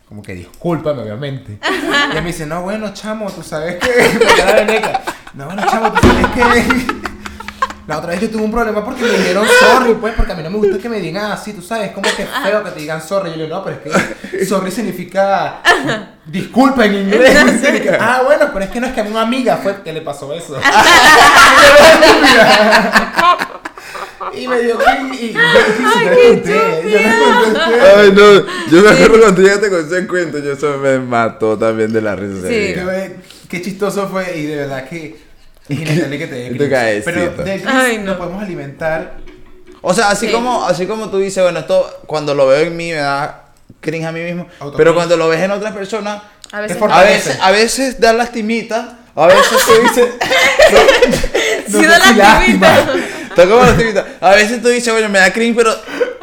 Como 0.08 0.22
que 0.22 0.34
discúlpame, 0.34 1.02
obviamente. 1.02 1.60
Y 2.12 2.16
me 2.16 2.22
dice, 2.28 2.46
no, 2.46 2.62
bueno, 2.62 2.94
chamo, 2.94 3.30
tú 3.32 3.44
sabes 3.44 3.76
que. 3.76 3.90
No, 5.34 5.46
bueno, 5.46 5.64
chamo, 5.70 5.92
tú 5.92 6.08
sabes 6.08 6.28
que. 6.28 7.08
La 7.88 8.00
otra 8.00 8.12
vez 8.12 8.20
yo 8.20 8.29
tuve 8.29 8.44
un 8.44 8.51
problema 8.51 8.84
porque 8.84 9.01
me 9.01 9.12
dijeron 9.12 9.48
sorry, 9.48 9.94
pues, 9.94 10.13
porque 10.13 10.34
a 10.34 10.36
mí 10.36 10.44
no 10.44 10.50
me 10.50 10.58
gusta 10.58 10.77
que 10.77 10.89
me 10.89 11.00
digan 11.00 11.32
así, 11.32 11.53
tú 11.53 11.62
sabes, 11.62 11.91
como 11.91 12.10
que 12.13 12.24
es 12.24 12.29
feo 12.44 12.62
que 12.62 12.72
te 12.72 12.82
digan 12.82 13.01
sorry. 13.01 13.29
Yo 13.32 13.38
le 13.38 13.44
digo, 13.46 13.56
no, 13.56 13.63
pero 13.63 13.77
es 13.77 14.29
que 14.29 14.46
sorry 14.46 14.72
significa 14.72 15.62
disculpa 16.25 16.86
en 16.86 16.96
inglés. 16.96 17.38
ah, 18.00 18.24
bueno, 18.25 18.50
pero 18.51 18.65
es 18.65 18.72
que 18.72 18.82
no 18.82 18.88
es 18.88 18.94
que 18.94 19.00
a 19.00 19.03
una 19.06 19.22
amiga 19.22 19.56
fue 19.58 19.82
que 19.84 19.94
le 19.94 20.01
pasó 20.01 20.34
eso. 20.34 20.60
y 24.34 24.48
me 24.50 24.60
dio 24.60 24.77
cringe 24.77 25.22
y 25.22 25.32
yo 25.32 25.39
le 25.39 26.29
conté, 26.29 26.82
yo 26.84 27.00
le 27.00 27.15
conté. 27.44 27.82
Ay, 27.96 28.12
no, 28.12 28.46
yo 28.70 28.82
me 28.82 28.89
acuerdo 28.89 29.20
cuando 29.22 29.41
llegaste 29.41 29.70
con 29.70 29.79
ese 29.86 30.06
cuento, 30.08 30.39
yo 30.39 30.51
eso 30.51 30.77
me 30.77 31.00
mató 31.00 31.58
también 31.58 31.94
de 31.94 32.01
la 32.01 32.17
risa. 32.17 32.50
Sí. 32.50 32.74
Qué, 32.74 33.15
qué 33.48 33.62
chistoso 33.62 34.10
fue 34.10 34.38
y 34.38 34.46
de 34.48 34.58
verdad 34.58 34.89
que 34.89 35.27
inevitable 35.70 36.18
que 36.20 36.28
te 36.28 36.36
dé 36.36 36.48
Y. 36.48 37.02
Pero 37.04 37.22
de 37.22 37.32
cringe 37.34 37.64
Ay, 37.68 37.98
no. 38.00 38.12
lo 38.14 38.18
podemos 38.18 38.44
alimentar. 38.44 39.14
O 39.82 39.94
sea, 39.94 40.10
así 40.10 40.28
Sí. 40.28 40.32
como 40.34 40.66
así 40.66 40.86
como 40.88 41.10
tú 41.10 41.20
dices, 41.20 41.42
bueno, 41.44 41.60
esto 41.60 42.02
cuando 42.08 42.34
lo 42.34 42.48
veo 42.48 42.62
en 42.62 42.76
mí 42.76 42.90
me 42.92 42.98
da 42.98 43.46
cringe 43.80 44.06
a 44.06 44.12
mí 44.12 44.22
mismo, 44.22 44.44
Autocringe. 44.60 44.78
pero 44.78 44.96
cuando 44.96 45.18
lo 45.18 45.30
ves 45.30 45.42
en 45.42 45.52
otras 45.52 45.74
personas, 45.74 46.22
A 46.52 46.62
veces 46.62 46.78
a 46.82 47.04
veces, 47.04 47.38
a 47.42 47.52
veces 47.52 48.00
da 48.00 48.12
lastimita, 48.14 48.98
a 49.16 49.28
veces 49.28 49.44
tú 49.66 49.74
dices, 49.88 50.10
Sí, 51.68 51.74
No 51.74 51.82
da 51.84 52.00
sé 52.00 52.08
si 52.10 52.16
lastimita. 52.16 52.80
está 53.30 53.48
como 53.48 53.62
lastimita, 53.64 54.06
a 54.22 54.32
veces 54.32 54.62
tú 54.62 54.70
dices, 54.70 54.92
bueno, 54.92 55.10
me 55.10 55.20
da 55.20 55.32
cringe, 55.32 55.56
pero 55.56 55.74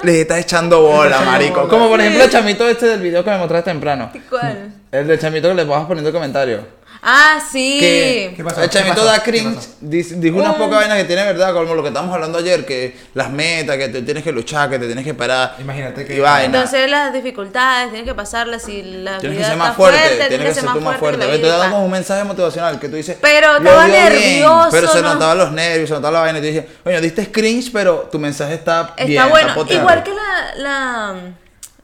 le 0.02 0.22
estás 0.22 0.38
echando 0.40 0.80
bola, 0.82 1.20
marico. 1.20 1.68
Como 1.68 1.88
por 1.88 2.00
ejemplo 2.00 2.24
el 2.24 2.30
chamito 2.30 2.68
este 2.68 2.86
del 2.86 3.00
video 3.00 3.22
que 3.24 3.30
me 3.30 3.38
mostraste 3.38 3.70
temprano. 3.70 4.10
¿Cuál? 4.28 4.72
El 4.90 5.06
del 5.06 5.18
chamito 5.18 5.48
que 5.48 5.54
le 5.54 5.64
vas 5.64 5.86
poniendo 5.86 6.12
comentarios. 6.12 6.62
Ah, 7.06 7.38
sí. 7.52 7.76
Que 7.80 8.32
¿Qué 8.34 8.42
pasó? 8.42 8.62
el 8.62 8.70
¿Qué 8.70 8.78
chamito 8.78 8.94
pasó? 9.02 9.06
da 9.06 9.22
¿Qué 9.22 9.30
cringe. 9.30 9.58
Dijo 9.80 10.38
unas 10.38 10.52
Un- 10.54 10.58
pocas 10.58 10.78
vainas 10.78 10.96
que 10.96 11.04
tiene 11.04 11.22
verdad, 11.24 11.52
como 11.52 11.74
lo 11.74 11.82
que 11.82 11.88
estábamos 11.88 12.14
hablando 12.14 12.38
ayer, 12.38 12.64
que 12.64 12.96
las 13.12 13.30
metas, 13.30 13.76
que 13.76 13.88
te 13.88 14.00
tienes 14.00 14.24
que 14.24 14.32
luchar, 14.32 14.70
que 14.70 14.78
te 14.78 14.86
tienes 14.86 15.04
que 15.04 15.12
parar. 15.12 15.54
Imagínate 15.58 16.06
que- 16.06 16.18
vaina. 16.18 16.46
Entonces 16.46 16.90
las 16.90 17.12
dificultades, 17.12 17.90
tienes 17.90 18.08
que 18.08 18.14
pasarlas 18.14 18.66
y 18.70 18.82
la 18.82 19.18
Tienes 19.18 19.36
que 19.38 19.44
ser 19.44 19.56
más 19.56 19.66
está 19.68 19.76
fuerte, 19.76 19.98
fuerte, 20.00 20.28
tienes 20.28 20.48
que 20.48 20.54
ser 20.54 20.72
tú 20.72 20.80
más 20.80 20.96
fuerte. 20.96 21.18
la 21.26 21.32
Te 21.32 21.36
vida 21.38 21.48
da 21.48 21.58
y 21.58 21.60
pa. 21.66 21.70
como 21.72 21.84
un 21.84 21.90
mensaje 21.90 22.24
motivacional 22.24 22.80
que 22.80 22.88
tú 22.88 22.96
dices. 22.96 23.18
Pero 23.20 23.52
"Lo 23.52 23.58
estaba 23.58 23.84
dio 23.84 23.92
bien", 23.94 24.08
nervioso, 24.10 24.68
Pero 24.70 24.88
se 24.88 25.02
¿no? 25.02 25.12
notaban 25.12 25.36
los 25.36 25.52
nervios, 25.52 25.88
se 25.90 25.94
notaba 25.96 26.12
la 26.12 26.20
vaina. 26.20 26.38
Y 26.38 26.40
tú 26.40 26.46
dices, 26.48 26.64
oye, 26.84 27.00
diste 27.02 27.30
cringe, 27.30 27.70
pero 27.70 28.08
tu 28.10 28.18
mensaje 28.18 28.54
está 28.54 28.94
Está 28.96 29.04
bien. 29.04 29.28
bueno. 29.28 29.54
potente". 29.54 29.74
Igual 29.74 30.02
que 30.02 30.10
la, 30.14 30.54
la, 30.56 31.14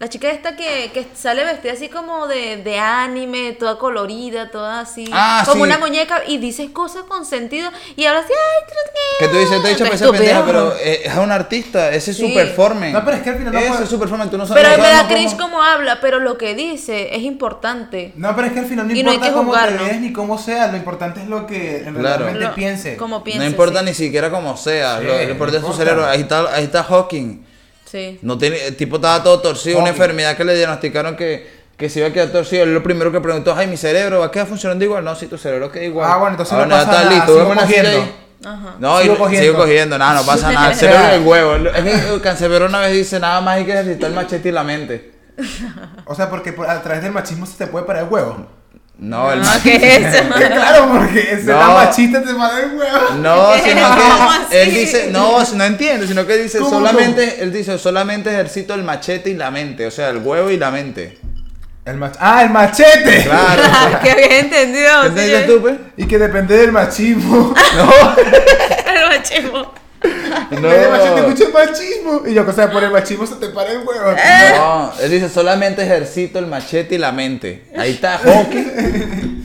la 0.01 0.09
chica 0.09 0.31
esta 0.31 0.57
que, 0.57 0.91
que 0.95 1.07
sale 1.15 1.45
vestida 1.45 1.75
así 1.75 1.91
como 1.91 2.27
de, 2.27 2.57
de 2.57 2.79
anime, 2.79 3.53
toda 3.53 3.77
colorida, 3.79 4.51
toda 4.51 4.81
así. 4.81 5.05
Ah, 5.13 5.43
como 5.47 5.65
sí. 5.67 5.71
una 5.71 5.79
muñeca 5.79 6.23
y 6.27 6.39
dices 6.39 6.71
cosas 6.71 7.03
con 7.03 7.27
sentido 7.27 7.71
y 7.97 8.07
ahora 8.07 8.23
sí, 8.27 8.33
ay, 8.33 8.75
Que 9.19 9.29
tú 9.29 9.37
dices, 9.37 9.61
te 9.61 9.69
he 9.69 9.73
dicho 9.75 9.85
pendeja, 9.85 10.07
estúpido. 10.07 10.45
pero 10.47 10.75
eh, 10.83 11.03
es 11.05 11.15
un 11.17 11.31
artista, 11.31 11.91
ese 11.91 12.13
es 12.13 12.17
Sí. 12.17 12.29
su 12.29 12.35
performance. 12.35 12.95
No, 12.95 13.05
pero 13.05 13.19
es 13.19 13.23
que 13.23 13.29
al 13.31 13.37
final 13.37 13.53
no 13.53 13.59
Ese 13.59 13.69
puede- 13.69 13.85
es 13.85 13.91
su 13.91 13.99
performance, 14.01 14.31
tú 14.31 14.39
no 14.39 14.47
sabes. 14.47 14.63
Pero 14.65 14.77
no 14.79 14.83
me 14.83 14.89
da 14.89 15.07
cringe 15.07 15.33
cómo- 15.37 15.51
como 15.51 15.63
habla, 15.63 16.01
pero 16.01 16.19
lo 16.19 16.39
que 16.39 16.55
dice 16.55 17.15
es 17.15 17.23
importante. 17.23 18.13
No, 18.17 18.35
pero 18.35 18.47
es 18.47 18.55
que 18.55 18.61
al 18.61 18.67
final 18.67 18.89
no 18.89 18.95
Y 18.95 19.03
no 19.03 19.11
hay 19.11 19.17
importa 19.17 19.33
que 19.35 19.39
cómo 19.39 19.53
te 19.53 19.85
veas 19.85 20.01
ni 20.01 20.13
cómo 20.15 20.39
sea, 20.39 20.69
lo 20.69 20.79
importante 20.79 21.21
es 21.21 21.29
lo 21.29 21.47
que 21.47 21.83
Claro. 21.95 22.25
realmente 22.25 22.41
Lo- 22.47 22.55
piense. 22.55 22.97
Como 22.97 23.23
piensa. 23.23 23.43
No 23.45 23.51
importa 23.51 23.81
sí. 23.81 23.85
ni 23.85 23.93
siquiera 23.95 24.31
cómo 24.31 24.57
sea, 24.57 24.99
Sí, 24.99 25.05
lo, 25.05 25.13
lo 25.13 25.25
no 25.25 25.31
importante 25.31 25.67
es 25.67 25.71
su 25.73 25.77
cerebro. 25.79 26.07
Ahí 26.07 26.23
está, 26.23 26.55
ahí 26.55 26.65
está 26.65 26.83
Hawking. 26.85 27.50
Sí. 27.91 28.19
No 28.23 28.39
tiene, 28.39 28.67
el 28.67 28.77
tipo 28.77 28.97
estaba 28.97 29.23
todo 29.23 29.41
torcido, 29.41 29.79
una 29.81 29.89
enfermedad 29.91 30.37
que 30.37 30.45
le 30.45 30.55
diagnosticaron 30.55 31.17
que, 31.17 31.51
que 31.77 31.89
se 31.89 31.99
iba 32.01 32.09
a 32.09 32.13
quedar 32.13 32.29
torcido. 32.29 32.63
Él 32.65 32.73
lo 32.75 32.83
primero 32.83 33.11
que 33.11 33.21
preguntó, 33.21 33.55
ay, 33.57 33.67
mi 33.67 33.77
cerebro 33.77 34.21
va 34.21 34.27
a 34.27 34.31
quedar 34.31 34.47
funcionando 34.47 34.85
igual. 34.85 35.05
No, 35.05 35.15
si 35.17 35.27
tu 35.27 35.37
cerebro 35.39 35.73
queda 35.73 35.85
igual. 35.85 36.09
Ah, 36.11 36.17
bueno, 36.19 36.33
entonces 36.35 36.55
Ah, 36.57 36.65
no 36.67 36.71
pasa 36.71 36.83
está 36.83 37.05
nada, 37.05 37.11
listo. 37.17 37.35
sigo 37.35 37.55
cogiendo. 37.55 38.09
Ajá. 38.45 38.75
No, 38.79 39.01
Sigo 39.01 39.15
y 39.15 39.19
cogiendo. 39.19 39.47
sigo 39.49 39.59
cogiendo, 39.59 39.99
nada, 39.99 40.15
no 40.21 40.27
pasa 40.27 40.53
nada. 40.53 40.71
El 40.71 40.77
cerebro 40.79 41.09
y 41.11 41.15
el 41.17 41.27
huevo. 41.27 41.55
Es 41.57 41.83
que 41.85 42.15
el 42.15 42.21
cancerbero 42.23 42.67
una 42.67 42.81
vez 42.81 42.93
dice, 42.93 43.19
nada 43.21 43.41
más 43.41 43.57
hay 43.59 43.65
que 43.67 43.73
ejercitar 43.73 44.09
el 44.11 44.17
machete 44.17 44.49
y 44.49 44.53
la 44.53 44.63
mente. 44.63 45.13
O 46.07 46.15
sea, 46.15 46.31
porque 46.31 46.53
por- 46.53 46.69
a 46.71 46.81
través 46.83 47.03
del 47.03 47.13
machismo 47.13 47.45
se 47.47 47.57
te 47.59 47.67
puede 47.67 47.85
parar 47.87 48.05
el 48.05 48.09
huevo. 48.09 48.47
No, 49.01 49.33
el 49.33 49.41
machete. 49.41 49.81
¿Qué 49.81 49.97
es 49.97 50.15
eso? 50.15 50.25
claro, 50.35 50.89
porque 50.93 51.33
ese 51.33 51.45
No. 51.45 51.59
la 51.59 51.69
machista 51.69 52.23
te 52.23 52.31
el 52.31 52.37
huevo. 52.37 53.15
No, 53.17 53.55
sino 53.65 53.89
¿Cómo 53.89 54.49
que 54.51 54.63
él 54.63 54.75
dice, 54.75 55.09
no, 55.11 55.43
no 55.55 55.65
entiende, 55.65 56.07
sino 56.07 56.27
que 56.27 56.37
dice 56.37 56.59
¿Cómo, 56.59 56.71
solamente, 56.71 57.43
él 57.43 57.51
dice, 57.51 57.79
solamente 57.79 58.31
ejercito 58.31 58.75
el 58.75 58.83
machete 58.83 59.31
y 59.31 59.35
la 59.35 59.51
mente, 59.51 59.87
o 59.87 59.91
sea, 59.91 60.11
el 60.11 60.19
huevo 60.19 60.51
y 60.51 60.59
la 60.59 60.71
mente. 60.71 61.19
El 61.87 61.97
mach 61.97 62.13
ah, 62.21 62.43
el 62.43 62.51
machete. 62.51 63.25
Claro. 63.25 63.63
que 64.03 64.11
había 64.11 64.39
entendido. 64.39 65.03
¿Qué 65.03 65.09
sí, 65.09 65.09
entendiste 65.09 65.43
tú, 65.45 65.61
pues? 65.63 65.77
Y 65.97 66.07
que 66.07 66.19
depende 66.19 66.59
del 66.59 66.73
machismo. 66.73 67.55
El 68.87 69.09
machismo. 69.09 69.80
No. 70.51 70.71
El 70.71 70.91
machismo. 71.53 72.23
Y 72.27 72.35
yo, 72.35 72.45
o 72.47 72.53
sea, 72.53 72.71
por 72.71 72.83
el 72.83 72.91
machismo 72.91 73.27
se 73.27 73.37
te 73.37 73.49
para 73.49 73.71
el 73.71 73.79
huevo. 73.79 74.11
Eh. 74.13 74.53
No, 74.57 74.93
él 75.01 75.11
dice 75.11 75.29
solamente 75.29 75.83
ejercito 75.83 76.39
el 76.39 76.47
machete 76.47 76.97
y 76.97 76.99
la 76.99 77.13
mente. 77.13 77.67
Ahí 77.77 77.93
está 77.93 78.19
Hawking. 78.25 79.45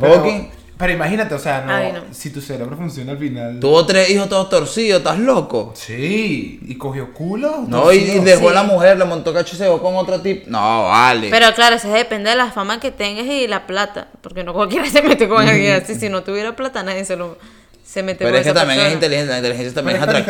Hawking 0.00 0.50
pero 0.76 0.92
imagínate, 0.92 1.34
o 1.34 1.38
sea, 1.38 1.60
no, 1.60 1.72
Ay, 1.72 1.92
no. 1.92 2.02
si 2.10 2.30
tu 2.30 2.40
cerebro 2.40 2.76
funciona 2.76 3.12
al 3.12 3.18
final. 3.18 3.60
tuvo 3.60 3.86
tres 3.86 4.10
hijos 4.10 4.28
todos 4.28 4.50
torcidos, 4.50 4.98
¿estás 4.98 5.20
loco? 5.20 5.72
Sí, 5.76 6.58
y 6.66 6.74
cogió 6.74 7.14
culo. 7.14 7.64
No, 7.68 7.92
y, 7.92 8.00
dejó 8.20 8.48
a 8.48 8.54
la 8.54 8.64
mujer, 8.64 8.98
le 8.98 9.04
montó 9.04 9.32
cacho 9.32 9.54
y 9.54 9.58
se 9.58 9.68
con 9.68 9.94
otro 9.94 10.20
tipo. 10.20 10.50
No, 10.50 10.84
vale. 10.88 11.30
Pero 11.30 11.54
claro, 11.54 11.76
eso 11.76 11.88
depende 11.88 12.30
de 12.30 12.36
la 12.36 12.50
fama 12.50 12.80
que 12.80 12.90
tengas 12.90 13.24
y 13.26 13.46
la 13.46 13.68
plata. 13.68 14.08
Porque 14.20 14.42
no 14.42 14.52
cualquiera 14.52 14.84
se 14.90 15.00
mete 15.02 15.28
con 15.28 15.46
alguien 15.46 15.80
así. 15.80 15.94
Si 15.94 16.08
no 16.08 16.24
tuviera 16.24 16.56
plata, 16.56 16.82
nadie 16.82 17.04
se 17.04 17.16
lo 17.16 17.38
se 17.84 18.02
mete 18.02 18.18
Pero 18.24 18.30
con 18.30 18.40
es 18.40 18.46
que 18.46 18.52
también 18.54 18.78
es 18.80 18.84
persona. 18.86 18.94
inteligente, 18.94 19.30
la 19.32 19.38
inteligencia 19.38 19.74
también 19.74 20.00
Pero 20.00 20.12
es 20.18 20.24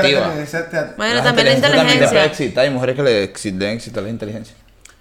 atractiva. 0.55 0.95
Bueno, 0.97 1.23
también 1.23 1.47
la 1.47 1.55
inteligencia 1.55 2.25
excitar, 2.25 2.65
hay 2.65 2.71
mujeres 2.71 2.97
que 2.97 3.03
le 3.03 3.11
deben 3.53 3.77
excitar 3.77 4.03
la 4.03 4.09
inteligencia. 4.11 4.55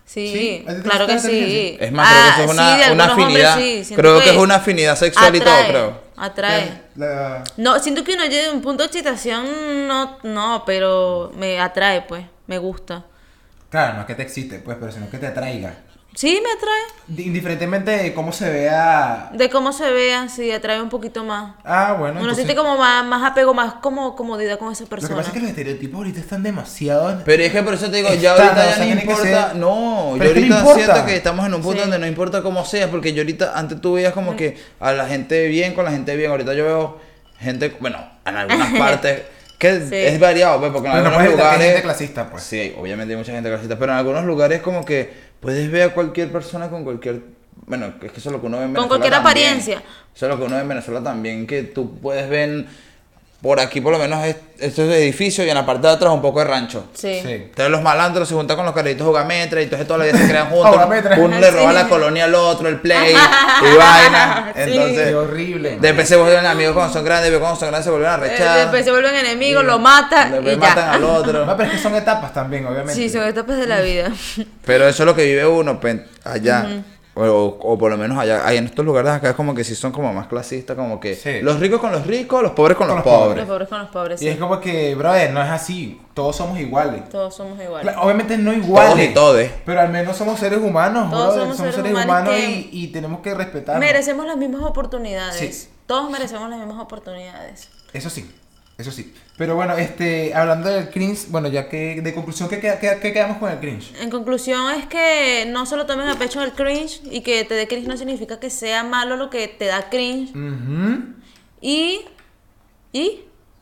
Sí, 0.06 0.32
Sí, 0.32 0.66
¿a 0.68 0.74
ti 0.76 0.82
te 0.84 0.90
claro 0.90 1.08
que 1.08 1.18
sí. 1.20 1.78
Es 1.80 1.92
más, 1.92 2.08
creo 2.08 2.24
que 2.24 2.30
eso 2.30 2.44
es 2.44 2.50
Ah, 2.50 2.54
una, 2.54 2.76
sí, 2.86 2.92
una 2.92 3.04
algunos 3.06 3.26
hombres 3.28 3.46
afinidad. 3.46 3.84
sí, 3.84 3.96
creo 3.96 4.20
que 4.22 4.30
es 4.30 4.38
una 4.38 4.56
afinidad 4.56 4.96
sexual 4.96 5.36
y 5.36 5.40
todo, 5.40 5.50
atrae, 5.54 5.70
creo. 5.70 6.02
Atrae. 6.16 6.82
La- 6.96 7.44
No, 7.58 7.80
siento 7.80 8.04
que 8.04 8.16
no 8.16 8.24
llegue 8.26 8.46
a 8.46 8.52
un 8.52 8.62
punto 8.62 8.84
de 8.84 8.88
excitación, 8.88 9.88
no, 9.88 10.20
no, 10.22 10.64
pero 10.68 11.32
me 11.36 11.60
atrae, 11.60 12.02
pues, 12.04 12.26
me 12.46 12.60
gusta. 12.60 13.04
Claro, 13.72 13.96
no 13.96 14.02
es 14.02 14.06
que 14.06 14.14
te 14.14 14.22
excite, 14.22 14.60
pues, 14.60 14.78
pero 14.80 14.92
sino 14.92 15.10
que 15.10 15.18
te 15.18 15.26
atraiga. 15.26 15.74
Sí, 16.16 16.40
me 16.44 16.50
atrae. 16.52 16.82
Di- 17.08 17.24
Indiferentemente 17.24 17.90
de 17.90 18.14
cómo 18.14 18.32
se 18.32 18.50
vea. 18.50 19.30
De 19.34 19.50
cómo 19.50 19.74
se 19.74 19.90
vea, 19.92 20.30
sí, 20.30 20.52
atrae 20.52 20.80
un 20.82 20.90
poquito 20.90 21.24
más. 21.24 21.56
Ah, 21.64 21.94
bueno. 21.98 22.14
Uno 22.14 22.22
entonces- 22.22 22.46
siente 22.46 22.56
como 22.56 22.78
más, 22.78 23.04
más 23.06 23.24
apego, 23.32 23.54
más 23.56 23.74
como 23.76 24.16
comodidad 24.16 24.60
con 24.60 24.72
esa 24.72 24.84
Lo 24.84 24.90
que 24.90 24.90
persona. 24.92 25.16
pasa 25.16 25.30
es 25.30 25.34
que 25.34 25.40
los 25.40 25.50
estereotipos 25.50 25.98
ahorita 25.98 26.20
están 26.20 26.44
demasiado. 26.44 27.22
Pero 27.26 27.44
es 27.44 27.52
que 27.52 27.64
por 27.64 27.74
eso 27.74 27.90
te 27.90 27.98
digo, 27.98 28.10
ya 28.14 28.32
Está, 28.36 28.44
ahorita 28.44 28.62
o 28.62 28.70
ya 28.70 28.76
sea, 28.76 28.86
no 28.96 29.02
importa. 29.02 29.24
ser- 29.24 29.56
No, 29.56 30.16
Pero 30.20 30.30
yo 30.34 30.36
no 30.36 30.40
ahorita 30.46 30.58
importa. 30.60 30.76
siento 30.76 31.06
que 31.08 31.16
estamos 31.16 31.46
en 31.48 31.54
un 31.56 31.62
punto 31.62 31.78
Sí. 31.78 31.90
donde 31.90 32.00
no 32.00 32.08
importa 32.08 32.44
cómo 32.44 32.64
seas, 32.64 32.90
porque 32.90 33.14
yo 33.14 33.22
ahorita, 33.24 33.54
antes 33.58 33.82
tú 33.82 33.94
veías 33.94 34.14
como 34.14 34.36
que 34.36 34.58
a 34.80 34.92
la 34.94 35.08
gente 35.08 35.48
bien 35.48 35.74
con 35.74 35.84
la 35.86 35.92
gente 35.92 36.16
bien. 36.16 36.30
Ahorita 36.30 36.54
yo 36.54 36.64
veo 36.64 37.00
gente, 37.40 37.76
bueno, 37.80 37.98
en 38.26 38.36
algunas 38.38 38.72
partes, 38.80 39.22
que 39.58 39.80
Sí. 39.80 39.96
es 39.96 40.20
variado, 40.20 40.60
pues, 40.60 40.72
porque 40.74 40.90
en 40.90 40.94
Pero 40.94 41.04
no 41.06 41.10
algunos 41.10 41.24
que 41.28 41.32
hay 41.32 41.38
lugares. 41.38 41.66
gente 41.68 41.82
clasista, 41.82 42.30
pues. 42.30 42.44
Sí, 42.44 42.76
obviamente 42.78 43.14
hay 43.14 43.18
mucha 43.18 43.32
gente 43.32 43.50
clasista, 43.50 43.80
pero 43.80 43.94
en 43.94 43.98
algunos 43.98 44.26
lugares 44.26 44.62
como 44.62 44.84
que 44.86 45.23
puedes 45.44 45.70
ver 45.70 45.84
a 45.84 45.94
cualquier 45.94 46.32
persona 46.32 46.70
con 46.70 46.84
cualquier... 46.84 47.22
Bueno, 47.68 47.94
es 48.02 48.12
que 48.12 48.18
eso 48.20 48.30
es 48.30 48.34
lo 48.34 48.42
que 48.42 48.48
uno 48.48 48.58
ve 48.58 48.64
en 48.64 48.74
Con 48.74 48.88
Venezuela 48.88 48.88
cualquier 48.88 49.14
también. 49.14 49.48
apariencia. 49.48 49.84
Eso 50.16 50.26
es 50.26 50.32
lo 50.32 50.38
que 50.40 50.44
uno 50.46 50.56
ve 50.56 50.62
en 50.62 50.68
Venezuela 50.70 51.04
también, 51.04 51.46
que 51.46 51.64
tú 51.64 52.00
puedes 52.00 52.28
ver... 52.30 52.66
Por 53.44 53.60
aquí 53.60 53.82
por 53.82 53.92
lo 53.92 54.00
menos 54.00 54.24
es, 54.26 54.38
esto 54.58 54.84
es 54.84 54.96
edificio 54.96 55.44
y 55.46 55.50
en 55.50 55.56
la 55.56 55.66
parte 55.66 55.86
de 55.86 55.92
atrás 55.94 56.14
un 56.14 56.22
poco 56.22 56.40
de 56.40 56.46
rancho. 56.46 56.86
Sí. 56.94 57.20
Sí. 57.22 57.30
Entonces 57.34 57.70
los 57.70 57.82
malandros 57.82 58.30
se 58.30 58.36
juntan 58.36 58.56
con 58.56 58.66
los 58.66 58.74
carritos 58.74 59.06
jugametra 59.06 59.60
y 59.60 59.66
entonces 59.66 59.86
toda 59.86 60.00
la 60.00 60.06
vida 60.06 60.18
se 60.18 60.30
crean 60.30 60.50
juntos. 60.50 60.80
Uno 61.18 61.40
le 61.40 61.52
roba 61.52 61.70
Sí. 61.72 61.76
la 61.76 61.90
colonia 61.90 62.24
al 62.24 62.36
otro, 62.36 62.70
el 62.70 62.80
play 62.80 63.12
y 63.14 63.78
vaina. 63.78 64.54
Sí. 64.56 64.62
Entonces, 64.62 65.08
Qué 65.10 65.16
horrible. 65.16 65.78
después 65.82 66.08
se 66.08 66.16
vuelven 66.16 66.46
amigos 66.46 66.74
cuando 66.74 66.94
son 66.94 67.04
grandes, 67.04 67.32
después 67.32 67.42
cuando 67.42 67.60
son 67.60 67.68
grandes 67.68 67.84
se 67.84 67.92
vuelven 67.92 68.10
a 68.10 68.14
Eh, 68.16 68.18
rechazar. 68.30 68.58
Después 68.62 68.86
se 68.86 68.92
vuelven 68.92 69.16
enemigos, 69.16 69.66
lo 69.66 69.78
matan 69.78 70.32
Después 70.32 70.54
y 70.54 70.58
matan 70.58 70.76
ya. 70.86 70.94
al 70.94 71.04
otro. 71.04 71.46
No, 71.46 71.58
pero 71.58 71.70
es 71.70 71.76
que 71.76 71.82
son 71.84 71.96
etapas 71.96 72.34
también, 72.34 72.66
obviamente. 72.66 72.94
Sí, 72.96 73.10
son 73.10 73.28
etapas 73.28 73.58
de 73.58 73.68
la 73.68 73.82
vida. 73.82 74.10
Pero 74.66 74.88
eso 74.88 75.04
es 75.04 75.06
lo 75.06 75.14
que 75.14 75.26
vive 75.26 75.46
uno 75.46 75.82
pues, 75.82 75.98
allá. 76.24 76.66
O, 77.16 77.58
o 77.62 77.78
por 77.78 77.92
lo 77.92 77.98
menos 77.98 78.18
allá. 78.18 78.46
Ahí 78.48 78.58
en 78.58 78.66
estos 78.66 78.84
lugares 78.84 79.12
acá 79.12 79.30
es 79.32 79.36
como 79.36 79.54
que 79.54 79.64
sí 79.64 79.76
son 79.76 79.92
como 79.92 80.12
más 80.14 80.28
clasistas, 80.28 80.76
como 80.76 81.00
que 81.00 81.16
Sí. 81.16 81.42
los 81.42 81.60
ricos 81.60 81.80
con 81.80 81.92
los 81.92 82.06
ricos, 82.08 82.42
los 82.42 82.52
pobres 82.54 82.78
con, 82.78 82.88
Con 82.88 82.98
los, 82.98 83.06
los 83.06 83.14
pobres. 83.14 83.28
pobres. 83.28 83.38
Los 83.38 83.48
pobres 83.48 83.70
con 83.70 83.80
los 83.80 83.90
pobres. 83.90 84.22
Y 84.22 84.26
sí. 84.26 84.32
es 84.32 84.38
como 84.38 84.60
que, 84.60 84.96
brother, 84.96 85.32
no 85.32 85.42
es 85.44 85.50
así. 85.50 86.00
Todos 86.14 86.36
somos 86.36 86.60
iguales. 86.60 87.08
Todos 87.10 87.36
somos 87.36 87.60
iguales. 87.62 87.82
Claro, 87.84 88.02
Obviamente 88.02 88.38
no 88.38 88.52
Todos 88.52 88.66
iguales. 88.66 89.10
y 89.12 89.14
todes. 89.14 89.52
Pero 89.66 89.82
al 89.82 89.90
menos 89.90 90.18
somos 90.18 90.40
seres 90.40 90.60
humanos, 90.60 91.10
Todos 91.12 91.36
brother. 91.36 91.56
somos 91.56 91.76
seres 91.76 91.92
humanos 91.94 92.34
y, 92.38 92.70
y 92.72 92.88
tenemos 92.88 93.22
que 93.22 93.34
respetarnos. 93.34 93.80
Merecemos 93.80 94.26
las 94.26 94.38
mismas 94.38 94.64
oportunidades. 94.64 95.36
Sí. 95.56 95.70
Todos 95.86 96.10
merecemos 96.10 96.50
las 96.50 96.60
mismas 96.60 96.80
oportunidades. 96.80 97.70
Eso 97.94 98.10
sí, 98.10 98.30
eso 98.78 98.92
sí. 98.92 99.14
Pero 99.38 99.56
bueno, 99.56 99.76
este, 99.78 100.34
hablando 100.34 100.70
del 100.70 100.90
cringe, 100.90 101.28
bueno, 101.30 101.48
ya 101.48 101.68
que 101.70 102.02
de 102.02 102.14
conclusión, 102.14 102.50
¿qué, 102.50 102.60
queda- 102.60 102.80
qué- 102.80 102.98
qué 103.02 103.14
quedamos 103.14 103.38
con 103.38 103.52
el 103.52 103.60
cringe? 103.60 103.94
En 104.02 104.10
conclusión 104.10 104.72
es 104.80 104.86
que 104.88 105.46
no 105.50 105.66
solo 105.66 105.86
tomen 105.86 106.08
a 106.08 106.16
pecho 106.18 106.42
el 106.44 106.52
cringe 106.54 107.02
y 107.10 107.22
que 107.22 107.44
te 107.46 107.54
dé 107.56 107.68
cringe 107.68 107.88
no 107.88 107.98
significa 107.98 108.40
que 108.40 108.50
sea 108.50 108.84
malo 108.84 109.16
lo 109.16 109.30
que 109.30 109.48
te 109.48 109.66
da 109.66 109.90
cringe. 109.90 110.32
Y... 111.62 112.02
¿Y? 112.92 113.22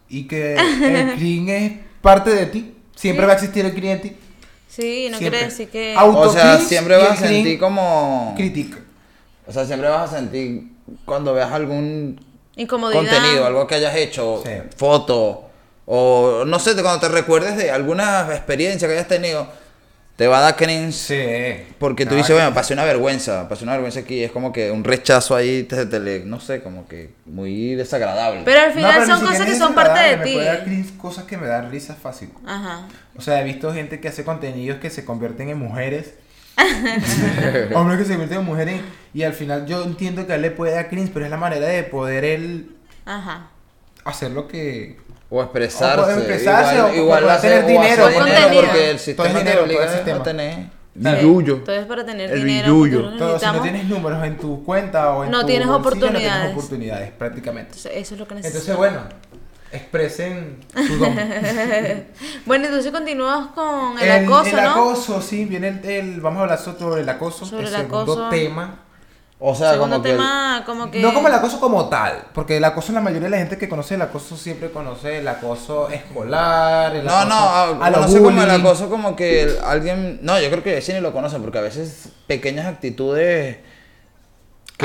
Y 0.09 0.27
que 0.27 0.55
el 0.55 1.13
cringe 1.17 1.49
es 1.51 1.71
parte 2.01 2.31
de 2.31 2.45
ti. 2.47 2.75
Siempre 2.95 3.23
Sí. 3.23 3.27
va 3.27 3.31
a 3.33 3.35
existir 3.35 3.65
el 3.65 3.71
cringe 3.73 3.91
en 3.93 4.01
ti. 4.01 4.15
Sí, 4.67 5.07
no 5.09 5.17
Siempre. 5.17 5.39
quiere 5.39 5.45
decir 5.45 5.69
que... 5.69 5.95
O 5.97 6.31
sea, 6.31 6.57
siempre 6.59 6.97
vas 6.97 7.11
a 7.21 7.27
sentir 7.27 7.59
como. 7.59 8.33
Critica. 8.37 8.79
O 9.47 9.51
sea, 9.51 9.65
siempre 9.65 9.89
vas 9.89 10.11
a 10.13 10.17
sentir 10.17 10.71
cuando 11.05 11.33
veas 11.33 11.51
algún 11.51 12.19
Incomodidad. 12.55 12.99
contenido, 13.01 13.45
algo 13.45 13.67
que 13.67 13.75
hayas 13.75 13.95
hecho, 13.95 14.41
Sí. 14.45 14.51
foto, 14.77 15.49
o 15.85 16.43
no 16.45 16.59
sé, 16.59 16.73
cuando 16.81 16.99
te 16.99 17.09
recuerdes 17.09 17.57
de 17.57 17.71
alguna 17.71 18.27
experiencia 18.31 18.87
que 18.87 18.93
hayas 18.95 19.07
tenido, 19.07 19.47
te 20.17 20.27
va 20.27 20.37
a 20.37 20.41
dar 20.41 20.55
cringe. 20.55 20.93
Sí. 20.93 21.73
Porque 21.79 22.05
tú 22.05 22.13
dices, 22.13 22.35
bueno, 22.35 22.53
pasé 22.53 22.73
una 22.73 22.83
vergüenza, 22.85 23.49
pasé 23.49 23.63
una 23.63 23.73
vergüenza 23.73 24.01
aquí, 24.01 24.23
es 24.23 24.31
como 24.31 24.51
que 24.53 24.69
un 24.69 24.83
rechazo 24.83 25.35
ahí, 25.35 25.63
te, 25.63 25.85
te 25.87 25.99
le- 25.99 26.19
no 26.25 26.39
sé, 26.39 26.61
como 26.61 26.87
que 26.87 27.11
muy 27.25 27.73
desagradable. 27.73 28.41
Pero 28.45 28.59
al 28.59 28.67
No, 28.69 28.73
final 28.75 28.91
pero 28.91 29.05
ni 29.05 29.11
son 29.11 29.27
cosas 29.27 29.45
que 29.47 29.55
son 29.55 29.73
parte 29.73 29.99
de 29.99 30.17
ti. 30.17 30.29
Me 30.29 30.33
puede 30.35 30.45
dar 30.45 30.63
cringe 30.63 30.97
cosas 30.97 31.23
que 31.23 31.37
me 31.37 31.47
dan 31.47 31.71
risa 31.71 31.95
fácil. 31.95 32.29
Ajá. 32.45 32.87
O 33.17 33.21
sea, 33.21 33.41
he 33.41 33.43
visto 33.43 33.73
gente 33.73 33.99
que 33.99 34.09
hace 34.09 34.23
contenidos 34.23 34.79
que 34.79 34.89
se 34.91 35.03
convierten 35.05 35.49
en 35.49 35.57
mujeres. 35.57 36.13
Hombres 37.75 37.99
que 37.99 38.05
se 38.05 38.11
convierten 38.11 38.39
en 38.39 38.45
mujeres. 38.45 38.81
Y 39.13 39.23
al 39.23 39.33
final 39.33 39.65
yo 39.65 39.83
entiendo 39.83 40.25
que 40.25 40.33
a 40.33 40.35
él 40.35 40.41
le 40.41 40.51
puede 40.51 40.73
dar 40.73 40.89
cringe, 40.89 41.11
pero 41.13 41.25
es 41.25 41.31
la 41.31 41.37
manera 41.37 41.67
de 41.67 41.83
poder 41.83 42.23
él 42.23 42.75
Ajá. 43.05 43.47
hacer 44.05 44.31
lo 44.31 44.47
que. 44.47 44.97
o 45.29 45.41
expresarse. 45.41 45.99
O 45.99 46.03
poder 46.03 46.17
expresarse, 46.19 46.75
igual, 46.75 46.91
o 46.91 46.95
igual 46.95 47.23
poder 47.23 47.35
hacer- 47.37 47.65
tener 47.65 47.79
o 47.79 47.81
dinero, 47.83 48.05
hacer 48.05 48.23
dinero, 48.25 48.49
porque 48.53 48.89
el 48.91 48.95
Todo 48.97 49.05
sistema 49.05 49.27
es 49.29 49.33
te 49.33 49.39
dinero, 49.39 49.63
obliga 49.63 49.79
todo 49.81 49.89
es 49.89 49.95
sistema. 49.95 50.19
a 50.19 50.23
tener. 50.23 50.81
Billullo. 50.93 51.57
Todo 51.63 51.75
es 51.75 51.85
para 51.85 52.05
tener 52.05 52.31
El 52.31 52.43
dinero. 52.45 52.67
lo 52.85 53.17
Todo, 53.17 53.39
si 53.39 53.45
no 53.45 53.61
tienes 53.61 53.85
números 53.85 54.23
en 54.25 54.37
tu 54.37 54.63
cuenta 54.65 55.11
o 55.13 55.23
en 55.23 55.31
No 55.31 55.41
tu 55.41 55.47
tienes 55.47 55.67
bolsillo, 55.67 55.87
oportunidades. 55.89 56.23
No 56.23 56.39
tienes 56.41 56.51
oportunidades, 56.57 57.11
prácticamente. 57.11 57.67
Entonces, 57.77 57.91
eso 57.95 58.13
es 58.15 58.19
lo 58.19 58.27
que 58.27 58.35
necesitamos. 58.35 58.67
Entonces, 58.69 58.77
bueno, 58.77 59.40
expresen 59.71 60.57
su 60.87 60.97
don. 60.97 61.15
bueno, 62.45 62.65
entonces 62.65 62.91
continuamos 62.91 63.47
con 63.47 63.97
el, 63.99 64.11
acoso, 64.25 64.57
el 64.57 64.63
¿no? 64.63 64.69
acoso, 64.71 65.21
sí, 65.21 65.45
viene 65.45 65.67
el, 65.69 65.85
el- 65.89 66.21
vamos 66.21 66.39
a 66.39 66.43
hablar 66.43 66.59
sobre 66.59 67.01
el 67.01 67.09
acoso, 67.09 67.45
Sobre 67.45 67.67
el 67.67 67.73
el 67.73 67.81
segundo 67.81 68.01
acoso. 68.13 68.29
tema. 68.29 68.79
O 69.43 69.55
sea, 69.55 69.71
Segundo 69.71 69.95
como 69.95 70.03
que. 70.03 70.11
tema, 70.11 70.63
como 70.67 70.91
que... 70.91 71.01
No 71.01 71.15
como 71.15 71.27
el 71.27 71.33
acoso 71.33 71.59
como 71.59 71.89
tal, 71.89 72.25
porque 72.31 72.57
el 72.57 72.63
acoso, 72.63 72.91
la 72.91 73.01
mayoría 73.01 73.25
de 73.25 73.31
la 73.31 73.37
gente 73.37 73.57
que 73.57 73.67
conoce 73.67 73.95
el 73.95 74.01
acoso 74.03 74.37
siempre 74.37 74.69
conoce 74.69 75.17
el 75.17 75.27
acoso 75.27 75.89
escolar, 75.89 76.95
el 76.95 77.03
No, 77.05 77.11
acoso 77.11 77.27
no, 77.29 77.83
a 77.83 77.91
conoce 77.91 78.21
como 78.21 78.43
el 78.43 78.51
acoso 78.51 78.89
como 78.91 79.15
que 79.15 79.41
el- 79.41 79.57
alguien... 79.65 80.19
No, 80.21 80.39
yo 80.39 80.47
creo 80.51 80.61
que 80.63 80.79
sí 80.81 80.93
ni 80.93 80.99
lo 80.99 81.11
conocen 81.11 81.41
porque 81.41 81.57
a 81.57 81.61
veces 81.61 82.09
pequeñas 82.27 82.67
actitudes... 82.67 83.57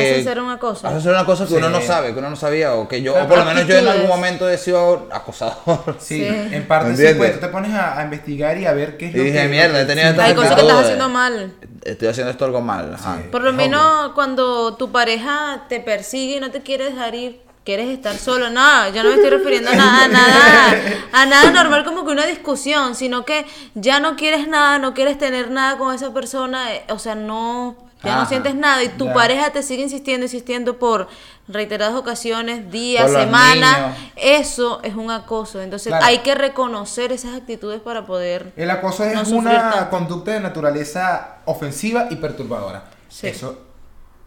Hacen 0.00 0.24
ser 0.24 0.40
un 0.40 0.50
acoso. 0.50 0.86
Hacen 0.86 1.00
ser 1.02 1.12
una 1.12 1.24
cosa 1.24 1.46
que 1.46 1.54
uno 1.54 1.68
no 1.70 1.80
sabe, 1.80 2.12
que 2.12 2.18
uno 2.18 2.30
no 2.30 2.36
sabía 2.36 2.74
o 2.74 2.86
que 2.88 3.02
yo... 3.02 3.12
Pero 3.14 3.24
O 3.24 3.28
por 3.28 3.38
lo 3.38 3.44
menos 3.44 3.66
yo 3.66 3.76
en 3.78 3.88
algún 3.88 4.08
momento 4.08 4.48
he 4.48 4.58
sido 4.58 5.08
acosador. 5.12 5.96
Sí, 5.98 6.24
Sí. 6.24 6.26
en 6.28 6.66
parte 6.66 6.96
sí, 6.96 7.14
pues 7.16 7.34
tú 7.34 7.40
te 7.40 7.48
pones 7.48 7.72
a, 7.74 7.98
a 7.98 8.04
investigar 8.04 8.56
y 8.58 8.66
a 8.66 8.72
ver 8.72 8.96
qué 8.96 9.06
es 9.08 9.14
Y 9.14 9.18
lo 9.18 9.24
dije, 9.24 9.42
que... 9.42 9.48
mierda, 9.48 9.74
que- 9.74 9.80
he 9.80 9.84
tenido 9.86 10.06
sí. 10.06 10.10
esta 10.12 10.24
Hay 10.24 10.34
cosas 10.34 10.54
que 10.54 10.60
estás 10.62 10.80
haciendo 10.84 11.08
mal. 11.08 11.52
Estoy 11.84 12.08
haciendo 12.08 12.30
esto 12.30 12.44
algo 12.44 12.60
mal. 12.60 12.94
Ajá. 12.94 13.18
Sí. 13.22 13.28
Por 13.30 13.42
lo 13.42 13.50
Es 13.50 13.56
menos 13.56 14.12
cuando 14.14 14.74
tu 14.76 14.90
pareja 14.92 15.64
te 15.68 15.80
persigue 15.80 16.36
y 16.36 16.40
no 16.40 16.50
te 16.50 16.60
quiere 16.62 16.84
dejar 16.86 17.14
ir, 17.14 17.40
quieres 17.64 17.88
estar 17.88 18.16
solo, 18.16 18.48
nada, 18.48 18.90
yo 18.90 19.02
no 19.02 19.08
me 19.08 19.16
estoy 19.16 19.30
refiriendo 19.30 19.70
a 19.70 19.74
nada, 19.74 20.04
a 20.04 20.08
nada, 20.08 20.74
a 21.12 21.26
nada 21.26 21.50
normal 21.50 21.84
como 21.84 22.04
que 22.06 22.12
una 22.12 22.24
discusión, 22.24 22.94
sino 22.94 23.24
que 23.24 23.44
ya 23.74 23.98
no 23.98 24.14
quieres 24.14 24.46
nada, 24.46 24.78
no 24.78 24.94
quieres 24.94 25.18
tener 25.18 25.50
nada 25.50 25.76
con 25.76 25.92
esa 25.92 26.14
persona, 26.14 26.72
eh, 26.74 26.84
o 26.90 27.00
sea, 27.00 27.16
no, 27.16 27.76
ya 28.06 28.16
no 28.16 28.26
sientes 28.26 28.54
nada 28.54 28.82
y 28.82 28.88
tu 28.88 29.06
ya. 29.06 29.14
pareja 29.14 29.50
te 29.50 29.62
sigue 29.62 29.82
insistiendo, 29.82 30.24
insistiendo 30.24 30.78
por 30.78 31.08
reiteradas 31.48 31.94
ocasiones, 31.94 32.70
días, 32.70 33.10
semanas, 33.12 33.96
eso 34.16 34.80
es 34.82 34.94
un 34.94 35.10
acoso, 35.10 35.60
entonces 35.62 35.88
Claro. 35.88 36.04
hay 36.04 36.18
que 36.18 36.34
reconocer 36.34 37.12
esas 37.12 37.36
actitudes 37.36 37.80
para 37.80 38.06
poder... 38.06 38.52
El 38.56 38.70
acoso 38.70 39.04
es 39.04 39.28
No 39.30 39.36
una 39.36 39.70
tanto. 39.70 39.90
conducta 39.90 40.32
de 40.32 40.40
naturaleza 40.40 41.36
ofensiva 41.44 42.06
y 42.10 42.16
perturbadora. 42.16 42.84
Sí. 43.08 43.28
Eso 43.28 43.58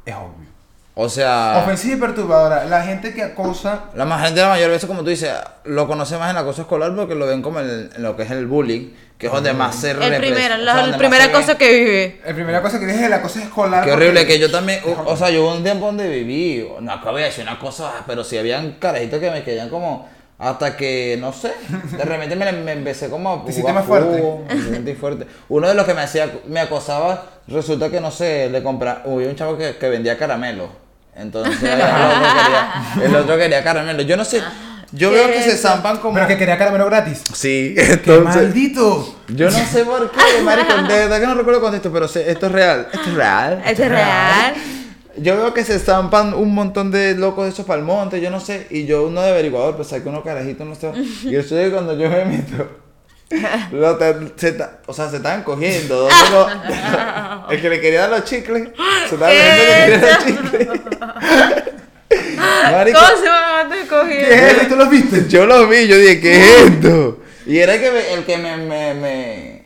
es 0.05 0.15
obvio. 0.15 0.47
O 1.01 1.07
sea... 1.07 1.61
Ofensiva 1.63 1.95
y 1.95 1.99
perturbadora. 2.01 2.65
La 2.65 2.81
gente 2.83 3.13
que 3.13 3.23
acosa 3.23 3.85
La 3.95 4.03
más 4.03 4.21
gente, 4.25 4.41
la 4.41 4.49
mayor 4.49 4.69
veces, 4.69 4.85
como 4.85 5.01
tú 5.01 5.09
dices, 5.09 5.31
lo 5.63 5.87
conoce 5.87 6.17
más 6.17 6.29
en 6.29 6.35
acoso 6.35 6.63
escolar 6.63 6.93
porque 6.93 7.15
lo 7.15 7.25
ven 7.25 7.41
como 7.41 7.61
el- 7.61 7.89
en 7.95 8.03
lo 8.03 8.17
que 8.17 8.23
es 8.23 8.31
el 8.31 8.47
bullying, 8.47 8.89
que 9.17 9.27
es 9.27 9.31
donde 9.31 9.53
más 9.53 9.77
se 9.77 9.91
El 9.91 9.97
o 9.97 9.99
la, 10.01 10.07
sea, 10.07 10.15
el 10.17 10.91
donde 10.91 10.97
primer 10.97 11.19
más 11.19 11.21
se 11.21 11.27
ve. 11.27 11.37
acoso 11.37 11.57
que 11.57 11.71
vive. 11.71 12.21
La 12.27 12.33
primera 12.33 12.61
cosa 12.61 12.79
que 12.81 12.85
dije 12.85 12.99
es 12.99 13.05
el 13.05 13.13
acoso 13.13 13.39
escolar. 13.39 13.85
Qué 13.85 13.93
horrible, 13.93 14.25
que 14.27 14.39
yo 14.39 14.51
también, 14.51 14.81
o, 14.85 15.11
o 15.11 15.15
sea, 15.15 15.29
yo 15.29 15.43
hubo 15.43 15.55
un 15.55 15.63
tiempo 15.63 15.85
donde 15.85 16.09
viví, 16.09 16.67
no 16.81 16.91
acabo 16.91 17.15
de 17.15 17.23
decir 17.23 17.43
una 17.45 17.57
cosa, 17.59 17.93
pero 18.05 18.25
sí 18.25 18.37
habían 18.37 18.73
carajitos 18.73 19.21
que 19.21 19.31
me 19.31 19.41
querían 19.43 19.69
como, 19.69 20.09
hasta 20.37 20.75
que, 20.75 21.17
no 21.19 21.31
sé, 21.31 21.53
de 21.97 22.03
repente 22.03 22.35
me, 22.35 22.51
me 22.51 22.71
empecé 22.73 23.09
como 23.09 23.33
a 23.33 23.37
jugar 23.53 23.73
más 23.75 23.85
fuerte. 23.85 24.17
fútbol, 24.19 24.45
me 24.53 24.69
sentí 24.75 24.93
fuerte. 24.95 25.27
Uno 25.47 25.69
de 25.69 25.75
los 25.75 25.85
que 25.85 25.93
me 25.93 26.01
hacía, 26.01 26.29
me 26.49 26.59
acosaba, 26.59 27.23
resulta 27.47 27.89
que, 27.89 28.01
no 28.01 28.11
sé, 28.11 28.49
le 28.49 28.61
compraba, 28.63 29.03
hubo 29.05 29.15
un 29.17 29.35
chavo 29.37 29.57
que, 29.57 29.77
que 29.77 29.87
vendía 29.89 30.17
caramelo, 30.17 30.88
entonces 31.19 31.61
el 31.63 31.73
otro, 31.81 32.19
quería, 32.19 33.05
el 33.05 33.15
otro 33.15 33.37
quería 33.37 33.63
caramelo, 33.63 34.01
yo 34.03 34.17
no 34.17 34.25
sé, 34.25 34.41
yo 34.91 35.09
¿Qué 35.11 35.15
veo 35.15 35.27
que 35.27 35.43
se 35.43 35.57
zampan 35.57 35.97
como... 35.97 36.15
Pero 36.15 36.27
que 36.27 36.37
quería 36.37 36.57
caramelo 36.57 36.85
gratis. 36.87 37.21
Sí, 37.33 37.73
¡Qué 37.75 37.93
entonces... 37.93 38.35
maldito! 38.43 39.19
Yo 39.27 39.51
no 39.51 39.57
sé 39.59 39.85
por 39.85 40.09
qué, 40.11 40.41
marico, 40.43 40.73
de 40.75 40.87
verdad 40.87 41.19
que 41.19 41.27
no 41.27 41.35
recuerdo 41.35 41.61
con 41.61 41.75
esto, 41.75 41.91
pero 41.91 42.07
sé- 42.07 42.29
esto 42.31 42.47
es 42.47 42.51
real, 42.51 42.87
esto 42.91 43.09
es 43.09 43.13
real. 43.15 43.61
¿Esto 43.65 43.83
es 43.83 43.89
real? 43.89 44.53
Yo 45.17 45.35
veo 45.37 45.53
que 45.53 45.63
se 45.65 45.75
estampan 45.75 46.33
un 46.33 46.53
montón 46.53 46.91
de 46.91 47.13
locos 47.15 47.43
de 47.45 47.51
esos 47.51 47.67
monte, 47.81 48.21
yo 48.21 48.31
no 48.31 48.39
sé, 48.39 48.67
y 48.69 48.85
yo 48.85 49.05
uno 49.05 49.21
de 49.21 49.29
averiguador, 49.31 49.75
pues 49.75 49.89
saqué 49.89 50.07
unos 50.09 50.23
carajitos, 50.23 50.65
no 50.65 50.75
sé, 50.75 50.91
y 51.23 51.35
eso 51.35 51.57
es 51.59 51.71
cuando 51.71 51.97
yo 51.97 52.09
me 52.09 52.25
meto, 52.25 52.69
lo 53.71 53.95
te- 53.97 54.15
se 54.37 54.57
o 54.87 54.93
sea, 54.93 55.09
se 55.09 55.17
estaban 55.17 55.43
cogiendo, 55.43 56.07
el 57.49 57.61
que 57.61 57.69
le 57.69 57.79
quería 57.81 58.01
dar 58.01 58.09
los 58.09 58.23
chicles, 58.25 58.69
se 59.07 59.15
estaba 59.15 59.31
cogiendo 59.31 59.53
el 59.53 59.59
que 59.59 59.67
le 59.67 59.97
quería 59.97 59.99
dar 59.99 60.15
los 60.15 60.25
chicles. 60.25 60.69
Marico, 62.71 62.99
¿Cómo 62.99 63.21
se 63.21 63.29
van 63.29 63.71
a 63.71 63.87
coger? 63.87 64.27
¿Qué 64.29 64.47
es? 64.63 64.67
¿Tú 64.69 64.75
los 64.75 64.89
viste? 64.89 65.27
yo 65.27 65.45
lo 65.45 65.67
vi, 65.67 65.87
yo 65.87 65.97
dije, 65.97 66.19
¿qué 66.19 66.39
es 66.39 66.47
esto? 66.71 67.19
Y 67.45 67.57
era 67.59 67.75
el 67.75 67.81
que 67.81 67.91
me, 67.91 68.13
el 68.13 68.25
que 68.25 68.37
me, 68.37 68.57
me, 68.57 68.93
me- 68.95 69.58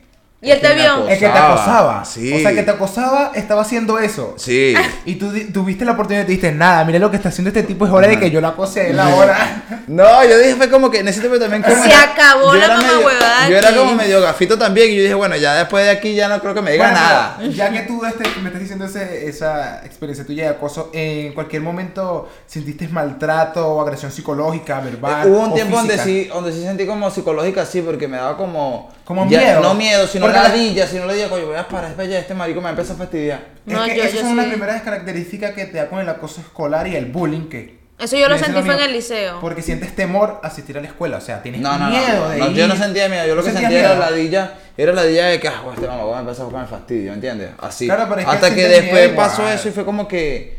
¿Y 0.44 0.52
él 0.52 0.60
te 0.62 0.74
vio? 0.76 1.08
El 1.08 1.18
que 1.18 1.28
te 1.30 1.38
acosaba. 1.38 2.04
Sí. 2.06 2.34
O 2.34 2.40
sea, 2.40 2.50
el 2.50 2.56
que 2.58 2.64
te 2.64 2.72
acosaba 2.72 3.32
estaba 3.34 3.62
haciendo 3.62 3.98
eso. 4.00 4.36
Sí. 4.38 4.74
Y 5.06 5.16
tú 5.16 5.32
tuviste 5.54 5.84
la 5.86 5.92
oportunidad 5.94 6.24
y 6.24 6.26
te 6.26 6.32
dijiste, 6.34 6.52
nada, 6.52 6.84
mira 6.86 6.98
lo 7.00 7.10
que 7.12 7.18
está 7.18 7.30
haciendo 7.30 7.50
este 7.50 7.64
tipo, 7.64 7.86
es 7.86 7.92
hora 7.92 8.08
de 8.08 8.20
que 8.20 8.30
yo 8.32 8.40
lo 8.42 8.48
acose 8.48 8.82
a 8.82 8.88
él 8.88 9.00
ahora. 9.00 9.64
No, 9.88 10.24
yo 10.24 10.38
dije, 10.38 10.56
fue 10.56 10.70
como 10.70 10.90
que 10.90 11.00
en 11.00 11.08
ese 11.10 11.20
tiempo 11.20 11.38
también 11.38 11.62
como 11.62 11.76
Se 11.84 11.90
era- 11.90 12.04
acabó 12.04 12.54
yo 12.54 12.60
la 12.60 12.66
era 12.66 12.78
medio- 12.78 12.88
mamahuevada 12.94 13.50
Yo 13.50 13.58
era 13.58 13.76
como 13.76 13.96
medio 13.96 14.22
gafito 14.22 14.58
también 14.58 14.92
y 14.92 14.96
yo 14.96 15.02
dije, 15.02 15.14
bueno, 15.14 15.36
ya 15.36 15.56
después 15.56 15.84
de 15.84 15.92
aquí 15.92 16.14
ya 16.16 16.30
no 16.30 16.40
creo 16.40 16.54
que 16.54 16.62
me 16.62 16.72
diga 16.72 16.86
Bueno, 16.90 17.00
nada. 17.02 17.38
Ya 17.54 17.70
que 17.70 17.82
tú 17.82 18.04
este- 18.06 18.24
me 18.40 18.48
estás 18.48 18.62
diciendo 18.62 18.86
ese- 18.86 19.28
esa 19.28 19.84
experiencia 19.86 20.26
tuya 20.26 20.44
de 20.46 20.50
acoso, 20.52 20.90
¿en 20.94 21.34
cualquier 21.34 21.62
momento 21.64 22.30
sentiste 22.48 22.88
maltrato 22.88 23.68
o 23.68 23.82
agresión 23.82 24.12
psicológica, 24.12 24.80
verbal? 24.80 25.28
Eh, 25.28 25.30
Hubo 25.32 25.40
un 25.42 25.52
o 25.52 25.54
tiempo 25.54 25.76
donde 25.76 25.98
sí, 25.98 26.26
donde 26.34 26.54
sí 26.54 26.62
sentí 26.64 26.86
como 26.86 27.12
psicológica, 27.12 27.66
sí, 27.66 27.82
porque 27.82 28.08
me 28.08 28.18
daba 28.18 28.38
como... 28.38 28.90
Como 29.06 29.30
ya- 29.30 29.40
miedo. 29.40 29.62
No 29.62 29.74
miedo, 29.74 30.08
sino 30.08 30.26
Porque 30.26 30.40
la- 30.40 30.50
ladilla, 30.50 30.88
sino 30.88 31.06
le 31.06 31.16
digo, 31.16 31.30
coño, 31.30 31.48
voy 31.48 31.56
a 31.58 31.68
parar, 31.68 31.96
ya 32.08 32.20
este 32.20 32.34
marico 32.34 32.62
me 32.62 32.70
empieza 32.70 32.94
a 32.94 32.96
fastidiar. 32.96 33.40
Es 33.68 33.74
No, 33.74 33.84
que 33.84 33.96
yo- 33.98 34.04
esas 34.04 34.14
yo 34.14 34.20
son 34.22 34.30
sí. 34.32 34.36
las 34.38 34.46
primeras 34.48 34.82
características 34.82 35.52
que 35.52 35.66
te 35.66 35.78
da 35.78 35.90
con 35.90 36.00
el 36.00 36.08
acoso 36.10 36.42
escolar 36.42 36.88
y 36.88 36.96
el 36.96 37.06
bullying 37.08 37.50
que... 37.50 37.84
Eso 38.00 38.18
yo 38.18 38.28
lo 38.28 38.38
sentí 38.38 38.62
fue 38.64 38.74
en 38.76 38.82
el 38.82 38.92
liceo. 38.92 39.40
Porque 39.40 39.62
sientes 39.62 39.96
temor 39.96 40.40
a 40.44 40.48
asistir 40.48 40.78
a 40.78 40.82
la 40.82 40.88
escuela, 40.88 41.18
o 41.18 41.22
sea, 41.22 41.42
tienes 41.44 41.62
No, 41.62 41.78
no, 41.78 41.90
miedo 41.90 42.20
no, 42.26 42.30
de 42.30 42.38
no, 42.40 42.48
ir. 42.50 42.54
yo 42.58 42.68
no 42.68 42.76
sentía 42.76 43.08
miedo, 43.08 43.26
yo 43.28 43.36
lo 43.36 43.42
¿No 43.42 43.46
que 43.48 43.54
sentía 43.54 43.80
era 43.80 43.90
miedo? 43.96 44.00
ladilla, 44.10 44.54
era 44.78 44.94
ladilla 44.94 45.26
de 45.28 45.40
que, 45.40 45.48
ah, 45.48 45.62
este 45.74 45.88
mamá 45.88 46.04
va 46.04 46.18
a 46.18 46.22
empezar 46.22 46.42
a 46.42 46.46
buscar 46.46 46.64
el 46.64 46.68
fastidio, 46.70 47.14
¿entiendes? 47.14 47.52
Así. 47.60 47.86
Claro, 47.86 48.06
pero 48.10 48.22
es 48.22 48.26
que 48.26 48.32
Hasta 48.32 48.56
que 48.56 48.68
después 48.68 49.04
miedo 49.12 49.16
pasó 49.16 49.48
eso 49.48 49.70
y 49.70 49.72
fue 49.72 49.86
como 49.86 50.08
que... 50.08 50.58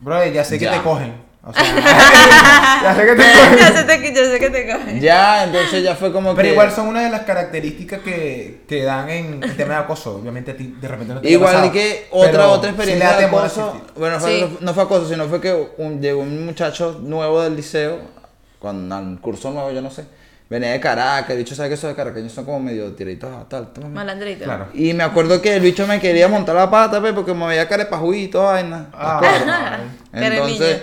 Bro, 0.00 0.24
ya 0.26 0.44
sé 0.44 0.58
que 0.58 0.64
Ya. 0.66 0.72
te 0.72 0.82
cogen. 0.82 1.14
O 1.44 1.52
sea, 1.52 1.64
ya 2.82 2.94
sé 2.94 3.04
que 3.04 3.14
te 3.16 3.22
cogen. 3.22 3.58
ya, 3.58 3.72
sé 3.72 3.84
te, 3.84 4.14
yo 4.14 4.24
sé 4.30 4.38
que 4.38 4.50
te 4.50 4.72
cogen. 4.72 5.00
Ya, 5.00 5.42
entonces 5.44 5.82
ya 5.82 5.96
fue 5.96 6.12
como 6.12 6.34
Pero 6.36 6.46
que... 6.46 6.52
igual 6.52 6.70
son 6.70 6.86
una 6.86 7.02
de 7.02 7.10
las 7.10 7.22
características 7.22 8.00
que 8.00 8.60
te 8.68 8.82
dan 8.84 9.10
en 9.10 9.42
el 9.42 9.56
tema 9.56 9.74
de 9.74 9.80
acoso. 9.80 10.16
Obviamente 10.18 10.52
a 10.52 10.56
ti 10.56 10.76
de 10.80 10.86
repente 10.88 11.14
no 11.14 11.20
te 11.20 11.28
Igual 11.30 11.52
pasado, 11.54 11.72
que 11.72 12.06
otra 12.12 12.30
pero 12.30 12.50
otra 12.52 12.70
experiencia 12.70 13.16
de 13.16 13.24
acoso, 13.24 13.82
bueno, 13.96 14.20
fue- 14.20 14.38
Sí. 14.38 14.56
no 14.60 14.72
fue 14.72 14.82
acoso, 14.84 15.08
sino 15.08 15.26
fue 15.26 15.40
que 15.40 15.68
un- 15.78 16.00
llegó 16.00 16.20
un 16.20 16.46
muchacho 16.46 17.00
nuevo 17.02 17.42
del 17.42 17.56
liceo, 17.56 17.98
cuando 18.60 18.94
al 18.94 19.18
curso 19.20 19.50
nuevo, 19.50 19.72
yo 19.72 19.82
no 19.82 19.90
sé, 19.90 20.04
venía 20.48 20.70
de 20.70 20.78
Caracas, 20.78 21.30
el 21.30 21.38
bicho 21.38 21.56
sabe 21.56 21.70
que 21.70 21.74
esos 21.74 21.90
de 21.90 21.96
caraqueños 21.96 22.30
son 22.30 22.44
como 22.44 22.60
medio 22.60 22.92
tiraditos 22.92 23.34
a 23.34 23.48
tal, 23.48 23.72
toma. 23.72 23.88
Malandrito. 23.88 24.44
Claro. 24.44 24.68
Y 24.74 24.92
me 24.92 25.02
acuerdo 25.02 25.42
que 25.42 25.56
el 25.56 25.60
bicho 25.62 25.88
me 25.88 25.98
quería 25.98 26.28
montar 26.28 26.54
la 26.54 26.70
pata, 26.70 27.02
pe, 27.02 27.12
porque 27.12 27.34
me 27.34 27.48
veía 27.48 27.66
carepajuí 27.68 28.24
y 28.24 28.28
toda 28.28 28.52
vaina. 28.52 28.86
Ah, 28.92 29.78
Entonces, 30.12 30.82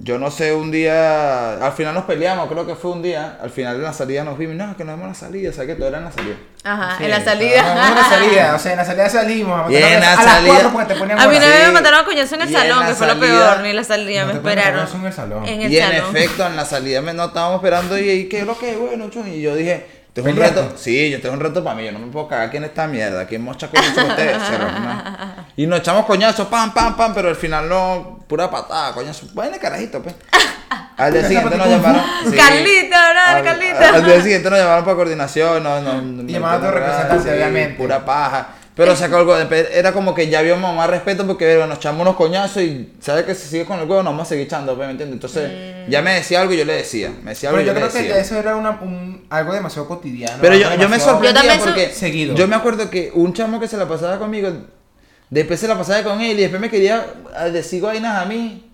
yo 0.00 0.16
no 0.18 0.30
sé, 0.30 0.54
un 0.54 0.70
día, 0.70 1.54
al 1.64 1.72
final 1.72 1.92
nos 1.92 2.04
peleamos, 2.04 2.48
creo 2.48 2.64
que 2.66 2.76
fue 2.76 2.92
un 2.92 3.02
día, 3.02 3.36
al 3.42 3.50
final 3.50 3.76
de 3.78 3.82
la 3.82 3.92
salida 3.92 4.22
nos 4.22 4.38
vimos, 4.38 4.54
no, 4.54 4.76
que 4.76 4.84
nos 4.84 4.94
vemos 4.96 5.04
en 5.04 5.08
la 5.08 5.14
salida, 5.14 5.52
¿sabes 5.52 5.70
que 5.70 5.74
todo 5.74 5.88
era 5.88 5.98
en 5.98 6.04
la 6.04 6.12
salida? 6.12 6.36
Ajá, 6.62 6.94
Sí, 6.98 7.04
en 7.04 7.10
la 7.10 7.24
salida. 7.24 7.88
en 7.88 7.94
la 7.96 8.04
salida, 8.04 8.54
o 8.54 8.58
sea, 8.60 8.72
en 8.72 8.78
la 8.78 8.84
salida 8.84 9.08
salimos. 9.08 9.66
A, 9.68 9.72
Y 9.72 9.76
en 9.76 10.00
la 10.00 10.12
a 10.12 10.16
las 10.16 10.24
salida- 10.24 10.52
4 10.54 10.70
porque 10.72 10.94
te 10.94 11.00
ponían 11.00 11.18
A 11.20 11.26
mí 11.26 11.36
Sí. 11.36 11.42
me 11.66 11.72
mataron 11.72 12.00
a 12.00 12.04
coñazo 12.04 12.34
en 12.36 12.42
el 12.42 12.50
Y 12.50 12.54
en 12.54 12.60
salón, 12.60 12.80
la 12.80 12.86
que 12.86 12.94
fue 12.94 13.06
lo 13.08 13.18
peor, 13.20 13.60
ni 13.60 13.68
en 13.70 13.76
la 13.76 13.84
salida, 13.84 14.20
No 14.22 14.26
me 14.28 14.32
esperaron. 14.34 14.72
coñazo 14.74 14.96
en 14.98 15.06
el 15.06 15.12
salón. 15.12 15.48
En 15.48 15.60
el 15.62 15.72
y 15.72 15.78
en 15.78 15.92
salón. 15.92 16.16
efecto, 16.16 16.46
en 16.46 16.56
la 16.56 16.64
salida 16.64 17.00
me 17.02 17.12
no 17.14 17.24
estábamos 17.26 17.56
esperando 17.56 17.98
y, 17.98 18.08
y 18.10 18.28
¿qué 18.28 18.40
es 18.40 18.46
lo 18.46 18.56
que 18.58 18.76
bueno, 18.76 19.10
chun? 19.10 19.26
Y 19.28 19.40
yo 19.40 19.54
dije, 19.56 19.84
esto 20.20 20.30
es 20.30 20.36
un 20.36 20.42
reto. 20.42 20.72
Sí, 20.76 21.10
yo 21.10 21.16
esto 21.16 21.28
es 21.28 21.34
un 21.34 21.40
reto 21.40 21.62
para 21.64 21.76
mí, 21.76 21.84
yo 21.84 21.92
no 21.92 21.98
me 21.98 22.06
puedo 22.08 22.28
cagar 22.28 22.48
aquí 22.48 22.56
en 22.58 22.64
esta 22.64 22.86
mierda, 22.86 23.20
aquí 23.20 23.38
mocha 23.38 23.68
con 23.68 23.80
ustedes. 23.80 24.36
Y 25.56 25.66
nos 25.66 25.80
echamos 25.80 26.04
coñazos, 26.06 26.46
pam, 26.46 26.72
pam, 26.72 26.96
pam, 26.96 27.12
pero 27.14 27.28
al 27.30 27.34
final 27.36 27.68
no, 27.68 28.20
pura 28.28 28.48
patada, 28.48 28.92
coñazo. 28.92 29.26
Bueno, 29.34 29.56
carajito, 29.60 30.00
pues. 30.02 30.14
Al 30.96 31.12
día 31.12 31.22
siguiente 31.26 31.56
nos 31.56 31.68
llamaron. 31.68 32.02
sí. 32.30 32.36
Carlita, 32.36 33.10
bro, 33.10 33.20
Al- 33.38 33.44
Carlita. 33.44 33.94
Al 33.94 34.04
día 34.04 34.22
siguiente 34.22 34.50
nos 34.50 34.58
llamaron 34.58 34.84
para 34.84 34.96
coordinación, 34.96 35.62
no, 35.62 35.80
no, 35.80 36.00
no- 36.02 36.22
Y 36.28 36.32
llamaron 36.32 36.82
a 36.82 37.08
tu 37.08 37.22
sí, 37.22 37.28
obviamente. 37.28 37.76
Pura 37.76 38.04
paja. 38.04 38.48
Pero 38.78 38.96
sacó 38.96 39.16
algo 39.16 39.36
de 39.36 39.68
era 39.74 39.92
como 39.92 40.14
que 40.14 40.28
ya 40.28 40.38
habíamos 40.38 40.74
más 40.74 40.88
respeto 40.88 41.26
porque 41.26 41.44
bueno, 41.56 41.66
nos 41.66 41.78
echamos 41.78 42.00
unos 42.00 42.16
coñazos 42.16 42.62
y 42.62 42.94
sabe 43.00 43.24
que 43.26 43.34
si 43.34 43.46
sigue 43.48 43.64
con 43.66 43.78
el 43.80 43.82
huevo 43.88 44.02
nos 44.02 44.12
vamos 44.14 44.26
a 44.26 44.28
seguir 44.30 44.46
echando, 44.46 44.74
pues, 44.76 44.86
¿me 44.86 44.92
entiendes? 44.92 45.14
Entonces, 45.16 45.50
Mm. 45.86 45.90
ya 45.90 46.00
me 46.00 46.14
decía 46.14 46.40
algo 46.40 46.54
y 46.54 46.58
yo 46.58 46.64
le 46.64 46.74
decía. 46.74 47.10
Me 47.22 47.30
decía 47.30 47.50
algo 47.50 47.58
Pero 47.60 47.62
y 47.62 47.66
yo 47.66 47.72
yo, 47.72 47.74
le 47.74 47.80
creo 47.80 47.92
que 47.92 47.98
decía. 48.08 48.14
ya 48.14 48.20
eso 48.22 48.36
era 48.38 48.56
una, 48.56 48.70
un, 48.80 49.26
algo 49.28 49.52
demasiado 49.52 49.86
cotidiano. 49.88 50.38
Pero 50.40 50.54
yo, 50.54 50.74
yo 50.76 50.88
me 50.88 50.98
sorprendía 51.00 51.56
Yo 51.58 51.64
porque 51.64 51.90
Seguido. 51.90 52.34
yo 52.36 52.46
me 52.48 52.54
acuerdo 52.56 52.88
que 52.88 53.10
un 53.14 53.34
chamo 53.34 53.58
que 53.60 53.66
se 53.68 53.76
la 53.76 53.86
pasaba 53.88 54.18
conmigo, 54.18 54.50
después 55.28 55.58
se 55.60 55.66
la 55.68 55.76
pasaba 55.76 56.02
con 56.04 56.20
él 56.20 56.38
y 56.38 56.42
después 56.42 56.60
me 56.60 56.70
quería 56.70 57.04
eh, 57.44 57.50
decir 57.50 57.82
vainas 57.82 58.22
a 58.22 58.24
mí. 58.26 58.64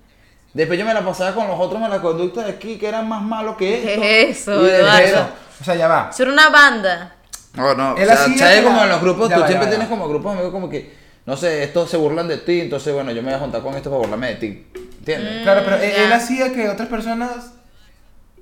Después 0.53 0.79
yo 0.79 0.85
me 0.85 0.95
la 0.95 1.05
pasaba 1.05 1.35
con 1.35 1.49
los 1.49 1.59
otros 1.59 1.81
la 1.81 2.01
conducta 2.01 2.43
de 2.45 2.51
aquí 2.53 2.77
que 2.77 2.87
eran 2.89 3.09
más 3.09 3.23
malos 3.23 3.57
que 3.57 3.75
esto. 3.95 4.01
¿Qué 4.03 4.23
es 4.31 4.41
eso, 4.43 4.61
Y 4.63 4.71
después- 4.71 5.09
Eduardo? 5.11 5.29
O 5.61 5.65
sea, 5.65 5.75
ya 5.77 5.89
va. 5.89 6.13
Ser 6.13 6.29
una 6.29 6.51
banda. 6.51 7.14
No, 7.55 7.75
no. 7.75 7.97
Él 7.97 8.03
o 8.05 8.07
sea, 8.07 8.25
hacía 8.25 8.39
¿sabes 8.39 8.63
como 8.63 8.83
en 8.83 8.89
los 8.89 9.01
grupos? 9.01 9.29
Ya 9.29 9.37
tú 9.37 9.41
va, 9.43 9.47
siempre 9.47 9.67
va, 9.67 9.71
tienes 9.71 9.87
va. 9.87 9.91
como 9.91 10.09
grupos 10.09 10.33
amigos 10.33 10.51
como 10.53 10.69
que, 10.69 10.93
no 11.27 11.37
sé, 11.37 11.63
estos 11.63 11.89
se 11.91 11.97
burlan 11.97 12.29
de 12.29 12.39
ti, 12.39 12.61
entonces 12.61 12.93
bueno, 12.93 13.11
yo 13.13 13.23
me 13.23 13.29
voy 13.29 13.35
a 13.37 13.39
juntar 13.41 13.63
con 13.63 13.75
esto 13.75 13.91
para 13.91 14.01
burlarme 14.01 14.29
de 14.29 14.35
ti. 14.37 14.67
¿Entiendes? 14.99 15.43
Claro, 15.43 15.63
pero 15.65 15.77
Mm, 15.77 15.83
él, 15.83 15.93
ya. 15.93 16.05
él 16.07 16.13
hacía 16.13 16.53
que 16.53 16.69
otras 16.69 16.89
personas 16.89 17.53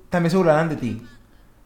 también 0.09 0.31
se 0.31 0.37
burlaran 0.37 0.69
de 0.69 0.75
ti. 0.77 1.01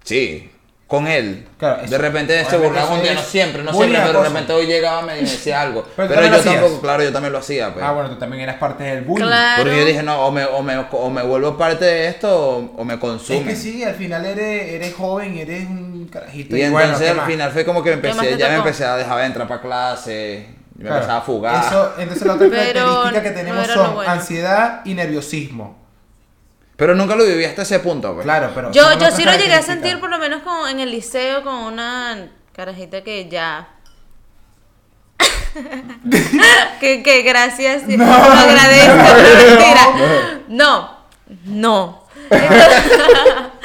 Sí, 0.04 0.50
con 0.88 1.06
él. 1.06 1.46
Claro, 1.60 1.82
eso- 1.82 1.92
de 1.92 1.98
repente 1.98 2.46
se 2.46 2.58
burlaba 2.58 2.86
eso 2.86 2.90
contigo, 2.96 3.14
no 3.14 3.22
siempre, 3.22 3.62
no 3.64 3.74
siempre, 3.74 4.00
pero 4.06 4.22
de 4.22 4.30
repente 4.30 4.54
hoy 4.54 4.66
llegaba 4.68 5.02
me 5.02 5.16
decía 5.16 5.62
algo. 5.64 5.86
Pero 5.98 6.22
yo 6.22 6.40
tampoco, 6.42 6.80
claro, 6.82 7.04
yo 7.04 7.12
también 7.12 7.34
lo 7.34 7.40
hacía, 7.40 7.74
pues. 7.74 7.84
Ah, 7.86 7.92
bueno, 7.92 8.10
tú 8.10 8.16
también 8.16 8.44
eras 8.44 8.56
parte 8.56 8.86
del 8.86 9.04
bullying. 9.04 9.26
Claro. 9.28 9.64
Porque 9.64 9.78
yo 9.80 9.86
dije, 9.86 10.02
no, 10.02 10.26
o 10.26 10.32
me, 10.32 10.46
o 10.46 10.64
me, 10.64 10.78
o 10.92 11.10
me 11.10 11.24
vuelvo 11.24 11.58
parte 11.58 11.84
de 11.84 12.08
esto 12.08 12.30
o, 12.34 12.74
o 12.78 12.86
me 12.86 12.98
consume. 12.98 13.40
Es 13.40 13.46
que 13.48 13.56
sí, 13.58 13.84
al 13.84 13.96
final 13.96 14.26
eres, 14.26 14.74
eres 14.74 14.94
joven 14.96 15.36
y 15.36 15.42
eres 15.42 15.66
un 15.68 16.08
carajito. 16.12 16.56
Y 16.56 16.62
entonces 16.62 17.00
¿qué 17.00 17.10
al 17.10 17.18
más? 17.18 17.28
final 17.28 17.52
fue 17.52 17.66
como 17.66 17.84
que 17.84 17.96
me 17.98 18.02
¿Qué 18.02 18.08
más 18.14 18.18
empecé, 18.20 18.38
ya 18.40 18.50
me 18.50 18.56
empecé 18.56 18.86
a 18.86 18.96
dejar 18.96 19.18
de 19.20 19.26
entrar 19.26 19.48
para 19.48 19.62
clase, 19.62 20.48
me 20.76 20.84
Claro, 20.84 20.96
empezaba 20.96 21.20
a 21.20 21.22
fugar. 21.22 21.66
Eso, 21.66 21.94
entonces 21.98 22.26
la 22.28 22.34
otra 22.36 22.48
Pero 22.50 22.80
característica 23.04 23.22
que 23.24 23.30
no 23.30 23.36
tenemos 23.36 23.68
son 23.68 23.96
bueno. 23.96 24.10
ansiedad 24.12 24.82
y 24.86 24.94
nerviosismo. 24.94 25.87
Pero 26.78 26.94
nunca 26.94 27.16
lo 27.16 27.26
viví 27.26 27.44
hasta 27.44 27.64
ese 27.64 27.80
punto, 27.80 28.14
pues. 28.14 28.24
Claro, 28.24 28.52
pero. 28.54 28.72
Yo, 28.72 28.98
yo 29.00 29.12
sí 29.12 29.26
lo 29.26 29.36
llegué 29.36 29.56
a 29.56 29.64
sentir 29.64 30.00
por 30.00 30.12
lo 30.12 30.20
menos 30.20 30.44
con, 30.44 30.70
en 30.70 30.80
el 30.80 30.92
liceo 30.92 31.44
con 31.44 31.56
una 31.56 32.30
carajita 32.56 33.04
que 33.04 33.28
ya... 33.28 33.68
que, 36.80 37.02
que 37.02 37.22
gracias, 37.24 37.84
lo 37.88 38.04
agradezco, 38.04 38.96
no, 38.96 39.48
mentira. 39.48 40.42
No, 40.48 40.98
no. 41.46 42.04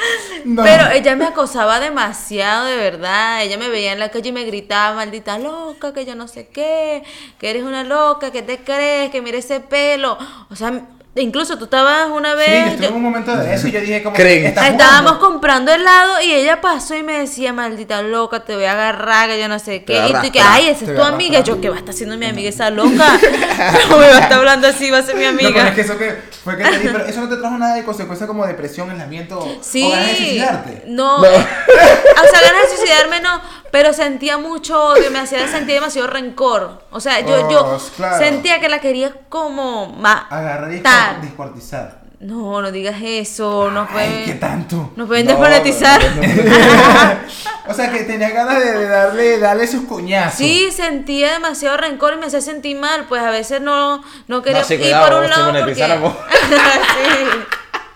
No. 0.45 0.61
Pero 0.61 0.89
ella 0.91 1.15
me 1.15 1.25
acosaba 1.25 1.79
demasiado, 1.79 2.65
de 2.65 2.75
verdad. 2.75 3.41
Ella 3.43 3.57
me 3.57 3.69
veía 3.69 3.93
en 3.93 3.99
la 3.99 4.09
calle 4.09 4.27
y 4.27 4.31
me 4.33 4.43
gritaba, 4.43 4.93
maldita 4.93 5.39
loca, 5.39 5.93
que 5.93 6.03
yo 6.03 6.15
no 6.15 6.27
sé 6.27 6.49
qué, 6.49 7.03
que 7.39 7.49
eres 7.49 7.63
una 7.63 7.85
loca, 7.85 8.29
que 8.31 8.41
te 8.41 8.57
crees, 8.57 9.09
que 9.09 9.21
mira 9.21 9.37
ese 9.37 9.61
pelo. 9.61 10.17
O 10.49 10.55
sea, 10.57 10.81
incluso 11.15 11.57
tú 11.59 11.65
estabas 11.65 12.09
una 12.09 12.31
Sí, 12.31 12.37
vez... 12.37 12.47
yo 12.47 12.69
estuve 12.71 12.81
yo- 12.85 12.89
en 12.89 12.95
un 12.95 13.03
momento 13.03 13.35
de 13.37 13.53
eso 13.53 13.67
y 13.67 13.71
yo 13.71 13.79
dije 13.81 14.01
como 14.01 14.15
Creen. 14.15 14.41
que 14.41 14.47
estás 14.49 14.69
Estábamos 14.69 15.11
jugando. 15.13 15.19
comprando 15.33 15.71
helado 15.71 16.21
y 16.21 16.31
ella 16.33 16.59
pasó 16.59 16.95
y 16.95 17.03
me 17.03 17.19
decía, 17.19 17.53
maldita 17.53 18.01
loca, 18.01 18.43
te 18.45 18.55
voy 18.55 18.65
a 18.65 18.71
agarrar, 18.71 19.29
que 19.29 19.39
yo 19.39 19.47
no 19.47 19.59
sé 19.59 19.83
qué. 19.83 20.07
Y 20.07 20.11
tú 20.13 20.25
y 20.25 20.31
que, 20.31 20.41
ay, 20.41 20.69
esa 20.69 20.85
es 20.85 20.95
tu 20.95 21.03
amiga. 21.03 21.41
Yo, 21.41 21.61
¿qué 21.61 21.69
va 21.69 21.75
a 21.75 21.79
estar 21.79 21.93
haciendo 21.93 22.17
mi 22.17 22.25
amiga 22.25 22.49
esa 22.49 22.69
loca? 22.69 23.19
No 23.89 23.97
me 23.97 24.07
va 24.09 24.17
a 24.17 24.19
estar 24.21 24.39
hablando 24.39 24.67
así, 24.67 24.89
va 24.89 24.97
a 24.99 25.03
ser 25.03 25.15
mi 25.15 25.25
No, 25.25 25.31
pero 25.37 25.49
es 25.49 25.55
amiga. 25.55 25.75
que 25.75 25.81
eso 25.81 25.97
que 25.97 26.15
fue 26.43 26.57
que 26.57 26.63
te 26.63 26.79
di, 26.79 26.87
pero 26.89 27.05
eso 27.05 27.21
no 27.21 27.29
te 27.29 27.37
trajo 27.37 27.57
nada 27.57 27.75
de 27.75 27.83
consecuencia 27.83 28.25
como 28.27 28.45
depresión, 28.47 28.89
aislamiento 28.89 29.57
Sí, 29.61 29.83
o 29.85 29.91
ganas 29.91 30.07
de 30.07 30.15
suicidarte. 30.15 30.83
no, 30.87 31.17
o 31.17 31.23
sea, 31.23 32.41
ganas 32.41 32.69
de 32.69 32.75
suicidarme 32.77 33.21
no, 33.21 33.41
pero 33.73 33.91
sentía 33.91 34.37
mucho 34.37 34.79
odio, 34.89 35.09
me 35.09 35.17
hacía 35.17 35.47
sentir 35.47 35.73
demasiado 35.73 36.07
rencor. 36.07 36.83
O 36.91 36.99
sea, 36.99 37.21
yo, 37.21 37.49
yo 37.49 37.65
Oh, 37.65 37.81
claro. 37.95 38.19
sentía 38.23 38.59
que 38.59 38.69
la 38.69 38.77
quería 38.79 39.11
como 39.29 39.87
más. 39.87 40.25
Agarrar 40.29 40.71
y 40.71 40.79
descuartizar. 41.23 42.03
No, 42.19 42.61
no 42.61 42.71
digas 42.71 42.97
eso, 43.01 43.71
no 43.71 43.87
Ay, 43.89 44.09
¿qué 44.09 44.23
pueden, 44.25 44.39
tanto? 44.39 44.91
no 44.95 45.07
pueden 45.07 45.25
No, 45.25 45.31
desmonetizar. 45.31 45.99
o 47.67 47.73
sea, 47.73 47.91
que 47.91 48.03
tenías 48.03 48.31
ganas 48.31 48.63
de, 48.63 48.77
de 48.77 48.87
darle, 48.87 49.39
darle 49.39 49.65
sus 49.65 49.85
coñazos. 49.85 50.37
Sí, 50.37 50.69
sentía 50.71 51.31
demasiado 51.31 51.75
rencor 51.77 52.13
y 52.13 52.17
me 52.17 52.27
hacía 52.27 52.41
sentir 52.41 52.77
mal, 52.77 53.07
pues 53.09 53.23
a 53.23 53.31
veces 53.31 53.59
no, 53.59 54.03
no 54.27 54.43
quería 54.43 54.59
No, 54.59 54.65
sí, 54.65 54.75
ir 54.75 54.81
cuidado, 54.81 55.07
por 55.07 55.23
un 55.23 55.29
lado 55.31 55.51
porque... 55.51 55.75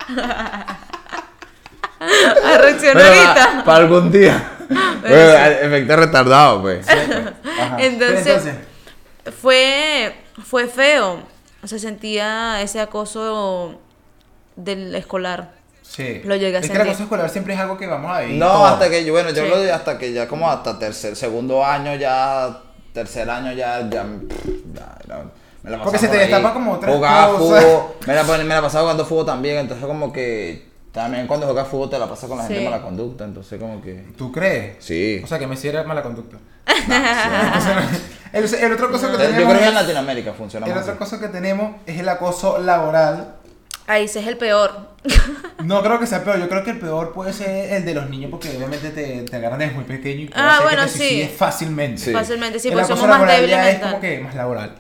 sí. 0.08 0.16
A 2.00 2.58
reaccionar 2.60 3.04
ahorita. 3.06 3.64
para 3.66 3.78
algún 3.80 4.12
día. 4.12 4.52
Bueno, 4.70 5.16
efecto 5.16 5.96
retardado, 5.96 6.62
pues. 6.62 6.88
Ajá. 6.90 7.34
Entonces, 7.80 7.98
Pero 7.98 8.18
entonces, 8.18 8.54
fue, 9.42 10.14
fue 10.44 10.68
feo. 10.68 11.20
O 11.64 11.68
sea, 11.68 11.80
sentía 11.80 12.62
ese 12.62 12.82
acoso 12.82 13.80
del 14.58 14.94
escolar. 14.96 15.52
sí. 15.84 16.22
lo 16.26 16.36
llegué 16.36 16.58
a 16.58 16.60
Es 16.60 16.68
que 16.70 16.74
sentir. 16.76 16.92
cosa 16.92 17.04
escolar 17.04 17.30
siempre 17.30 17.54
es 17.54 17.60
algo 17.62 17.78
que 17.78 17.88
vamos 17.88 18.12
a 18.16 18.22
vivir. 18.22 18.36
No, 18.38 18.66
hasta 18.66 18.90
que 18.90 19.06
yo, 19.06 19.14
bueno, 19.14 19.30
yo 19.30 19.46
Sí. 19.46 19.64
de 19.64 19.72
hasta 19.72 19.98
que 19.98 20.12
ya 20.12 20.28
como 20.28 20.50
hasta 20.50 20.78
tercer, 20.78 21.16
segundo 21.16 21.64
año, 21.64 21.96
ya, 21.96 22.60
tercer 22.94 23.30
año 23.30 23.54
ya, 23.54 23.80
ya, 23.90 24.06
ya, 24.74 24.98
ya, 25.08 25.24
me 25.64 25.72
la 25.72 25.82
Porque 25.82 25.98
se 26.00 26.08
te 26.10 26.14
ahí. 26.18 26.20
destapa 26.30 26.54
como 26.54 26.74
otras 26.74 26.94
Jugaba 26.94 27.38
fútbol, 27.38 27.62
me 28.08 28.14
la, 28.14 28.24
me 28.24 28.44
la 28.56 28.62
pasaba 28.62 28.82
jugando 28.84 29.06
fútbol 29.06 29.26
también, 29.26 29.58
entonces 29.60 29.86
como 29.86 30.12
que 30.12 30.67
también 30.98 31.28
cuando 31.28 31.46
juegas 31.46 31.68
fútbol 31.68 31.90
te 31.90 31.98
la 31.98 32.08
pasas 32.10 32.28
con 32.28 32.38
la 32.38 32.44
gente 32.46 32.60
de 32.60 32.70
mala 32.70 32.82
conducta, 32.82 33.24
entonces 33.24 33.60
como 33.60 33.82
que... 33.82 34.06
¿Tú 34.18 34.32
crees? 34.32 34.76
Sí. 34.80 35.22
O 35.24 35.28
sea, 35.28 35.40
que 35.40 35.48
Messi 35.48 35.70
era 35.70 35.84
mala 35.84 36.04
conducta. 36.04 36.38
el, 38.34 38.44
el 38.54 38.74
otro 38.74 38.92
cosa 38.92 39.08
que 39.08 39.14
Yo 39.14 39.18
tenemos. 39.20 39.46
creo 39.50 39.60
que 39.62 39.68
en 39.68 39.74
Latinoamérica 39.74 40.34
funciona 40.34 40.66
el 40.68 40.74
así. 40.74 40.92
cosa 40.92 41.20
que 41.20 41.28
tenemos 41.30 41.76
es 41.86 42.00
el 42.00 42.10
acoso 42.10 42.60
laboral. 42.60 43.36
Ahí 43.88 44.04
ese 44.04 44.20
es 44.20 44.28
el 44.28 44.38
peor. 44.38 44.90
No 45.64 45.82
creo 45.82 45.98
que 46.00 46.06
sea 46.08 46.24
peor, 46.24 46.38
yo 46.40 46.50
creo 46.50 46.64
que 46.64 46.72
el 46.72 46.80
peor 46.80 47.14
puede 47.14 47.32
ser 47.32 47.74
el 47.74 47.86
de 47.86 47.94
los 47.94 48.10
niños 48.10 48.30
porque 48.30 48.50
obviamente 48.58 48.90
te, 48.90 49.22
te 49.24 49.36
agarran 49.38 49.60
desde 49.60 49.74
muy 49.74 49.86
pequeño 49.86 50.24
y 50.24 50.28
puede 50.28 50.42
Ah, 50.42 50.56
hacer 50.56 50.64
bueno, 50.66 50.84
que 50.84 50.92
te 50.92 50.98
sí. 50.98 51.32
fácilmente. 51.38 52.02
Sí. 52.02 52.12
Fácilmente, 52.14 52.60
sí, 52.60 52.68
el 52.68 52.74
porque 52.74 52.88
somos 52.88 53.04
más 53.08 53.12
laboral 53.20 53.36
débiles 53.38 53.56
ya 53.58 53.70
es 53.72 53.80
como 53.80 54.00
que 54.02 54.20
más 54.20 54.36
laboral. 54.36 54.76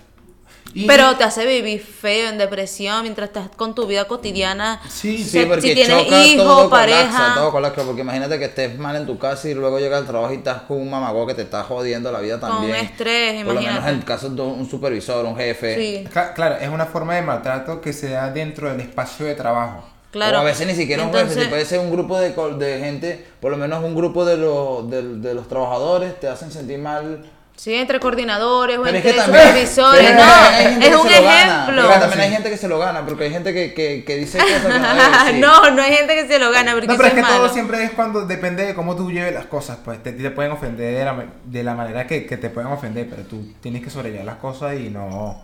Y- 0.73 0.85
Pero 0.85 1.15
te 1.15 1.23
hace 1.23 1.45
vivir 1.45 1.81
feo, 1.81 2.29
en 2.29 2.37
depresión, 2.37 3.01
mientras 3.03 3.29
estás 3.29 3.49
con 3.55 3.73
tu 3.73 3.87
vida 3.87 4.05
cotidiana. 4.05 4.79
Sí, 4.89 5.23
Sí, 5.23 5.45
porque 5.45 5.61
si 5.61 5.73
tienes 5.75 6.03
choca 6.03 6.25
hijo, 6.25 6.43
todo 6.43 6.69
pareja. 6.69 7.01
colapsa, 7.07 7.33
todo 7.35 7.51
colapsa, 7.51 7.83
porque 7.83 8.01
imagínate 8.01 8.37
que 8.37 8.45
estés 8.45 8.77
mal 8.77 8.95
en 8.95 9.05
tu 9.05 9.17
casa 9.17 9.49
y 9.49 9.53
luego 9.53 9.79
llega 9.79 9.97
al 9.97 10.05
trabajo 10.05 10.33
y 10.33 10.37
estás 10.37 10.61
con 10.63 10.77
un 10.81 10.89
mamagó 10.89 11.25
que 11.25 11.33
te 11.33 11.41
está 11.43 11.63
jodiendo 11.63 12.11
la 12.11 12.19
vida 12.19 12.39
Con 12.39 12.49
también. 12.49 12.75
estrés, 12.75 13.43
Por 13.43 13.55
lo 13.55 13.61
menos 13.61 13.75
imagínate. 13.75 13.91
en 13.93 14.01
caso 14.01 14.29
de 14.29 14.41
un 14.41 14.69
supervisor, 14.69 15.25
un 15.25 15.35
jefe. 15.35 15.75
Sí, 15.75 16.07
Cla- 16.13 16.33
Claro, 16.33 16.55
es 16.61 16.69
una 16.69 16.85
forma 16.85 17.15
de 17.15 17.21
maltrato 17.23 17.81
que 17.81 17.93
se 17.93 18.09
da 18.09 18.29
dentro 18.29 18.69
del 18.69 18.81
espacio 18.81 19.25
de 19.25 19.35
trabajo. 19.35 19.83
claro. 20.11 20.37
O 20.37 20.41
a 20.41 20.43
veces 20.43 20.65
ni 20.67 20.73
siquiera 20.75 21.03
un 21.03 21.09
jefe, 21.09 21.21
Entonces- 21.21 21.43
si 21.43 21.49
puede 21.49 21.65
ser 21.65 21.79
un 21.79 21.91
grupo 21.91 22.17
de, 22.19 22.29
de 22.31 22.79
gente, 22.79 23.25
por 23.39 23.51
lo 23.51 23.57
menos 23.57 23.83
un 23.83 23.95
grupo 23.95 24.25
de, 24.25 24.37
los 24.37 24.89
de, 24.89 25.01
de 25.19 25.33
los 25.33 25.47
trabajadores, 25.47 26.19
te 26.19 26.27
hacen 26.27 26.51
sentir 26.51 26.79
mal. 26.79 27.23
Sí, 27.57 27.73
entre 27.73 27.99
coordinadores 27.99 28.77
o 28.77 28.83
Pero 28.83 28.97
es 28.97 29.03
entre 29.03 29.17
que 29.19 29.25
supervisores. 29.25 30.13
No, 30.13 30.49
es 30.59 30.95
un 30.95 31.07
gana, 31.07 31.17
ejemplo. 31.65 31.87
pero 31.87 31.99
también 32.01 32.21
hay 32.21 32.31
gente 32.31 32.49
que 32.51 32.57
se 32.57 32.67
lo 32.67 32.77
gana, 32.77 33.03
porque 33.03 33.23
hay 33.23 33.31
gente 33.31 33.51
que, 33.51 33.73
que, 33.73 34.03
que 34.05 34.15
dice 34.15 34.37
cosas 34.37 34.61
que 34.61 34.69
no 34.69 34.93
debe 34.93 35.17
decir. 35.25 35.35
no, 35.41 35.71
no 35.71 35.81
hay 35.81 35.93
gente 35.95 36.13
que 36.15 36.27
se 36.27 36.37
lo 36.37 36.51
gana 36.51 36.73
porque 36.73 36.85
No, 36.87 36.95
pero 36.97 37.07
es 37.09 37.15
que 37.15 37.21
malo. 37.23 37.37
todo 37.37 37.49
siempre 37.49 37.83
es 37.83 37.91
cuando 37.91 38.27
depende 38.27 38.63
de 38.63 38.75
cómo 38.75 38.95
tú 38.95 39.11
lleves 39.11 39.33
las 39.33 39.47
cosas, 39.47 39.79
pues 39.83 40.01
te, 40.03 40.11
te 40.13 40.29
pueden 40.31 40.51
ofender 40.51 40.93
de 40.99 41.03
la, 41.03 41.25
de 41.45 41.63
la 41.63 41.73
manera 41.73 42.05
que, 42.05 42.27
que 42.27 42.37
te 42.37 42.51
pueden 42.51 42.71
ofender, 42.71 43.07
pero 43.09 43.23
tú 43.23 43.53
tienes 43.59 43.83
que 43.83 43.89
sobrellevar 43.89 44.25
las 44.27 44.35
cosas 44.37 44.75
y 44.75 44.89
no 44.91 45.41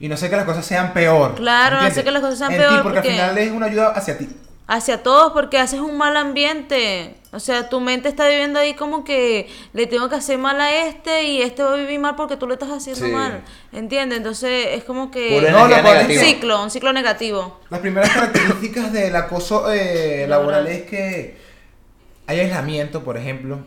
y 0.00 0.08
no 0.08 0.16
sé 0.18 0.28
que 0.28 0.36
las 0.36 0.44
cosas 0.44 0.66
sean 0.66 0.92
peor. 0.92 1.34
Claro, 1.36 1.80
no 1.80 1.90
sé 1.90 2.04
que 2.04 2.10
las 2.10 2.20
cosas 2.20 2.36
sean 2.38 2.52
En 2.52 2.58
peor 2.58 2.70
ti, 2.76 2.80
porque, 2.82 2.98
porque- 3.00 3.20
al 3.22 3.30
final 3.30 3.38
es 3.38 3.50
una 3.52 3.66
ayuda 3.66 3.88
hacia 3.96 4.18
ti. 4.18 4.28
Hacia 4.66 5.02
todos 5.02 5.32
porque 5.32 5.58
haces 5.58 5.80
un 5.80 5.98
mal 5.98 6.16
ambiente. 6.16 7.16
O 7.32 7.40
sea, 7.40 7.68
tu 7.68 7.80
mente 7.80 8.08
está 8.08 8.26
viviendo 8.28 8.58
ahí 8.58 8.72
como 8.74 9.04
que 9.04 9.48
le 9.74 9.86
tengo 9.86 10.08
que 10.08 10.14
hacer 10.14 10.38
mal 10.38 10.58
a 10.58 10.86
este 10.86 11.24
y 11.24 11.42
este 11.42 11.62
va 11.62 11.74
a 11.74 11.76
vivir 11.76 12.00
mal 12.00 12.16
porque 12.16 12.36
tú 12.36 12.46
le 12.46 12.54
estás 12.54 12.70
haciendo 12.70 13.04
Sí. 13.04 13.12
mal. 13.12 13.42
¿Entiendes? 13.72 14.18
Entonces 14.18 14.68
es 14.70 14.84
como 14.84 15.10
que 15.10 15.38
No, 15.50 15.64
un 15.64 16.10
ciclo, 16.18 16.62
un 16.62 16.70
ciclo 16.70 16.92
negativo. 16.94 17.60
Las 17.68 17.80
primeras 17.80 18.10
características 18.10 18.90
del 18.92 19.14
acoso 19.16 19.70
eh, 19.70 20.26
laboral 20.28 20.66
es 20.68 20.82
que 20.84 21.36
hay 22.26 22.40
aislamiento, 22.40 23.04
por 23.04 23.18
ejemplo. 23.18 23.58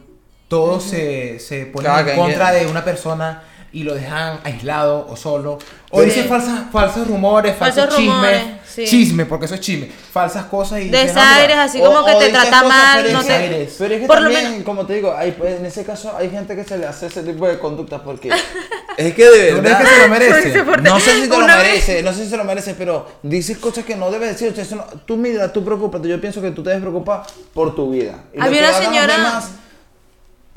Todos 0.48 0.84
se, 0.84 1.40
se 1.40 1.66
ponen 1.68 1.92
Cada 1.92 2.12
en 2.14 2.18
contra 2.18 2.52
de 2.54 2.66
una 2.68 2.84
persona 2.84 3.44
y 3.74 3.84
lo 3.84 3.94
dejan 3.96 4.40
aislado 4.44 5.06
o 5.10 5.16
solo. 5.16 5.60
O 5.92 6.00
Sí. 6.02 6.06
dicen 6.08 6.28
falsas, 6.28 6.62
falsos 6.72 7.08
rumores, 7.08 7.56
falsos, 7.56 7.84
Falsos 7.86 8.00
chismes. 8.00 8.16
rumores, 8.16 8.44
sí. 8.68 8.86
Chisme, 8.86 9.26
porque 9.26 9.46
eso 9.46 9.56
es 9.56 9.62
chisme. 9.62 9.90
Falsas 10.12 10.46
cosas 10.46 10.80
y... 10.80 10.86
dicen, 10.86 11.08
Desaires, 11.08 11.56
"Ah, 11.58 11.64
así 11.64 11.80
O- 11.82 11.86
como 11.86 12.06
que 12.06 12.14
o 12.14 12.18
te 12.20 12.30
trata 12.30 12.64
mal, 12.64 13.00
pero 13.02 13.14
no 13.14 13.22
es 13.22 13.28
te... 13.28 13.34
que-. 13.34 13.70
Pero 13.78 13.94
es 13.96 14.02
que 14.02 14.08
Por 14.08 14.18
lo 14.18 14.24
también, 14.24 14.52
menos- 14.52 14.64
como 14.66 14.86
te 14.86 14.94
digo, 14.96 15.14
hay, 15.16 15.32
pues, 15.32 15.60
en 15.60 15.66
ese 15.66 15.84
caso 15.86 16.16
hay 16.18 16.30
gente 16.30 16.56
que 16.56 16.64
se 16.64 16.78
le 16.78 16.86
hace 16.86 17.08
ese 17.08 17.24
tipo 17.24 17.48
de 17.48 17.60
conductas 17.60 18.02
porque 18.04 18.30
es 18.98 19.14
que 19.14 19.26
de 19.26 19.52
¿Tú 19.52 19.60
crees 19.60 19.64
verdad... 19.64 19.80
que 19.80 19.86
se 19.88 20.02
lo 20.02 20.08
merece? 20.10 20.64
No 20.82 21.00
sé 21.00 21.16
si 21.22 21.30
te 21.30 21.38
lo 21.38 21.48
mereces, 21.48 22.04
no 22.04 22.14
sé 22.14 22.24
si 22.24 22.30
se 22.30 22.38
lo 22.38 22.44
mereces, 22.44 22.76
pero 22.78 23.08
dices 23.24 23.58
cosas 23.58 23.86
que 23.86 23.96
no 23.96 24.10
debes 24.12 24.30
decir. 24.32 24.50
o 24.52 24.56
sea, 24.56 24.64
eso 24.64 24.76
no- 24.76 24.86
tú 25.06 25.16
mira, 25.18 25.52
tú 25.54 25.64
preocúpate. 25.64 26.08
Yo 26.08 26.20
pienso 26.20 26.42
que 26.42 26.52
tú 26.52 26.64
te 26.64 26.70
debes 26.72 26.82
preocupar 26.84 27.24
por 27.54 27.76
tu 27.76 27.92
vida. 27.92 28.24
Y 28.34 28.38
lo 28.38 28.44
Había 28.46 28.62
una 28.70 28.74
señora- 28.74 29.18
demás 29.18 29.50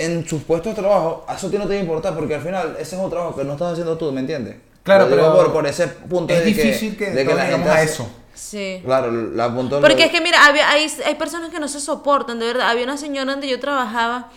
en 0.04 0.26
sus 0.28 0.42
puestos 0.42 0.74
de 0.74 0.80
trabajo, 0.82 1.24
a 1.28 1.34
eso 1.34 1.48
ti 1.50 1.56
no 1.58 1.64
te 1.64 1.70
debe 1.70 1.82
importar 1.82 2.14
porque 2.14 2.34
al 2.34 2.42
final 2.42 2.76
ese 2.78 2.96
es 2.96 3.02
un 3.02 3.10
trabajo 3.10 3.36
que 3.36 3.44
no 3.44 3.52
estás 3.52 3.72
haciendo 3.72 3.96
tú, 3.98 4.10
¿me 4.12 4.20
entiendes? 4.20 4.56
Claro, 4.82 5.04
Lo 5.04 5.10
pero 5.10 5.34
por, 5.34 5.52
por 5.52 5.66
ese 5.66 5.88
punto 5.88 6.32
es 6.32 6.44
de 6.44 6.54
que, 6.54 6.62
difícil 6.62 6.96
que, 6.96 7.10
de 7.10 7.26
que 7.26 7.34
la 7.34 7.44
gente 7.46 7.68
a 7.68 7.74
hace- 7.74 7.84
eso. 7.84 8.08
Sí. 8.32 8.80
Claro, 8.84 9.10
la 9.12 9.54
punto 9.54 9.80
Porque 9.82 10.04
es 10.04 10.10
que 10.10 10.20
mira, 10.22 10.46
había, 10.46 10.70
hay, 10.70 10.90
hay 11.04 11.14
personas 11.16 11.50
que 11.50 11.60
no 11.60 11.68
se 11.68 11.78
soportan, 11.78 12.38
de 12.38 12.46
verdad. 12.46 12.70
Había 12.70 12.84
una 12.84 12.96
señora 12.96 13.30
donde 13.32 13.46
yo 13.48 13.60
trabajaba 13.60 14.30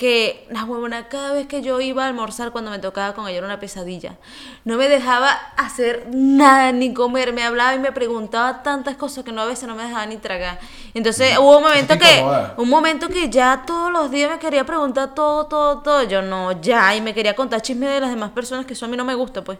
que 0.00 0.46
la 0.48 0.64
huevona 0.64 1.08
cada 1.08 1.34
vez 1.34 1.46
que 1.46 1.60
yo 1.60 1.78
iba 1.78 2.04
a 2.04 2.08
almorzar 2.08 2.52
cuando 2.52 2.70
me 2.70 2.78
tocaba 2.78 3.12
con 3.12 3.28
ella 3.28 3.36
era 3.36 3.46
una 3.46 3.60
pesadilla. 3.60 4.14
No 4.64 4.78
me 4.78 4.88
dejaba 4.88 5.30
hacer 5.58 6.06
nada 6.10 6.72
ni 6.72 6.94
comer, 6.94 7.34
me 7.34 7.42
hablaba 7.42 7.74
y 7.74 7.80
me 7.80 7.92
preguntaba 7.92 8.62
tantas 8.62 8.96
cosas 8.96 9.24
que 9.24 9.32
no 9.32 9.42
a 9.42 9.44
veces 9.44 9.68
no 9.68 9.74
me 9.74 9.82
dejaba 9.82 10.06
ni 10.06 10.16
tragar. 10.16 10.58
Entonces 10.94 11.36
hubo 11.36 11.58
un 11.58 11.64
momento 11.64 11.98
que 11.98 12.24
un 12.56 12.70
momento 12.70 13.08
que 13.10 13.28
ya 13.28 13.64
todos 13.66 13.92
los 13.92 14.10
días 14.10 14.30
me 14.30 14.38
quería 14.38 14.64
preguntar 14.64 15.14
todo, 15.14 15.44
todo, 15.44 15.82
todo. 15.82 16.02
Yo 16.04 16.22
no, 16.22 16.58
ya, 16.62 16.96
y 16.96 17.02
me 17.02 17.12
quería 17.12 17.36
contar 17.36 17.60
chismes 17.60 17.90
de 17.90 18.00
las 18.00 18.08
demás 18.08 18.30
personas 18.30 18.64
que 18.64 18.72
eso 18.72 18.86
a 18.86 18.88
mí 18.88 18.96
no 18.96 19.04
me 19.04 19.14
gusta, 19.14 19.44
pues. 19.44 19.58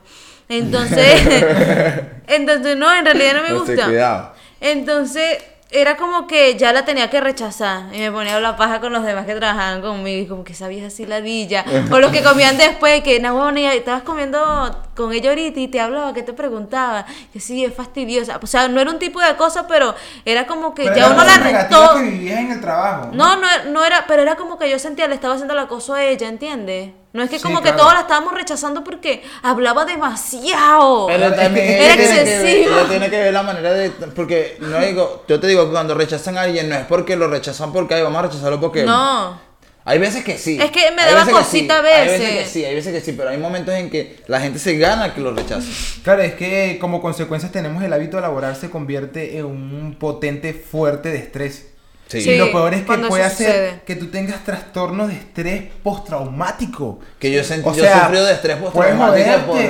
Entonces, 0.49 1.21
entonces 2.27 2.79
no, 2.79 2.91
en 2.95 3.05
realidad 3.05 3.35
no 3.35 3.43
me 3.43 3.53
gusta. 3.53 4.33
Entonces, 4.59 5.37
era 5.73 5.97
como 5.97 6.27
que 6.27 6.57
ya 6.57 6.73
la 6.73 6.85
tenía 6.85 7.09
que 7.11 7.21
rechazar. 7.21 7.95
Y 7.95 7.99
me 7.99 8.11
ponía 8.11 8.33
a 8.33 8.37
hablar 8.37 8.57
paja 8.57 8.81
con 8.81 8.93
los 8.93 9.05
demás 9.05 9.25
que 9.25 9.35
trabajaban 9.35 9.81
conmigo. 9.81 10.23
Y 10.23 10.27
como 10.27 10.43
que 10.45 10.53
vieja 10.69 10.89
así 10.89 11.07
ladilla. 11.07 11.65
O 11.91 11.99
los 12.01 12.11
que 12.11 12.23
comían 12.23 12.57
después, 12.57 13.03
que 13.03 13.21
no, 13.21 13.35
bueno, 13.35 13.59
estabas 13.61 14.03
comiendo 14.03 14.83
con 14.97 15.13
ella 15.13 15.31
ahorita 15.31 15.61
y 15.61 15.69
te 15.69 15.81
hablaba, 15.81 16.13
que 16.13 16.23
te 16.23 16.33
preguntaba. 16.33 17.07
Que 17.33 17.41
sí, 17.41 17.65
es 17.65 17.73
fastidiosa. 17.73 18.41
O 18.43 18.47
sea, 18.47 18.69
no 18.69 18.81
era 18.81 18.91
un 18.91 18.99
tipo 18.99 19.21
de 19.21 19.37
cosa, 19.37 19.67
pero 19.67 19.95
era 20.25 20.47
como 20.47 20.75
que 20.75 20.85
Pero 20.85 20.97
ya 20.97 21.11
uno 21.11 21.25
la 21.25 21.69
todo. 21.69 21.97
que 21.97 22.03
vivías 22.03 22.41
en 22.41 22.51
el 22.51 22.61
trabajo. 22.61 23.11
No, 23.13 23.37
no, 23.37 23.47
no 23.69 23.85
era, 23.85 24.05
pero 24.09 24.23
era 24.23 24.37
como 24.37 24.59
que 24.59 24.69
yo 24.69 24.79
sentía 24.79 25.07
le 25.07 25.15
estaba 25.15 25.35
haciendo 25.35 25.55
el 25.55 25.61
acoso 25.61 25.95
a 25.95 26.05
ella, 26.05 26.29
¿entiendes? 26.29 26.91
No 27.13 27.23
es 27.25 27.31
que 27.31 27.39
Sí, 27.39 27.43
como 27.43 27.61
que 27.61 27.73
todos 27.73 27.93
la 27.93 28.01
estábamos 28.01 28.33
rechazando 28.35 28.85
porque 28.85 29.23
hablaba 29.43 29.85
demasiado. 29.85 31.07
Pero 31.09 31.35
también 31.35 31.67
Era 31.67 31.97
tiene, 31.97 32.09
que 32.09 32.15
ver, 32.15 32.29
excesivo. 32.29 32.79
ella 32.79 32.89
tiene 32.89 33.11
que 33.11 33.17
ver 33.19 33.33
la 33.33 33.43
manera 33.43 33.73
de. 33.73 33.91
Porque 33.91 34.57
no 34.61 34.79
digo, 34.81 35.25
yo 35.29 35.41
te 35.41 35.47
digo 35.49 35.65
que 35.67 35.73
cuando 35.73 35.95
rechazan 35.95 36.39
a 36.39 36.43
alguien 36.43 36.69
no 36.69 36.77
es 36.77 36.85
porque 36.87 37.17
lo 37.17 37.27
rechazan 37.29 37.73
porque 37.73 37.95
ay, 37.95 38.03
vamos 38.03 38.19
a 38.21 38.23
rechazarlo 38.29 38.61
porque. 38.61 38.85
No. 38.85 39.51
Hay 39.85 39.99
veces 39.99 40.23
que 40.23 40.37
sí. 40.39 40.59
Es 40.61 40.71
que 40.71 40.91
me 40.93 41.03
daba 41.03 41.25
veces 41.25 41.35
que 41.35 41.41
cosita 41.41 41.79
a 41.79 41.83
sí, 41.83 41.89
Hay 41.89 42.07
veces. 42.07 42.21
veces 42.21 42.39
que 42.39 42.45
sí, 42.51 42.65
hay 42.65 42.75
veces 42.75 42.93
que 42.93 43.01
sí, 43.01 43.13
pero 43.17 43.31
hay 43.31 43.39
momentos 43.39 43.75
en 43.75 43.91
que 43.91 44.21
la 44.27 44.39
gente 44.41 44.59
se 44.59 44.77
gana 44.77 45.15
que 45.15 45.21
lo 45.23 45.33
rechaza. 45.33 45.67
Claro, 46.05 46.23
es 46.23 46.35
que 46.35 46.79
como 46.81 47.01
consecuencias 47.01 47.51
tenemos 47.51 47.83
el 47.83 47.93
hábito 47.93 48.21
laboral 48.21 48.55
se 48.57 48.69
convierte 48.71 49.39
en 49.39 49.47
un 49.47 49.97
potente 49.99 50.53
fuerte 50.53 51.09
de 51.09 51.17
estrés. 51.19 51.70
Sí. 52.11 52.19
y 52.19 52.21
Sí, 52.23 52.37
lo 52.39 52.51
peor 52.51 52.75
es 52.75 52.81
que 52.81 52.87
cuando 52.87 53.09
puede 53.09 53.23
hacer 53.23 53.47
sucede. 53.47 53.81
que 53.87 53.95
tú 53.97 54.09
tengas 54.09 54.43
trastornos 54.45 55.09
de 55.09 55.15
estrés 55.15 55.65
postraumático. 55.83 56.99
Que 57.21 57.31
yo 57.31 57.45
sentí, 57.45 57.69
O 57.69 57.73
yo 57.73 57.83
sea, 57.85 58.01
sufrido 58.05 58.25
de 58.27 58.33
estrés 58.33 58.57
postraumático 58.57 59.29
por, 59.47 59.61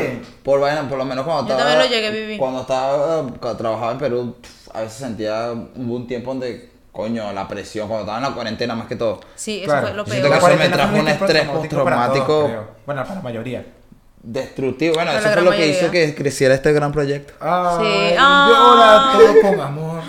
por 0.43 0.61
vaina, 0.61 0.89
por 0.89 0.97
lo 0.99 1.05
menos 1.05 1.25
cuando 1.27 1.47
Yo 1.49 1.59
estaba. 1.59 1.77
lo 1.77 1.87
llegué 1.91 2.07
a 2.07 2.11
vivir. 2.11 2.39
Cuando 2.39 2.63
estaba, 2.63 3.23
cuando 3.39 3.57
trabajaba 3.57 3.93
en 3.93 3.99
Perú, 3.99 4.37
a 4.73 4.81
veces 4.81 4.97
sentía 4.99 5.51
hubo 5.53 5.97
un 5.97 6.07
tiempo 6.07 6.31
donde, 6.31 6.71
coño, 6.93 7.31
la 7.33 7.47
presión, 7.47 7.89
cuando 7.89 8.05
estaba 8.05 8.19
en 8.19 8.25
la 8.25 8.35
cuarentena 8.35 8.75
más 8.75 8.87
que 8.89 8.97
todo. 8.97 9.21
Sí, 9.35 9.59
eso 9.61 9.67
Claro. 9.67 9.87
fue 9.89 9.97
lo 9.97 10.05
Yo 10.07 10.11
siento 10.13 10.29
peor. 10.31 10.41
que 10.41 10.47
eso 10.55 10.57
me 10.59 10.69
trajo 10.71 10.97
un 10.97 11.09
estrés 11.09 11.45
postraumático. 11.49 12.43
Bueno, 12.87 13.03
para 13.03 13.15
la 13.17 13.21
mayoría. 13.21 13.67
Destructivo. 14.23 14.95
Bueno, 14.97 15.13
Para 15.13 15.21
eso 15.25 15.33
fue 15.33 15.43
lo 15.43 15.51
que 15.51 15.57
mayoría. 15.59 15.81
hizo 15.81 15.91
que 15.91 16.15
creciera 16.15 16.55
este 16.55 16.73
gran 16.73 16.93
proyecto. 16.93 17.33
Ay, 17.41 18.15
Ah. 18.19 19.13
llora 19.17 19.33
todo 19.33 19.41
con 19.51 19.61
amor. 19.61 20.03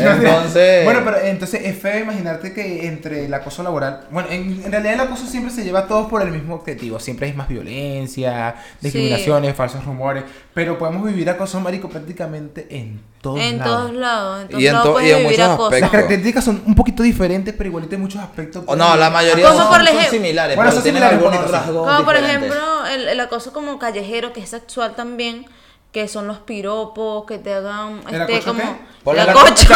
Entonces- 0.00 0.84
bueno, 0.84 1.00
pero 1.04 1.18
entonces 1.20 1.60
es 1.64 1.78
feo 1.78 1.98
imaginarte 2.00 2.52
que 2.52 2.86
entre 2.86 3.26
el 3.26 3.34
acoso 3.34 3.62
laboral. 3.62 4.06
Bueno, 4.10 4.28
en, 4.30 4.62
en 4.64 4.70
realidad 4.70 4.94
el 4.94 5.00
acoso 5.00 5.26
siempre 5.26 5.52
se 5.52 5.64
lleva 5.64 5.80
a 5.80 5.86
todos 5.86 6.08
por 6.08 6.22
el 6.22 6.30
mismo 6.30 6.54
objetivo. 6.54 6.98
Siempre 6.98 7.26
hay 7.28 7.32
más 7.34 7.48
violencia, 7.48 8.54
discriminaciones, 8.80 9.54
falsos 9.54 9.84
rumores. 9.84 10.24
Pero 10.52 10.78
podemos 10.78 11.04
vivir 11.04 11.28
acoso, 11.30 11.60
marico, 11.60 11.88
prácticamente 11.88 12.66
en 12.70 13.00
todos 13.20 13.40
En 13.40 13.58
lados. 13.58 13.76
todos 13.80 13.94
lados. 13.94 14.42
En 14.42 14.48
todos 14.48 14.62
Y 14.62 14.66
en 14.66 14.72
lados 14.74 14.94
to- 14.94 15.00
y 15.00 15.10
en 15.10 15.16
vivir 15.18 15.30
muchos 15.40 15.54
acoso. 15.54 15.78
Las 15.80 15.90
características 15.90 16.44
son 16.44 16.62
un 16.66 16.74
poquito 16.74 17.02
diferentes, 17.02 17.54
pero 17.56 17.68
igualito 17.68 17.94
en 17.94 18.00
muchos 18.02 18.20
aspectos. 18.20 18.62
O 18.66 18.76
no, 18.76 18.96
la 18.96 19.10
mayoría 19.10 19.48
son, 19.52 19.68
por 19.68 19.86
son 19.86 20.04
similares, 20.10 20.56
Bueno, 20.56 20.70
pero 20.70 20.74
son 20.80 20.82
tienen 20.82 21.02
similares 21.02 21.18
un 21.26 21.32
algunos 21.34 21.50
rasgos 21.50 21.86
Como 21.88 22.04
por 22.04 22.16
ejemplo 22.16 22.86
el, 22.86 23.08
el 23.08 23.20
acoso 23.20 23.52
como 23.52 23.78
callejero, 23.78 24.32
que 24.32 24.40
es 24.40 24.48
sexual 24.50 24.94
también, 24.94 25.46
que 25.94 26.08
son 26.08 26.26
los 26.26 26.38
piropos, 26.40 27.24
que 27.24 27.38
te 27.38 27.54
hagan 27.54 28.02
¿El 28.10 28.20
este 28.22 28.34
acoso 28.36 28.54
como 29.04 29.12
el 29.12 29.20
acoso. 29.20 29.72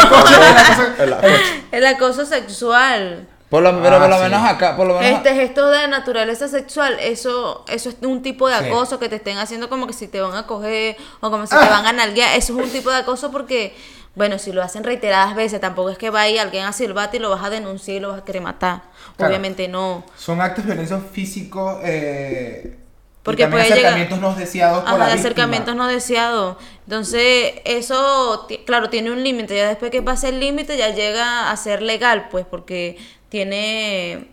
El 0.99 1.13
acoso. 1.13 1.33
el 1.71 1.85
acoso 1.85 2.25
sexual. 2.25 3.27
Por 3.49 3.63
lo, 3.63 3.81
pero 3.81 3.95
Ah, 3.95 3.99
por 4.01 4.09
lo 4.09 4.17
sí. 4.17 4.23
menos 4.23 4.43
acá, 4.47 4.75
por 4.75 4.85
lo 4.85 4.99
menos. 4.99 5.17
Este 5.17 5.33
gesto 5.33 5.69
de 5.71 5.87
naturaleza 5.87 6.47
sexual, 6.49 6.97
eso, 6.99 7.63
eso 7.67 7.89
es 7.89 7.95
un 8.03 8.21
tipo 8.21 8.47
de 8.47 8.55
Sí. 8.59 8.65
acoso 8.65 8.99
que 8.99 9.07
te 9.09 9.15
estén 9.15 9.37
haciendo 9.39 9.69
como 9.69 9.87
que 9.87 9.93
si 9.93 10.07
te 10.07 10.19
van 10.21 10.35
a 10.35 10.45
coger 10.45 10.97
o 11.21 11.31
como 11.31 11.47
si 11.47 11.55
te 11.57 11.65
van 11.65 11.85
a 11.85 11.93
nalguear. 11.93 12.37
Eso 12.37 12.59
es 12.59 12.65
un 12.65 12.69
tipo 12.69 12.91
de 12.91 12.97
acoso 12.97 13.31
porque, 13.31 13.73
bueno, 14.13 14.37
si 14.37 14.51
lo 14.51 14.61
hacen 14.61 14.83
reiteradas 14.83 15.35
veces, 15.35 15.59
tampoco 15.61 15.89
es 15.89 15.97
que 15.97 16.09
va 16.11 16.21
a 16.21 16.29
ir 16.29 16.39
alguien 16.39 16.65
a 16.65 16.73
silbarte 16.73 17.17
y 17.17 17.19
lo 17.21 17.29
vas 17.31 17.43
a 17.43 17.49
denunciar 17.49 17.97
y 17.97 17.99
lo 18.01 18.09
vas 18.09 18.19
a 18.21 18.25
querer 18.25 18.41
matar. 18.43 18.81
Claro. 19.15 19.29
Obviamente 19.31 19.67
no. 19.67 20.03
Son 20.17 20.41
actos 20.41 20.65
de 20.65 20.73
violencia 20.73 20.99
físicos. 21.11 21.79
Eh, 21.83 22.77
Porque 23.23 23.43
y 23.43 23.45
también 23.45 23.63
puede 23.67 23.75
llegar- 23.75 23.93
acercamientos 23.93 24.19
no 24.21 24.35
deseados 24.39 24.79
por 24.79 24.87
Ajá, 24.87 24.97
la 24.97 25.05
de 25.05 25.11
víctima. 25.13 25.27
acercamientos 25.29 25.75
no 25.75 25.87
deseados. 25.87 26.57
Entonces, 26.85 27.53
eso, 27.65 28.47
claro, 28.65 28.89
tiene 28.89 29.11
un 29.11 29.23
límite. 29.23 29.55
Ya 29.57 29.67
después 29.67 29.91
que 29.91 30.01
pase 30.01 30.29
el 30.29 30.39
límite, 30.39 30.77
ya 30.77 30.89
llega 30.93 31.51
a 31.51 31.57
ser 31.57 31.81
legal, 31.81 32.27
pues, 32.31 32.45
porque 32.49 32.97
tiene. 33.29 34.29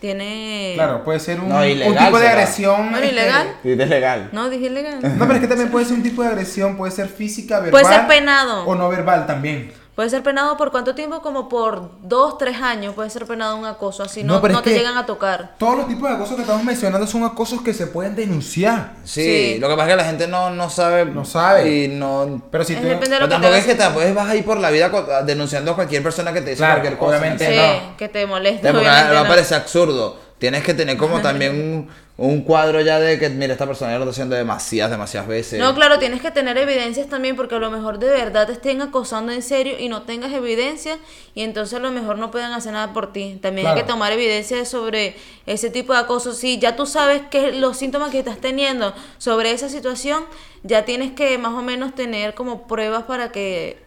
Tiene. 0.00 0.72
Claro, 0.74 1.02
puede 1.02 1.18
ser 1.18 1.40
un, 1.40 1.48
No, 1.48 1.58
un 1.58 1.64
ilegal 1.64 1.96
tipo 2.06 2.18
de 2.18 2.26
será. 2.26 2.38
agresión. 2.40 2.90
Bueno, 2.90 2.96
este, 2.98 3.08
ilegal. 3.12 3.56
Es 3.64 3.88
legal. 3.88 4.28
No, 4.32 4.50
dije 4.50 4.68
legal. 4.68 4.98
No, 5.00 5.20
pero 5.26 5.34
es 5.34 5.40
que 5.40 5.46
también 5.48 5.70
puede 5.70 5.86
ser 5.86 5.94
un 5.94 6.02
tipo 6.02 6.22
de 6.22 6.28
agresión, 6.28 6.76
puede 6.76 6.92
ser 6.92 7.08
física, 7.08 7.60
verbal. 7.60 7.70
Puede 7.82 7.94
ser 7.94 8.06
penado. 8.06 8.66
O 8.66 8.74
no 8.74 8.88
verbal 8.90 9.26
también. 9.26 9.72
Puede 9.94 10.10
ser 10.10 10.24
penado 10.24 10.56
por 10.56 10.72
cuánto 10.72 10.94
tiempo, 10.96 11.22
como 11.22 11.48
por 11.48 11.88
dos, 12.02 12.36
tres 12.36 12.60
años. 12.60 12.94
Puede 12.94 13.10
ser 13.10 13.26
penado 13.26 13.54
un 13.56 13.64
acoso, 13.64 14.02
así 14.02 14.24
no, 14.24 14.34
No, 14.34 14.40
pero 14.42 14.54
no 14.54 14.58
es 14.58 14.64
te 14.64 14.74
llegan 14.74 14.96
a 14.96 15.06
tocar. 15.06 15.54
Todos 15.56 15.76
los 15.76 15.86
tipos 15.86 16.08
de 16.08 16.16
acosos 16.16 16.34
que 16.34 16.42
estamos 16.42 16.64
mencionando 16.64 17.06
son 17.06 17.22
acosos 17.22 17.62
que 17.62 17.72
se 17.72 17.86
pueden 17.86 18.16
denunciar. 18.16 18.94
Sí, 19.04 19.22
Sí. 19.54 19.58
lo 19.60 19.68
que 19.68 19.74
pasa 19.76 19.86
es 19.88 19.92
que 19.92 19.96
la 20.02 20.04
gente 20.08 20.26
no, 20.26 20.50
no 20.50 20.68
sabe. 20.68 21.04
No 21.04 21.24
sabe. 21.24 21.70
Y 21.84 21.88
no. 21.88 22.42
Pero 22.50 22.64
si 22.64 22.72
Es 22.74 22.80
tú... 22.82 22.88
depende 22.88 23.10
de 23.10 23.16
Pero 23.16 23.20
lo 23.20 23.28
que 23.28 23.34
te 23.36 23.40
tampoco 23.42 23.54
es 23.54 23.64
que 23.66 23.74
te 23.76 23.90
puedes 23.90 24.14
vas 24.14 24.28
a 24.28 24.34
ir 24.34 24.44
por 24.44 24.58
la 24.58 24.70
vida 24.70 24.90
denunciando 25.24 25.70
a 25.70 25.74
cualquier 25.76 26.02
persona 26.02 26.32
que 26.32 26.40
te 26.40 26.50
dice 26.50 26.58
Claro, 26.58 26.80
cualquier 26.80 26.98
cosa. 26.98 27.10
obviamente. 27.18 27.46
Sí, 27.46 27.56
no. 27.56 27.96
que 27.96 28.08
te 28.08 28.26
moleste. 28.26 28.66
Te- 28.66 28.72
porque 28.72 28.88
va 28.88 29.20
a 29.20 29.28
parecer 29.28 29.58
absurdo. 29.58 30.23
Tienes 30.44 30.62
que 30.62 30.74
tener 30.74 30.98
como 30.98 31.22
también 31.22 31.52
un, 31.52 31.88
un 32.18 32.42
cuadro 32.42 32.82
ya 32.82 33.00
de 33.00 33.18
que, 33.18 33.30
mira, 33.30 33.54
esta 33.54 33.66
persona 33.66 33.92
ya 33.92 33.96
lo 33.96 34.04
está 34.04 34.10
haciendo 34.10 34.36
demasiadas, 34.36 34.90
demasiadas 34.90 35.26
veces. 35.26 35.58
No, 35.58 35.74
claro, 35.74 35.98
tienes 35.98 36.20
que 36.20 36.30
tener 36.30 36.58
evidencias 36.58 37.08
también 37.08 37.34
porque 37.34 37.54
a 37.54 37.58
lo 37.58 37.70
mejor 37.70 37.98
de 37.98 38.10
verdad 38.10 38.46
te 38.46 38.52
estén 38.52 38.82
acosando 38.82 39.32
en 39.32 39.40
serio 39.40 39.76
y 39.78 39.88
no 39.88 40.02
tengas 40.02 40.34
evidencia 40.34 40.98
y 41.34 41.44
entonces 41.44 41.78
a 41.78 41.80
lo 41.80 41.90
mejor 41.92 42.18
no 42.18 42.30
puedan 42.30 42.52
hacer 42.52 42.74
nada 42.74 42.92
por 42.92 43.10
ti. 43.10 43.38
También 43.40 43.68
hay 43.68 43.74
que 43.74 43.84
tomar 43.84 44.12
evidencia 44.12 44.66
sobre 44.66 45.16
ese 45.46 45.70
tipo 45.70 45.94
de 45.94 46.00
acoso. 46.00 46.34
Si 46.34 46.58
ya 46.58 46.76
tú 46.76 46.84
sabes 46.84 47.22
que 47.30 47.52
los 47.52 47.78
síntomas 47.78 48.10
que 48.10 48.18
estás 48.18 48.36
teniendo 48.36 48.92
sobre 49.16 49.50
esa 49.52 49.70
situación, 49.70 50.26
ya 50.62 50.84
tienes 50.84 51.12
que 51.12 51.38
más 51.38 51.54
o 51.54 51.62
menos 51.62 51.94
tener 51.94 52.34
como 52.34 52.66
pruebas 52.66 53.04
para 53.04 53.32
que 53.32 53.83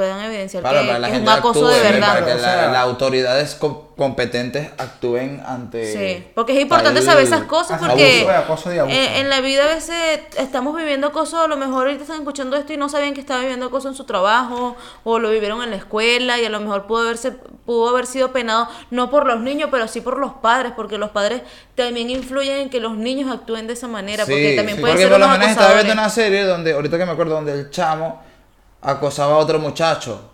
puedan 0.00 0.20
evidenciar 0.24 0.62
Claro, 0.62 0.80
que, 0.80 0.86
para 0.86 0.98
la 0.98 1.06
que 1.08 1.12
es 1.14 1.20
un 1.20 1.26
gente 1.26 1.38
acoso 1.38 1.66
actúe, 1.66 1.74
de 1.76 1.80
Para 2.00 2.14
verdad. 2.14 2.24
que 2.26 2.32
O 2.32 2.36
la- 2.36 2.42
sea- 2.42 2.66
las 2.72 2.82
autoridades 2.82 3.54
co- 3.56 3.86
competentes 3.96 4.70
actúen 4.78 5.42
ante. 5.46 5.92
Sí, 5.92 6.26
porque 6.34 6.54
es 6.54 6.60
importante 6.60 7.02
saber 7.02 7.24
esas 7.24 7.42
cosas 7.44 7.78
porque 7.78 8.20
abuso 8.22 8.28
de 8.30 8.34
acoso 8.36 8.74
y 8.74 8.78
abuso. 8.78 8.96
eh, 8.96 9.18
en 9.20 9.28
la 9.28 9.42
vida 9.42 9.64
a 9.64 9.74
veces 9.74 10.20
estamos 10.38 10.74
viviendo 10.74 11.08
acoso, 11.08 11.42
a 11.42 11.48
lo 11.48 11.58
mejor 11.58 11.86
ahorita 11.86 12.04
están 12.04 12.16
escuchando 12.20 12.56
esto 12.56 12.72
y 12.72 12.78
no 12.78 12.88
sabían 12.88 13.12
que 13.12 13.20
estaban 13.20 13.42
viviendo 13.42 13.66
acoso 13.66 13.88
en 13.88 13.94
su 13.94 14.04
trabajo 14.04 14.74
o 15.04 15.18
lo 15.18 15.28
vivieron 15.30 15.62
en 15.62 15.68
la 15.70 15.76
escuela 15.76 16.38
y 16.38 16.46
a 16.46 16.48
lo 16.48 16.60
mejor 16.60 16.86
pudo 16.86 17.02
haberse 17.02 17.32
pudo 17.66 17.90
haber 17.90 18.06
sido 18.06 18.32
penado 18.32 18.68
no 18.90 19.10
por 19.10 19.26
los 19.26 19.40
niños, 19.40 19.68
pero 19.70 19.86
sí 19.86 20.00
por 20.00 20.18
los 20.18 20.32
padres, 20.32 20.72
porque 20.74 20.96
los 20.96 21.10
padres 21.10 21.42
también 21.74 22.08
influyen 22.08 22.56
en 22.56 22.70
que 22.70 22.80
los 22.80 22.96
niños 22.96 23.30
actúen 23.30 23.66
de 23.66 23.74
esa 23.74 23.86
manera, 23.86 24.24
porque 24.24 24.50
Sí, 24.50 24.56
también 24.56 24.76
sí, 24.76 24.80
pueden 24.80 24.96
porque 24.96 25.02
ser 25.02 25.10
por 25.12 25.20
lo 25.20 25.26
unos 25.26 25.38
menos 25.38 25.52
estaba 25.52 25.74
viendo 25.74 25.92
una 25.92 26.08
serie 26.08 26.44
donde, 26.44 26.72
ahorita 26.72 26.96
que 26.98 27.04
me 27.06 27.12
acuerdo, 27.12 27.34
donde 27.34 27.52
el 27.52 27.70
chamo 27.70 28.22
acosaba 28.82 29.34
a 29.34 29.38
otro 29.38 29.58
muchacho. 29.58 30.26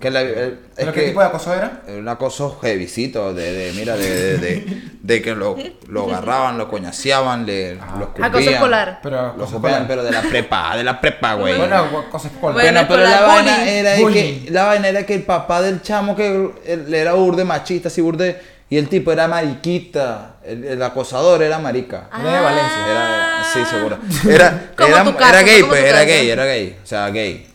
Que 0.00 0.12
la- 0.12 0.20
el- 0.20 0.30
es 0.36 0.52
¿Pero 0.76 0.92
qué 0.92 1.00
que- 1.00 1.06
tipo 1.08 1.20
de 1.20 1.26
acoso 1.26 1.52
era? 1.52 1.82
Un 1.88 2.06
acoso 2.08 2.56
heavycito, 2.62 3.34
de, 3.34 3.52
de 3.52 3.72
mira, 3.72 3.96
de, 3.96 4.08
de, 4.08 4.38
de, 4.38 4.82
de 5.02 5.22
que 5.22 5.34
lo, 5.34 5.56
lo 5.88 6.04
agarraban, 6.04 6.56
lo 6.56 6.68
coñaseaban, 6.68 7.44
le, 7.44 7.74
lo 7.74 7.80
escupían. 8.02 8.28
Acoso 8.28 8.50
escolar. 8.50 9.00
Pero 9.02 9.16
Lo 9.16 9.26
acoso 9.30 9.44
escupían, 9.46 9.72
escolar. 9.82 9.88
pero 9.88 10.02
de 10.04 10.10
la 10.12 10.22
prepa, 10.22 10.76
de 10.76 10.84
la 10.84 11.00
prepa, 11.00 11.34
güey. 11.34 11.56
Bueno, 11.58 11.76
acoso 12.06 12.28
escolar. 12.28 12.54
Bueno, 12.54 12.84
pero 12.88 13.02
la 13.02 13.22
vaina 13.22 13.68
era 13.68 13.90
de 13.94 14.06
que 14.06 14.46
la 14.52 14.64
vaina 14.66 14.86
era 14.88 15.04
que 15.04 15.14
el 15.14 15.24
papá 15.24 15.60
del 15.62 15.82
chamo 15.82 16.14
que 16.14 16.48
él 16.64 16.94
era 16.94 17.14
burde 17.14 17.44
machista, 17.44 17.88
así 17.88 18.00
burde 18.00 18.40
y 18.70 18.76
el 18.76 18.88
tipo 18.88 19.10
era 19.10 19.26
mariquita, 19.26 20.36
el, 20.44 20.62
el 20.62 20.80
acosador 20.82 21.42
era 21.42 21.58
marica. 21.58 22.08
Era 22.20 22.34
de 22.36 22.40
Valencia. 22.40 22.86
Era, 22.88 23.44
sí, 23.52 23.60
seguro. 23.68 23.98
Era, 24.28 24.70
era, 24.78 25.28
era 25.30 25.42
gay, 25.42 25.62
pues, 25.64 25.82
era 25.82 26.04
gay, 26.04 26.30
era 26.30 26.44
gay. 26.44 26.78
O 26.84 26.86
sea, 26.86 27.08
gay. 27.08 27.47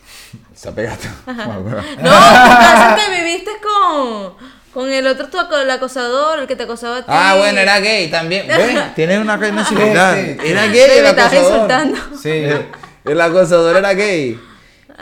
Se 0.64 0.70
ha 0.70 0.72
pegado. 0.72 0.96
No, 1.26 2.96
que 2.96 3.22
viviste 3.22 3.50
con 3.62 4.32
con 4.72 4.90
el 4.90 5.06
otro 5.06 5.28
tu 5.28 5.38
el 5.56 5.70
acosador, 5.70 6.38
el 6.38 6.46
que 6.46 6.56
te 6.56 6.62
acosaba 6.62 6.96
a 6.96 7.00
ti. 7.00 7.04
Ah, 7.08 7.34
bueno, 7.36 7.60
era 7.60 7.78
gay 7.80 8.10
también. 8.10 8.46
Bueno, 8.56 8.82
tiene 8.96 9.18
una 9.18 9.38
cadena 9.38 9.62
similar. 9.62 10.16
Era 10.16 10.66
gay 10.68 10.98
el 11.00 11.06
acosador. 11.06 11.52
insultando. 11.52 11.98
Sí. 12.20 12.30
Eh, 12.30 12.66
El 13.04 13.20
acosador 13.20 13.76
era 13.76 13.92
gay. 13.92 14.40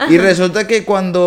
Y 0.09 0.17
resulta 0.17 0.67
que 0.67 0.83
cuando. 0.83 1.21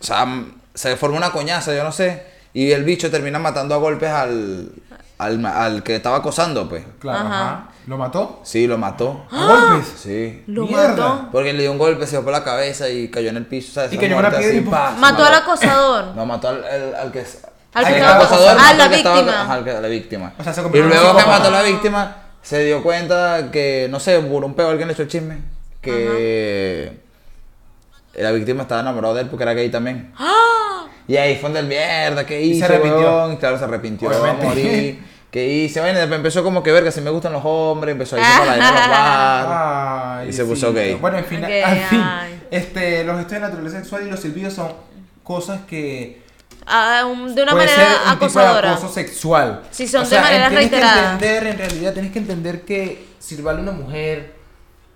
O 0.00 0.04
sea, 0.04 0.22
m- 0.24 0.46
se 0.74 0.96
formó 0.96 1.16
una 1.18 1.30
coñaza, 1.30 1.72
yo 1.72 1.84
no 1.84 1.92
sé. 1.92 2.26
y 2.52 2.72
el 2.72 2.82
bicho 2.82 3.08
termina 3.12 3.38
matando 3.38 3.76
a 3.76 3.78
golpes 3.78 4.10
al, 4.10 4.72
al, 5.18 5.46
al 5.46 5.82
que 5.84 5.94
estaba 5.94 6.16
acosando, 6.16 6.68
pues. 6.68 6.84
Claro, 6.98 7.20
Ajá. 7.28 7.68
¿Lo 7.86 7.98
mató? 7.98 8.40
Sí, 8.44 8.66
lo 8.66 8.78
mató. 8.78 9.24
¿A 9.30 9.46
golpes? 9.70 9.92
Sí. 10.02 10.42
Lo 10.46 10.66
Mierda. 10.66 10.88
mató. 10.88 11.28
Porque 11.32 11.52
le 11.52 11.62
dio 11.62 11.72
un 11.72 11.78
golpe, 11.78 12.06
se 12.06 12.12
dio 12.12 12.22
por 12.22 12.32
la 12.32 12.44
cabeza 12.44 12.88
y 12.88 13.08
cayó 13.08 13.30
en 13.30 13.36
el 13.38 13.46
piso, 13.46 13.72
¿sabes? 13.72 13.92
Y 13.92 13.96
cayó 13.98 14.12
en 14.12 14.18
una 14.20 14.30
piedra 14.30 14.46
así, 14.48 14.58
y 14.58 15.00
Mató 15.00 15.24
al 15.24 15.34
acosador. 15.34 16.04
No, 16.16 16.24
mató 16.26 16.48
al, 16.48 16.64
al, 16.64 16.94
al 16.94 17.12
que... 17.12 17.24
Al 17.74 17.86
que 17.86 17.92
estaba 17.96 18.16
acosador. 18.16 18.56
Ah, 18.60 18.74
la 18.74 18.84
al 18.84 18.90
que 18.90 18.96
estaba- 18.96 19.16
víctima. 19.16 19.42
ajá, 19.42 19.52
al 19.54 19.64
que- 19.64 19.70
a 19.70 19.80
la 19.80 19.88
víctima. 19.88 20.32
O 20.38 20.44
sea, 20.44 20.52
se 20.52 20.60
y 20.60 20.64
luego 20.82 21.16
que 21.16 21.24
mató 21.26 21.48
a 21.48 21.50
la 21.50 21.62
víctima, 21.62 22.16
se 22.42 22.64
dio 22.64 22.82
cuenta 22.82 23.50
que, 23.50 23.88
no 23.90 23.98
sé, 23.98 24.18
por 24.20 24.44
un 24.44 24.54
peo 24.54 24.68
alguien 24.68 24.88
le 24.88 24.94
echó 24.94 25.02
el 25.02 25.08
chisme, 25.08 25.38
que 25.80 26.92
la 28.14 28.30
víctima 28.32 28.62
estaba 28.62 28.82
enamorada 28.82 29.14
de 29.14 29.20
él 29.22 29.28
porque 29.28 29.42
era 29.44 29.54
gay 29.54 29.70
también. 29.70 30.12
Y 31.08 31.16
ahí 31.16 31.34
fue 31.34 31.48
donde 31.50 31.58
el 31.60 31.66
mierda, 31.66 32.24
¿qué 32.24 32.40
Y 32.40 32.56
se 32.58 32.64
arrepintió. 32.64 33.00
weón? 33.00 33.32
Y 33.32 33.36
claro, 33.36 33.58
se 33.58 33.64
arrepintió, 33.64 34.08
va 34.08 34.14
a 34.14 34.20
Obviamente. 34.20 34.46
morir. 34.46 35.04
¿Qué 35.32 35.48
hice? 35.48 35.80
Bueno, 35.80 35.98
empezó 35.98 36.44
como 36.44 36.62
que 36.62 36.70
ver 36.70 36.84
que 36.84 36.92
si 36.92 37.00
me 37.00 37.10
gustan 37.10 37.32
los 37.32 37.42
hombres, 37.44 37.92
empezó 37.92 38.14
a 38.16 38.20
irse 38.20 38.30
para 38.38 38.52
allá 38.52 38.68
a. 38.68 40.18
Ay, 40.18 40.28
Y 40.28 40.32
se 40.32 40.44
puso 40.44 40.72
gay. 40.72 40.94
Bueno, 40.94 41.18
en 41.18 41.24
fin, 41.24 41.42
al 41.44 41.78
fin, 41.88 42.00
ay. 42.04 42.42
este, 42.50 43.02
los 43.02 43.16
gestos 43.16 43.32
de 43.32 43.40
naturaleza 43.40 43.78
sexual 43.78 44.06
y 44.06 44.10
los 44.10 44.20
silbidos 44.20 44.52
son 44.52 44.72
cosas 45.24 45.62
que 45.66 46.20
Ah, 46.66 47.04
un- 47.10 47.34
de 47.34 47.42
una 47.42 47.52
puede 47.52 47.66
manera 47.66 47.88
ser 47.88 47.96
un 47.96 48.12
tipo 48.12 48.24
acosadora. 48.26 48.68
de 48.68 48.74
acoso 48.74 48.92
sexual. 48.92 49.62
Sí, 49.70 49.88
son 49.88 50.08
de 50.08 50.20
manera 50.20 50.48
tienes 50.50 50.70
reiterada. 50.70 50.94
que 51.18 51.26
entender, 51.26 51.46
en 51.46 51.58
realidad, 51.58 51.92
tienes 51.94 52.12
que 52.12 52.18
entender 52.18 52.60
que 52.62 53.08
sirvarle 53.18 53.60
a 53.60 53.62
una 53.64 53.72
mujer 53.72 54.34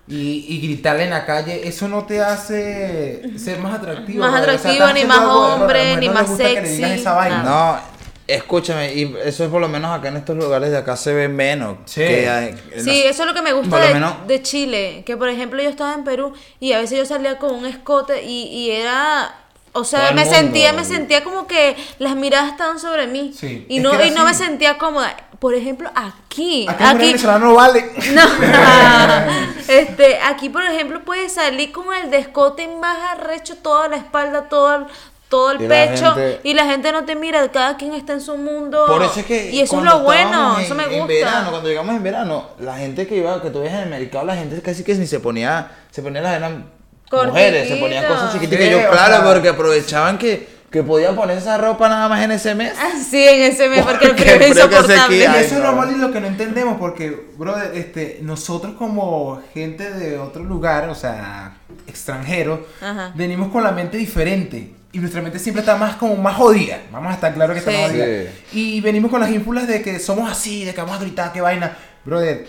y, 0.07 0.45
y 0.47 0.61
gritarle 0.61 1.05
en 1.05 1.09
la 1.09 1.25
calle, 1.25 1.67
eso 1.67 1.87
no 1.89 2.05
te 2.05 2.21
hace 2.21 3.37
ser 3.39 3.57
más 3.59 3.73
atractivo. 3.79 4.19
Más 4.23 4.39
atractivo, 4.39 4.85
ni 4.93 5.03
más 5.03 5.17
la 5.21 5.27
hombre, 5.35 5.97
ni 5.97 6.07
más 6.09 6.27
gusta 6.29 6.43
que 6.43 6.61
le 6.61 6.69
digas 6.69 6.89
sexy, 6.91 7.01
esa 7.01 7.13
vaina. 7.13 7.43
nada. 7.43 7.75
No, 7.75 7.96
escúchame, 8.27 8.93
y 8.93 9.15
eso 9.23 9.43
es 9.45 9.49
por 9.49 9.61
lo 9.61 9.67
menos 9.67 9.97
acá 9.97 10.09
en 10.09 10.17
estos 10.17 10.35
lugares 10.35 10.71
de 10.71 10.77
acá 10.77 10.95
se 10.97 11.13
ve 11.13 11.27
menos. 11.27 11.77
Sí. 11.85 12.01
que 12.01 12.29
hay- 12.29 12.55
en 12.71 12.83
Sí, 12.83 13.03
eso 13.05 13.23
es 13.23 13.27
lo 13.27 13.33
que 13.33 13.41
me 13.41 13.53
gusta 13.53 13.69
Por 13.69 13.79
lo 13.79 13.87
de, 13.87 13.93
menos- 13.93 14.27
de 14.27 14.41
Chile. 14.41 15.03
Que 15.05 15.15
por 15.17 15.29
ejemplo 15.29 15.61
yo 15.61 15.69
estaba 15.69 15.93
en 15.93 16.03
Perú 16.03 16.33
y 16.59 16.73
a 16.73 16.79
veces 16.79 16.97
yo 16.97 17.05
salía 17.05 17.37
con 17.39 17.53
un 17.55 17.65
escote 17.65 18.23
y, 18.23 18.43
y 18.43 18.71
era. 18.71 19.33
O 19.73 19.83
sea, 19.83 20.11
me 20.11 20.23
mundo. 20.23 20.35
sentía, 20.35 20.73
me 20.73 20.83
sentía 20.83 21.23
como 21.23 21.45
que 21.45 21.75
las 21.99 22.15
miradas 22.15 22.49
estaban 22.51 22.79
sobre 22.79 23.05
mí. 23.05 23.31
Sí, 23.37 23.63
Y 23.69 23.77
es 23.77 23.83
no, 23.83 24.03
y 24.03 24.09
no 24.09 24.23
me 24.25 24.33
sentía 24.33 24.77
cómoda. 24.79 25.15
Por 25.37 25.53
ejemplo, 25.53 25.91
aquí. 25.93 26.65
Aquí, 26.67 27.13
no 27.39 27.53
vale. 27.53 27.85
No. 28.11 28.23
este, 29.67 30.17
aquí 30.19 30.49
por 30.49 30.63
ejemplo 30.63 31.01
puedes 31.05 31.33
salir 31.33 31.71
con 31.71 31.93
el 31.93 32.09
descote 32.09 32.67
más 32.67 32.97
arrecho 33.11 33.55
toda 33.57 33.87
la 33.87 33.97
espalda, 33.97 34.49
todo 34.49 34.87
todo 35.29 35.51
el 35.51 35.61
Y 35.61 35.67
la 35.67 35.75
pecho 35.87 36.13
gente- 36.13 36.39
y 36.43 36.53
la 36.53 36.65
gente 36.65 36.91
no 36.91 37.03
te 37.05 37.15
mira, 37.15 37.47
cada 37.51 37.75
quien 37.77 37.93
está 37.93 38.13
en 38.13 38.21
su 38.21 38.37
mundo. 38.37 38.85
Por 38.87 39.01
eso 39.03 39.19
es 39.19 39.25
que. 39.25 39.51
y 39.51 39.59
eso 39.61 39.77
es 39.79 39.83
lo 39.83 39.99
bueno, 39.99 40.57
eso 40.59 40.73
me 40.75 40.83
gusta. 40.85 40.97
En 41.01 41.07
verano, 41.07 41.49
cuando 41.51 41.67
llegamos 41.69 41.95
en 41.95 42.03
verano, 42.03 42.49
la 42.59 42.77
gente 42.77 43.05
que 43.07 43.17
iba, 43.17 43.41
que 43.41 43.49
tú 43.49 43.59
ves 43.61 43.73
en 43.73 43.79
el 43.79 43.89
mercado, 43.89 44.25
la 44.25 44.35
gente 44.35 44.61
casi 44.61 44.83
que 44.83 44.93
ni 44.95 45.05
se 45.07 45.19
ponía. 45.19 45.69
Se 45.91 46.01
ponía 46.01 46.21
las 46.21 46.35
eran 46.37 46.69
mujeres, 47.11 47.67
se 47.67 47.75
ponían 47.77 48.05
cosas 48.05 48.33
chiquititas. 48.33 48.59
Sí, 48.65 48.67
y 48.69 48.71
yo, 48.71 48.87
o 48.87 48.91
claro, 48.91 49.15
sea- 49.17 49.23
porque 49.33 49.49
aprovechaban 49.49 50.17
que, 50.17 50.47
que 50.69 50.83
podían 50.83 51.15
poner 51.15 51.37
esa 51.37 51.57
ropa 51.57 51.87
nada 51.89 52.07
más 52.09 52.21
en 52.23 52.31
ese 52.31 52.53
mes. 52.55 52.73
Sí, 53.09 53.21
en 53.25 53.43
ese 53.51 53.69
mes, 53.69 53.83
porque 53.85 54.05
el 54.05 54.11
Porque 54.15 54.23
es 54.23 54.31
el 54.41 54.53
frío 54.53 54.69
que 54.69 54.75
hace 54.75 54.93
insoportable. 54.93 55.23
eso 55.25 55.37
es 55.39 55.51
no. 55.53 55.59
lo 55.59 55.73
malo 55.73 55.91
y 55.91 55.95
lo 55.95 56.11
que 56.11 56.19
no 56.21 56.27
entendemos, 56.27 56.77
porque, 56.77 57.27
brother, 57.37 57.71
este, 57.75 58.19
nosotros 58.21 58.75
como 58.77 59.41
gente 59.53 59.91
de 59.91 60.17
otro 60.19 60.43
lugar, 60.43 60.89
o 60.89 60.95
sea, 60.95 61.57
extranjero, 61.87 62.65
Ajá. 62.81 63.11
venimos 63.15 63.51
con 63.51 63.63
la 63.63 63.71
mente 63.71 63.97
diferente. 63.97 64.73
Y 64.93 64.99
nuestra 64.99 65.21
mente 65.21 65.37
siempre 65.39 65.59
está 65.61 65.75
más 65.75 65.95
como 65.97 66.15
más 66.15 66.35
jodida. 66.37 66.79
Vamos 66.91 67.11
a 67.11 67.15
estar 67.15 67.33
claros 67.33 67.53
que 67.53 67.59
está 67.59 67.71
Sí. 67.71 67.77
más 67.77 67.91
jodida. 67.91 68.05
Sí. 68.51 68.75
Y 68.77 68.81
venimos 68.81 69.11
con 69.11 69.19
las 69.19 69.29
ínfulas 69.29 69.67
de 69.67 69.81
que 69.81 69.99
somos 69.99 70.31
así, 70.31 70.63
de 70.65 70.73
que 70.73 70.81
vamos 70.81 70.97
a 70.97 71.01
gritar, 71.01 71.31
qué 71.33 71.41
vaina. 71.41 71.77
Brother, 72.05 72.47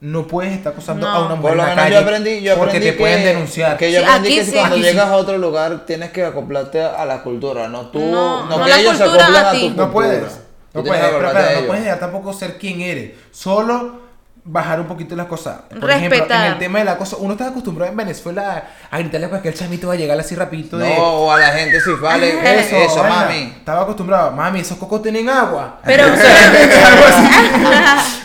no 0.00 0.26
puedes 0.26 0.52
estar 0.52 0.72
acosando 0.72 1.06
No. 1.06 1.12
a 1.14 1.26
una 1.26 1.34
mujer 1.36 1.50
Por 1.50 1.56
lo 1.56 1.62
en 1.62 1.68
la 1.70 1.74
calle 1.76 1.94
yo 1.94 2.00
aprendí, 2.00 2.40
yo 2.40 2.54
porque 2.56 2.76
aprendí 2.76 2.90
te 2.90 2.98
pueden 2.98 3.18
que, 3.22 3.26
denunciar. 3.28 3.76
Que 3.76 3.92
yo 3.92 4.00
Sí, 4.00 4.04
aprendí 4.06 4.28
que 4.36 4.44
si 4.44 4.50
sí. 4.50 4.56
cuando 4.56 4.74
Aquí 4.76 4.84
sí. 4.84 4.90
llegas 4.90 5.08
a 5.08 5.16
otro 5.16 5.38
lugar 5.38 5.86
tienes 5.86 6.10
que 6.10 6.24
acoplarte 6.24 6.82
a 6.82 7.04
la 7.04 7.22
cultura, 7.22 7.68
no 7.68 7.86
tú, 7.88 8.00
No, 8.00 8.44
no, 8.46 8.58
no 8.58 8.64
que 8.64 8.70
la 8.70 8.80
ellos 8.80 8.96
se 8.96 9.04
acoplen 9.04 9.34
a 9.36 9.48
a, 9.48 9.52
ti. 9.52 9.58
tu 9.60 9.66
cultura. 9.66 9.86
No 9.86 9.92
puedes. 9.92 10.40
No 10.74 10.84
puedes, 10.84 11.04
pero 11.06 11.18
claro, 11.30 11.38
a 11.58 11.60
no 11.60 11.66
puedes 11.66 11.84
dejar 11.84 11.98
tampoco 12.00 12.32
ser 12.32 12.58
quien 12.58 12.80
eres. 12.80 13.12
Solo 13.30 14.07
bajar 14.50 14.80
un 14.80 14.86
poquito 14.86 15.14
las 15.14 15.26
cosas. 15.26 15.56
Por 15.78 15.90
ejemplo, 15.90 16.16
en 16.16 16.22
Respetar. 16.22 16.52
el 16.52 16.58
tema 16.58 16.78
del 16.78 16.88
acoso, 16.88 17.18
uno 17.18 17.32
está 17.34 17.48
acostumbrado 17.48 17.90
en 17.90 17.96
Venezuela 17.98 18.64
a 18.90 18.98
gritarle 18.98 19.26
a 19.26 19.28
cualquier 19.28 19.54
chamito 19.54 19.88
va 19.88 19.94
a 19.94 19.96
llegar 19.96 20.18
así 20.18 20.34
rapidito 20.34 20.78
No, 20.78 20.84
de 20.84 20.94
o 20.98 21.30
a 21.30 21.38
la 21.38 21.48
gente 21.48 21.78
sí, 21.80 21.90
vale, 22.00 22.60
eso, 22.84 23.04
mami. 23.04 23.52
Estaba 23.58 23.82
acostumbrado, 23.82 24.30
mami, 24.32 24.60
esos 24.60 24.78
cocos 24.78 25.02
tienen 25.02 25.28
agua. 25.28 25.80
Pero. 25.84 26.04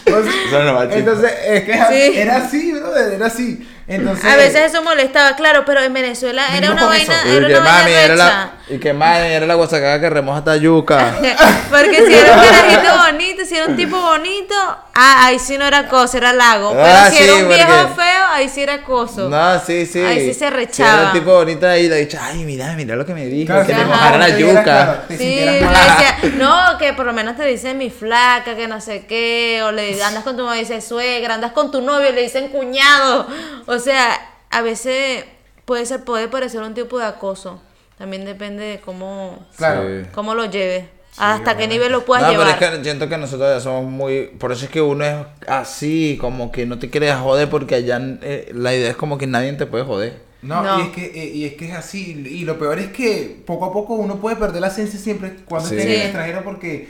Entonces, 0.05 0.33
Eso 0.47 0.63
no 0.63 0.73
va, 0.75 0.83
chico. 0.87 0.99
entonces, 0.99 1.31
es 1.45 1.63
que 1.63 1.73
Sí. 1.73 2.19
era 2.19 2.37
así, 2.37 2.71
brother, 2.73 3.13
era 3.13 3.25
así. 3.27 3.67
Entonces, 3.87 4.25
a 4.25 4.35
veces 4.37 4.71
eso 4.71 4.81
molestaba, 4.83 5.35
claro, 5.35 5.63
pero 5.65 5.81
en 5.81 5.93
Venezuela 5.93 6.55
era 6.55 6.71
una 6.71 6.85
vaina, 6.85 7.15
era 7.25 7.47
que 7.47 7.53
una 7.53 7.59
vaina 7.59 7.79
mami, 7.79 7.91
era 7.91 8.15
la. 8.15 8.51
Y 8.69 8.77
que 8.79 8.93
mami, 8.93 9.27
era 9.27 9.45
la 9.45 9.55
guasacaga 9.55 9.99
que 9.99 10.09
remoja 10.09 10.37
hasta 10.39 10.55
yuca. 10.55 11.15
Porque 11.69 12.05
si 12.07 12.13
era 12.13 12.33
un 12.33 12.41
carajito 12.43 12.97
bonito, 13.05 13.45
si 13.45 13.55
era 13.57 13.65
un 13.67 13.75
tipo 13.75 13.99
bonito, 13.99 14.55
ah, 14.93 15.25
ahí 15.25 15.37
sí 15.39 15.57
no 15.57 15.65
era 15.65 15.79
acoso, 15.79 16.17
era 16.17 16.31
lago. 16.31 16.71
Pero 16.71 16.85
Ah, 16.85 17.09
si 17.09 17.17
sí, 17.17 17.23
era 17.23 17.33
un 17.35 17.47
viejo 17.49 17.87
feo, 17.95 18.25
ahí 18.31 18.47
sí 18.47 18.61
era 18.61 18.75
acoso. 18.75 19.27
No, 19.29 19.59
sí, 19.59 19.85
sí. 19.85 19.99
Ahí 19.99 20.19
sí 20.21 20.33
se 20.33 20.39
Si 20.39 20.45
era 20.45 20.55
rechaba. 20.55 21.03
el 21.07 21.11
tipo 21.11 21.33
bonito 21.33 21.67
ahí, 21.67 21.89
le 21.89 21.97
dicho, 21.97 22.17
ay, 22.21 22.43
mira, 22.45 22.71
mira 22.73 22.95
lo 22.95 23.05
que 23.05 23.13
me 23.13 23.25
dijo, 23.25 23.47
claro, 23.53 23.67
que 23.67 23.73
Ajá. 23.73 23.85
mojara 23.85 24.17
la 24.17 24.25
claro, 24.27 24.39
yuca. 24.39 25.03
Sí, 25.09 25.17
le 25.17 25.51
decía, 25.59 26.17
no, 26.37 26.77
que 26.77 26.93
por 26.93 27.05
lo 27.05 27.13
menos 27.13 27.35
te 27.35 27.43
dicen 27.45 27.77
mi 27.77 27.89
flaca, 27.89 28.55
que 28.55 28.67
no 28.67 28.79
sé 28.79 29.05
qué, 29.07 29.61
o 29.65 29.71
le 29.73 30.01
andas 30.03 30.23
con 30.23 30.37
tu 30.37 30.43
mamá 30.43 30.55
y 30.57 30.61
dice 30.61 30.79
suegra, 30.79 31.33
andas 31.35 31.51
con 31.51 31.69
tu 31.69 31.81
novio 31.81 32.09
y 32.09 32.13
le 32.13 32.21
dicen 32.21 32.47
cuñado. 32.47 33.27
O 33.65 33.77
sea, 33.79 34.07
a 34.51 34.61
veces 34.61 35.25
puede 35.65 35.85
ser, 35.85 36.03
puede 36.05 36.27
parecer 36.29 36.61
un 36.61 36.73
tipo 36.73 36.97
de 36.97 37.05
acoso. 37.05 37.61
También 37.97 38.25
depende 38.25 38.63
de 38.63 38.79
cómo, 38.79 39.45
Claro. 39.55 39.83
Sí. 39.87 40.07
cómo 40.13 40.33
lo 40.35 40.45
lleves, 40.45 40.85
hasta 41.17 41.55
qué 41.55 41.67
nivel 41.67 41.91
lo 41.91 42.03
puedas 42.05 42.23
No, 42.25 42.31
llevar. 42.31 42.57
pero 42.57 42.71
es 42.73 42.77
que 42.79 42.83
siento 42.83 43.07
que 43.07 43.17
nosotros 43.17 43.47
ya 43.55 43.59
somos 43.59 43.85
muy. 43.85 44.27
Por 44.39 44.51
eso 44.51 44.65
es 44.65 44.71
que 44.71 44.81
uno 44.81 45.05
es 45.05 45.15
así, 45.47 46.17
como 46.19 46.51
que 46.51 46.65
no 46.65 46.79
te 46.79 46.89
quieres 46.89 47.15
joder, 47.15 47.49
porque 47.49 47.75
allá 47.75 48.01
eh, 48.21 48.51
la 48.53 48.73
idea 48.73 48.89
es 48.89 48.95
como 48.97 49.17
que 49.17 49.27
nadie 49.27 49.53
te 49.53 49.65
puede 49.67 49.83
joder. 49.83 50.21
No, 50.41 50.61
No. 50.61 50.79
Y, 50.79 50.81
es 50.83 50.89
que, 50.89 51.05
eh, 51.05 51.31
y 51.33 51.45
es 51.45 51.53
que 51.53 51.69
es 51.69 51.75
así. 51.75 52.11
Y 52.29 52.43
lo 52.45 52.59
peor 52.59 52.77
es 52.79 52.87
que 52.91 53.41
poco 53.45 53.65
a 53.65 53.71
poco 53.71 53.93
uno 53.93 54.17
puede 54.17 54.35
perder 54.35 54.59
la 54.61 54.67
esencia 54.67 54.99
siempre 54.99 55.35
cuando 55.45 55.69
Sí. 55.69 55.75
esté 55.77 55.87
en 55.87 55.99
el 55.99 56.05
extranjero 56.07 56.43
porque 56.43 56.89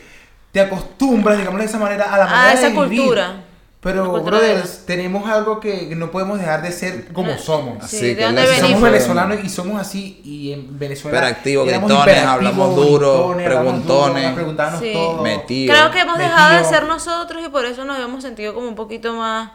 te 0.51 0.61
acostumbras, 0.61 1.37
digamos 1.37 1.59
de 1.59 1.65
esa 1.65 1.77
manera, 1.77 2.05
a 2.13 2.17
la 2.17 2.25
manera 2.25 2.49
a 2.49 2.53
esa 2.53 2.69
de 2.69 2.73
vivir. 2.73 2.99
cultura. 2.99 3.43
Pero, 3.83 4.13
de 4.13 4.21
brothers, 4.23 4.85
tenemos 4.85 5.29
algo 5.29 5.59
que 5.59 5.93
no 5.95 6.09
podemos 6.09 6.39
dejar 6.39 6.61
de 6.61 6.71
ser 6.71 7.07
como 7.11 7.37
somos. 7.37 7.79
Sí, 7.85 7.97
Así 7.97 8.05
¿de 8.07 8.15
que 8.15 8.23
dónde 8.23 8.41
la- 8.43 8.47
venimos? 8.47 8.69
Somos 8.71 8.81
venezolanos 8.83 9.37
y 9.43 9.49
somos 9.49 9.81
así. 9.81 10.21
Y 10.23 10.53
en 10.53 10.79
Venezuela. 10.79 11.17
Hiperactivos, 11.17 11.67
éramos 11.67 11.89
gritones, 11.91 12.23
hablamos 12.25 12.75
duro, 12.77 13.33
preguntones. 13.35 14.33
preguntábamos 14.33 14.79
Sí. 14.79 14.93
todo. 14.93 15.21
Metidos. 15.21 15.75
Creo 15.77 15.91
que 15.91 15.99
hemos 15.99 16.17
Metido. 16.17 16.33
dejado 16.35 16.57
de 16.59 16.65
ser 16.65 16.83
nosotros 16.85 17.43
y 17.45 17.49
por 17.49 17.65
eso 17.65 17.83
nos 17.83 17.99
hemos 17.99 18.23
sentido 18.23 18.53
como 18.53 18.69
un 18.69 18.75
poquito 18.75 19.13
más 19.15 19.51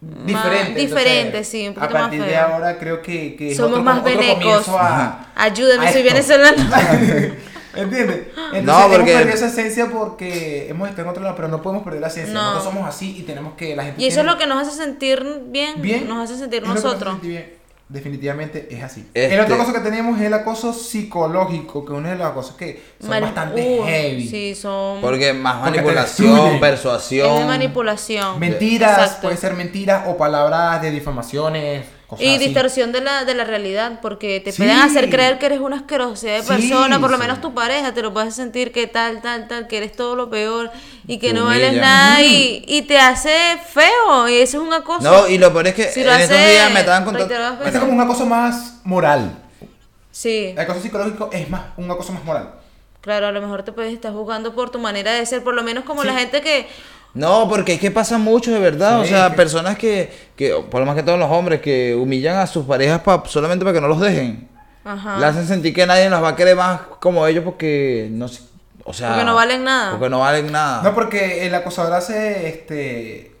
Diferente. 0.00 0.68
más 0.70 0.74
diferente, 0.76 1.20
entonces, 1.20 1.48
sí, 1.48 1.68
un 1.68 1.72
A 1.72 1.74
poquito 1.74 1.92
más 1.94 2.02
partir 2.02 2.22
de 2.22 2.28
feo. 2.30 2.40
ahora 2.46 2.78
creo 2.78 3.02
que, 3.02 3.36
que 3.36 3.54
Somos 3.54 3.72
otro, 3.72 3.82
más 3.84 4.02
venecos. 4.04 4.36
comienzo 4.36 4.78
a, 4.78 5.26
Ayúdame, 5.34 5.88
a 5.88 5.92
soy 5.92 6.06
esto. 6.08 6.34
¿Entiendes? 7.76 8.18
Entonces 8.36 8.64
No, 8.64 8.78
hemos 8.84 8.96
porque- 8.96 9.12
perdido 9.12 9.34
esa 9.34 9.46
esencia 9.46 9.86
porque 9.90 10.68
hemos 10.68 10.88
estado 10.88 11.04
en 11.04 11.10
otro 11.10 11.22
lado, 11.22 11.36
pero 11.36 11.48
no 11.48 11.62
podemos 11.62 11.84
perder 11.84 12.00
la 12.00 12.08
esencia. 12.08 12.32
No. 12.34 12.42
Nosotros 12.54 12.64
somos 12.74 12.88
así 12.88 13.16
y 13.18 13.22
tenemos 13.22 13.54
que 13.54 13.74
la 13.76 13.84
gente 13.84 14.02
Y 14.02 14.06
eso 14.06 14.20
es 14.20 14.26
lo 14.26 14.36
que 14.38 14.46
nos 14.46 14.66
hace 14.66 14.76
sentir 14.76 15.24
bien, 15.46 15.80
bien. 15.82 16.08
nos 16.08 16.24
hace 16.30 16.38
sentir 16.38 16.62
es 16.62 16.68
lo 16.68 16.74
que 16.74 16.74
nos 16.74 16.84
hace 16.84 16.86
nosotros. 16.94 17.12
sentir 17.14 17.30
bien. 17.30 17.56
Definitivamente 17.88 18.66
es 18.68 18.82
así. 18.82 19.02
Este- 19.14 19.32
El 19.34 19.40
otro 19.42 19.56
cosa 19.58 19.72
que 19.72 19.78
tenemos 19.78 20.18
es 20.18 20.26
el 20.26 20.34
acoso 20.34 20.72
psicológico, 20.72 21.84
que 21.84 21.92
es 21.92 21.98
una 21.98 22.10
de 22.10 22.18
las 22.18 22.32
cosas 22.32 22.56
que 22.56 22.82
son 23.00 23.10
Mani- 23.10 23.22
bastante 23.22 23.78
Uh, 23.80 23.84
heavy. 23.84 24.28
Sí, 24.28 24.54
son 24.56 25.00
Porque 25.00 25.32
más 25.32 25.62
Porque 25.62 25.82
manipulación, 25.82 26.46
es 26.54 26.60
persuasión. 26.60 27.38
de 27.38 27.44
manipulación. 27.44 28.40
Mentiras, 28.40 28.90
Exacto. 28.98 29.22
puede 29.22 29.36
ser 29.36 29.54
mentiras 29.54 30.02
o 30.08 30.16
palabras 30.16 30.82
de 30.82 30.90
difamaciones, 30.90 31.86
cosas 32.06 32.24
Y 32.24 32.28
así. 32.36 32.38
distorsión 32.44 32.92
de 32.92 33.00
la, 33.00 33.24
de 33.24 33.34
la 33.34 33.44
realidad, 33.44 33.98
porque 34.00 34.40
te 34.40 34.52
Sí. 34.52 34.58
pueden 34.62 34.78
hacer 34.78 35.10
creer 35.10 35.38
que 35.38 35.46
eres 35.46 35.60
una 35.60 35.76
asquerosidad 35.76 36.34
de 36.36 36.42
Sí, 36.42 36.48
persona, 36.48 37.00
por 37.00 37.10
lo 37.10 37.16
sí. 37.16 37.22
menos 37.22 37.40
tu 37.40 37.52
pareja 37.54 37.92
te 37.92 38.02
lo 38.02 38.12
puede 38.12 38.30
sentir 38.30 38.72
que 38.72 38.86
tal, 38.86 39.20
tal, 39.22 39.48
tal, 39.48 39.66
que 39.66 39.78
eres 39.78 39.92
todo 39.92 40.14
lo 40.16 40.30
peor 40.30 40.70
y 41.06 41.18
que 41.18 41.32
no 41.32 41.44
vales 41.44 41.74
nada 41.74 42.22
y, 42.22 42.64
y 42.66 42.82
te 42.82 42.98
hace 42.98 43.58
feo 43.72 44.28
y 44.28 44.34
eso 44.36 44.58
es 44.58 44.62
un 44.68 44.72
acoso. 44.72 45.02
No, 45.02 45.28
y 45.28 45.38
lo 45.38 45.52
peor 45.52 45.66
es 45.68 45.74
que 45.74 45.84
Si 45.90 46.00
en 46.02 46.08
estos 46.08 46.36
días 46.38 46.70
me 46.72 46.80
estaban 46.80 47.04
contando. 47.04 47.34
Este 47.64 47.76
es 47.78 47.80
como 47.80 47.92
un 47.92 48.00
acoso 48.00 48.24
más 48.26 48.80
moral. 48.84 49.38
Sí, 50.12 50.46
El 50.52 50.58
acoso 50.60 50.80
psicológico 50.80 51.28
es 51.32 51.48
más 51.50 51.62
un 51.76 51.90
acoso 51.90 52.12
más 52.12 52.24
moral. 52.24 52.50
claro, 53.02 53.26
a 53.28 53.32
lo 53.32 53.40
mejor 53.40 53.62
te 53.62 53.70
puedes 53.72 53.92
estar 53.92 54.12
jugando 54.12 54.54
por 54.54 54.70
tu 54.70 54.78
manera 54.78 55.12
de 55.12 55.24
ser, 55.26 55.44
por 55.44 55.54
lo 55.54 55.62
menos 55.62 55.84
como 55.84 56.02
la 56.04 56.14
gente 56.14 56.40
que... 56.40 56.66
No, 57.16 57.48
porque 57.48 57.74
es 57.74 57.80
que 57.80 57.90
pasa 57.90 58.18
mucho 58.18 58.52
de 58.52 58.58
verdad. 58.60 58.98
Sí, 58.98 59.04
o 59.04 59.08
sea, 59.08 59.30
que- 59.30 59.36
personas 59.36 59.76
que, 59.78 60.10
que, 60.36 60.52
por 60.70 60.80
lo 60.80 60.86
más 60.86 60.94
que 60.94 61.02
todos 61.02 61.18
los 61.18 61.30
hombres, 61.30 61.60
que 61.60 61.94
humillan 61.94 62.36
a 62.36 62.46
sus 62.46 62.64
parejas 62.66 63.00
pa- 63.00 63.22
solamente 63.26 63.64
para 63.64 63.74
que 63.74 63.80
no 63.80 63.88
los 63.88 64.00
dejen. 64.00 64.48
Ajá. 64.84 65.18
Le 65.18 65.26
hacen 65.26 65.46
sentir 65.46 65.74
que 65.74 65.84
nadie 65.86 66.08
las 66.08 66.22
va 66.22 66.28
a 66.28 66.36
querer 66.36 66.54
más 66.56 66.80
como 67.00 67.26
ellos 67.26 67.42
porque 67.44 68.08
no 68.12 68.28
sé. 68.28 68.42
O 68.84 68.92
sea, 68.92 69.08
Porque 69.10 69.24
no 69.24 69.34
valen 69.34 69.64
nada. 69.64 69.90
Porque 69.92 70.08
no 70.08 70.20
valen 70.20 70.52
nada. 70.52 70.82
No, 70.82 70.94
porque 70.94 71.44
el 71.46 71.54
acosador 71.56 71.92
hace 71.94 72.48
este 72.48 73.32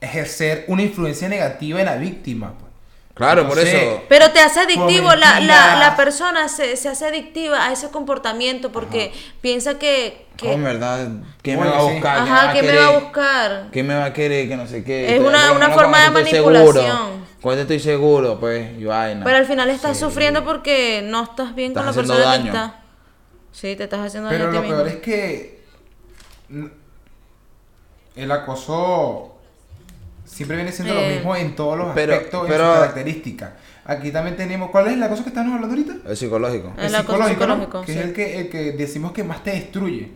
ejercer 0.00 0.64
una 0.68 0.82
influencia 0.82 1.28
negativa 1.28 1.80
en 1.80 1.86
la 1.86 1.96
víctima. 1.96 2.52
pues. 2.58 2.72
Claro, 3.14 3.48
por 3.48 3.58
eso. 3.58 4.02
Pero 4.08 4.30
te 4.32 4.40
hace 4.40 4.60
adictivo, 4.60 5.14
la, 5.14 5.40
la, 5.40 5.76
la 5.76 5.96
persona 5.96 6.48
se, 6.48 6.76
se 6.76 6.88
hace 6.88 7.06
adictiva 7.06 7.66
a 7.66 7.72
ese 7.72 7.90
comportamiento 7.90 8.70
porque 8.72 9.12
piensa 9.40 9.78
que... 9.78 10.26
que 10.36 10.48
Oh, 10.48 10.52
en 10.52 10.64
verdad, 10.64 11.08
¿quién 11.42 11.58
Oye, 11.60 11.70
me 11.70 11.76
va 11.76 11.78
a 11.80 11.82
buscar? 11.82 12.22
¿Quién 12.22 12.34
ajá, 12.34 12.52
¿quién 12.52 12.66
me 12.66 12.72
va 12.72 12.82
a 12.84 12.86
querer? 12.88 13.02
buscar? 13.02 13.68
¿Quién 13.72 13.86
me 13.86 13.94
va 13.94 14.04
a 14.06 14.12
querer? 14.12 14.48
Que 14.48 14.56
no 14.56 14.66
sé 14.66 14.82
qué. 14.84 15.14
Es 15.16 15.20
una- 15.20 15.52
una 15.52 15.70
forma 15.70 16.02
de 16.02 16.10
manipulación. 16.10 17.24
Cuando 17.40 17.62
estoy 17.62 17.78
seguro, 17.78 18.40
pues, 18.40 18.78
y 18.78 18.84
vaina. 18.84 19.22
Pero 19.24 19.36
al 19.36 19.44
final 19.46 19.68
estás 19.70 19.98
sufriendo 19.98 20.44
porque 20.44 21.02
no 21.04 21.22
estás 21.24 21.54
bien 21.54 21.74
con 21.74 21.84
la 21.86 21.92
persona 21.92 22.18
daño. 22.20 22.42
que 22.44 22.48
está. 22.48 22.80
Sí, 23.52 23.76
te 23.76 23.84
estás 23.84 24.00
haciendo 24.06 24.30
Pero 24.30 24.46
daño 24.46 24.58
a 24.58 24.62
lo 24.62 24.68
peor 24.68 24.88
es 24.88 24.96
que 24.96 25.62
el 28.16 28.30
acoso 28.30 29.33
siempre 30.24 30.56
viene 30.56 30.72
siendo 30.72 30.94
Eh, 30.94 31.08
lo 31.10 31.14
mismo 31.16 31.36
en 31.36 31.54
todos 31.54 31.78
los 31.78 31.94
pero- 31.94 32.14
aspectos 32.14 32.46
y 32.46 32.50
pero- 32.50 32.66
sus 32.66 32.74
características. 32.80 33.50
Aquí 33.86 34.10
también 34.10 34.36
tenemos, 34.36 34.70
¿cuál 34.70 34.86
es 34.86 34.94
el 34.94 35.02
acoso 35.02 35.22
que 35.24 35.28
estamos 35.28 35.54
hablando 35.54 35.76
ahorita? 35.76 36.10
Es 36.10 36.18
psicológico. 36.18 36.72
El 36.78 36.90
¿no? 36.90 36.98
psicológico, 36.98 37.82
que 37.82 37.92
sí. 37.92 37.98
es 37.98 38.04
el 38.06 38.12
que, 38.14 38.40
el 38.40 38.48
que 38.48 38.72
decimos 38.72 39.12
que 39.12 39.22
más 39.24 39.44
te 39.44 39.50
destruye. 39.50 40.10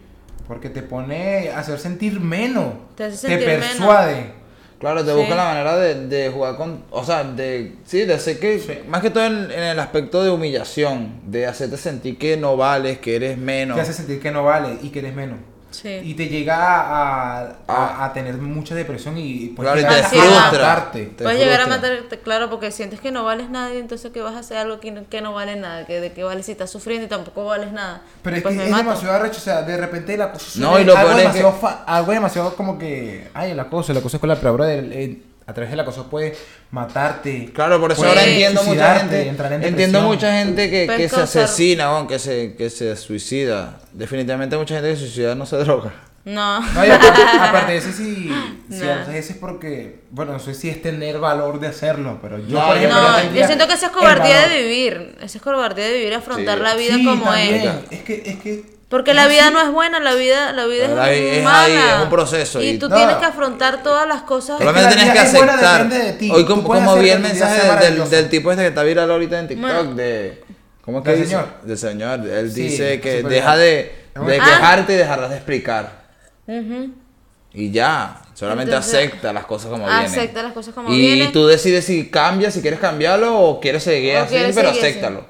Porque 0.46 0.70
te 0.70 0.82
pone 0.82 1.50
a 1.50 1.58
hacer 1.58 1.78
sentir 1.78 2.18
menos. 2.20 2.72
Te 2.96 3.04
hace 3.04 3.16
sentir 3.18 3.46
menos. 3.46 3.66
persuade. 3.66 4.32
Claro, 4.80 5.04
te 5.04 5.10
Sí. 5.10 5.16
busca 5.18 5.34
la 5.34 5.44
manera 5.44 5.76
de, 5.76 6.06
de 6.06 6.30
jugar 6.30 6.56
con. 6.56 6.84
O 6.90 7.04
sea, 7.04 7.24
de. 7.24 7.74
Sí, 7.84 8.04
de 8.06 8.14
hacer 8.14 8.38
que. 8.40 8.84
Más 8.88 9.02
que 9.02 9.10
todo 9.10 9.26
en, 9.26 9.50
en 9.50 9.62
el 9.62 9.78
aspecto 9.78 10.22
de 10.24 10.30
humillación. 10.30 11.20
De 11.26 11.46
hacerte 11.46 11.76
sentir 11.76 12.16
que 12.16 12.38
no 12.38 12.56
vales, 12.56 12.98
que 12.98 13.16
eres 13.16 13.36
menos. 13.36 13.74
Te 13.74 13.82
hace 13.82 13.92
sentir 13.92 14.20
que 14.20 14.30
no 14.30 14.42
vale 14.44 14.78
y 14.80 14.88
que 14.88 15.00
eres 15.00 15.14
menos. 15.14 15.38
Sí. 15.80 16.00
Y 16.02 16.14
te 16.14 16.26
llega 16.28 16.56
a, 16.56 17.40
a, 17.42 17.56
Ah. 17.68 18.04
a 18.06 18.12
tener 18.12 18.34
mucha 18.38 18.74
depresión 18.74 19.16
y 19.16 19.48
puedes 19.54 19.72
Claro, 19.72 19.88
llegar 19.88 20.10
te 20.10 20.16
a 20.18 20.22
frustra. 20.22 20.40
matarte. 20.52 21.06
Te 21.16 21.22
Puedes 21.24 21.38
llegar 21.38 21.60
a 21.60 21.66
matarte, 21.68 22.18
claro, 22.18 22.50
porque 22.50 22.70
sientes 22.72 23.00
que 23.00 23.12
no 23.12 23.24
vales 23.24 23.48
nada 23.50 23.72
y 23.74 23.78
entonces 23.78 24.10
que 24.10 24.20
vas 24.20 24.34
a 24.34 24.40
hacer 24.40 24.56
algo 24.56 24.80
que 24.80 24.90
no, 24.90 25.08
que 25.08 25.20
no 25.20 25.32
vale 25.34 25.54
nada, 25.56 25.86
que 25.86 26.00
de 26.00 26.12
que 26.12 26.24
vale 26.24 26.42
si 26.42 26.52
estás 26.52 26.70
sufriendo 26.70 27.06
y 27.06 27.08
tampoco 27.08 27.44
vales 27.44 27.70
nada. 27.72 28.02
Pero 28.22 28.36
es 28.36 28.42
Pues 28.42 28.56
que 28.56 28.64
es 28.64 28.70
mato. 28.70 28.82
demasiado 28.84 29.14
arrecho, 29.14 29.36
o 29.38 29.40
sea, 29.40 29.62
de 29.62 29.76
repente 29.76 30.14
el 30.14 30.22
acoso 30.22 30.58
No, 30.58 30.78
y 30.80 30.84
lo 30.84 30.96
algo 30.96 31.08
peor 31.10 31.12
es 31.12 31.22
demasiado, 31.24 31.52
que- 31.54 31.58
fa- 31.60 31.84
algo 31.86 32.12
demasiado 32.12 32.56
como 32.56 32.78
que, 32.78 33.28
ay, 33.34 33.52
el 33.52 33.60
acoso, 33.60 33.92
el 33.92 33.98
acoso 33.98 34.16
es 34.16 34.20
con 34.20 34.28
la 34.28 34.34
brother, 34.34 34.84
eh, 34.92 35.22
a 35.48 35.54
través 35.54 35.70
del 35.70 35.80
acoso 35.80 36.10
puede 36.10 36.36
matarte. 36.70 37.50
Claro, 37.54 37.80
por 37.80 37.90
eso 37.90 38.06
ahora 38.06 38.22
entiendo 38.22 38.62
mucha 38.64 38.98
gente. 38.98 39.28
en 39.28 39.62
Entiendo 39.64 40.02
mucha 40.02 40.30
gente 40.38 40.68
que, 40.70 41.08
se 41.08 41.20
asesina, 41.22 41.90
weón, 41.90 42.06
que 42.06 42.18
se, 42.18 42.54
que 42.54 42.68
se 42.68 42.94
suicida. 42.96 43.80
Definitivamente 43.92 44.58
mucha 44.58 44.74
gente 44.74 44.90
que 44.90 44.96
se 44.96 45.02
suicida 45.06 45.34
no 45.34 45.46
se 45.46 45.56
droga. 45.56 45.90
No. 46.26 46.60
No, 46.60 46.84
y 46.84 46.90
aparte, 46.90 47.22
aparte 47.40 47.72
de 47.72 47.78
eso, 47.78 47.90
sí, 47.90 48.30
No. 48.68 48.76
eso 48.76 49.10
es 49.10 49.32
porque, 49.40 50.00
bueno, 50.10 50.32
no 50.32 50.38
sé 50.38 50.52
si 50.52 50.68
es 50.68 50.82
tener 50.82 51.18
valor 51.18 51.58
de 51.58 51.68
hacerlo, 51.68 52.18
pero 52.20 52.36
yo, 52.38 52.58
No, 52.60 52.66
por 52.66 52.76
ejemplo, 52.76 53.00
No, 53.00 53.34
yo 53.34 53.46
siento 53.46 53.66
que 53.66 53.72
eso 53.72 53.86
es 53.86 53.92
cobardía 53.92 54.46
de 54.48 54.62
vivir. 54.62 55.16
Eso 55.22 55.38
es 55.38 55.42
cobardía 55.42 55.86
de 55.86 55.94
vivir, 55.94 56.12
afrontar 56.12 56.58
Sí. 56.58 56.62
la 56.64 56.74
vida 56.74 56.94
Sí, 56.96 57.04
como 57.06 57.24
también. 57.24 57.54
es. 57.90 57.98
Es 57.98 58.02
que, 58.04 58.22
es 58.26 58.36
que... 58.40 58.77
Porque 58.88 59.12
la 59.12 59.28
vida 59.28 59.44
así. 59.46 59.52
no 59.54 59.60
es 59.60 59.70
buena, 59.70 60.00
la 60.00 60.14
vida, 60.14 60.52
la 60.52 60.64
vida 60.64 60.88
La 60.88 61.12
es, 61.12 61.20
vida 61.20 61.32
es 61.34 61.44
mala. 61.44 61.64
ahí, 61.64 61.76
es 61.98 62.02
un 62.04 62.08
proceso 62.10 62.62
Y 62.62 62.68
y- 62.70 62.78
tú 62.78 62.88
No. 62.88 62.96
tienes 62.96 63.16
que 63.16 63.24
afrontar 63.26 63.82
todas 63.82 64.08
las 64.08 64.22
cosas. 64.22 64.56
Solamente 64.58 64.88
la 64.88 64.96
tienes 64.96 65.12
que 65.12 65.18
aceptar. 65.18 65.88
de 65.90 66.12
ti. 66.14 66.30
Hoy 66.30 66.46
como, 66.46 66.62
como 66.64 66.96
vi 66.96 67.10
el 67.10 67.20
mensaje 67.20 67.68
del, 67.90 68.08
del, 68.08 68.28
tipo 68.30 68.50
este 68.50 68.62
que 68.62 68.68
está 68.68 68.82
viral 68.84 69.10
ahorita 69.10 69.38
en 69.40 69.48
TikTok 69.48 69.70
Ma- 69.88 69.94
de 69.94 70.42
¿cómo 70.80 70.98
es 70.98 71.04
que 71.04 71.10
Del 71.10 71.20
dice? 71.20 71.30
señor. 71.32 71.48
Del 71.64 71.78
señor. 71.78 72.26
Él 72.26 72.50
Sí, 72.50 72.62
dice 72.62 73.00
que 73.00 73.22
deja 73.22 73.56
bien. 73.56 73.66
de, 73.66 73.74
de 74.14 74.20
bueno. 74.20 74.42
quejarte 74.44 74.92
y 74.94 74.96
dejarlas 74.96 75.30
de 75.30 75.36
explicar. 75.36 76.04
Ujú. 76.46 76.90
Y 77.52 77.70
ya, 77.70 78.22
solamente 78.32 78.72
Entonces, 78.72 78.94
acepta 78.94 79.32
las 79.34 79.44
cosas 79.44 79.70
como 79.70 79.84
vienen. 79.86 80.04
Acepta 80.06 80.42
las 80.42 80.52
cosas 80.54 80.72
como 80.74 80.90
y 80.94 80.98
vienen. 80.98 81.32
tú 81.32 81.46
decides 81.46 81.84
si 81.84 82.08
cambias, 82.08 82.54
si 82.54 82.62
quieres 82.62 82.80
cambiarlo 82.80 83.38
o 83.38 83.60
quieres 83.60 83.82
seguir 83.82 84.16
O 84.16 84.20
así, 84.20 84.30
quieres 84.30 84.54
pero 84.54 84.68
seguir 84.70 84.82
así. 84.84 84.90
acéptalo. 84.92 85.26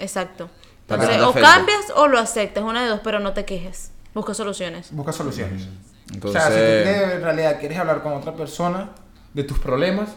Exacto. 0.00 0.50
Para 0.88 1.18
no 1.18 1.30
o 1.30 1.32
cambias 1.34 1.92
o 1.94 2.08
lo 2.08 2.18
aceptas, 2.18 2.64
una 2.64 2.82
de 2.82 2.88
dos, 2.88 3.00
pero 3.04 3.20
no 3.20 3.32
te 3.34 3.44
quejes. 3.44 3.90
Busca 4.14 4.34
soluciones. 4.34 4.90
Busca 4.90 5.12
soluciones. 5.12 5.68
Entonces, 6.12 6.42
O 6.42 6.48
sea, 6.48 6.50
si 6.50 6.84
tú 6.84 7.14
en 7.16 7.22
realidad 7.22 7.60
quieres 7.60 7.78
hablar 7.78 8.02
con 8.02 8.14
otra 8.14 8.34
persona 8.34 8.90
de 9.34 9.44
tus 9.44 9.58
problemas, 9.58 10.08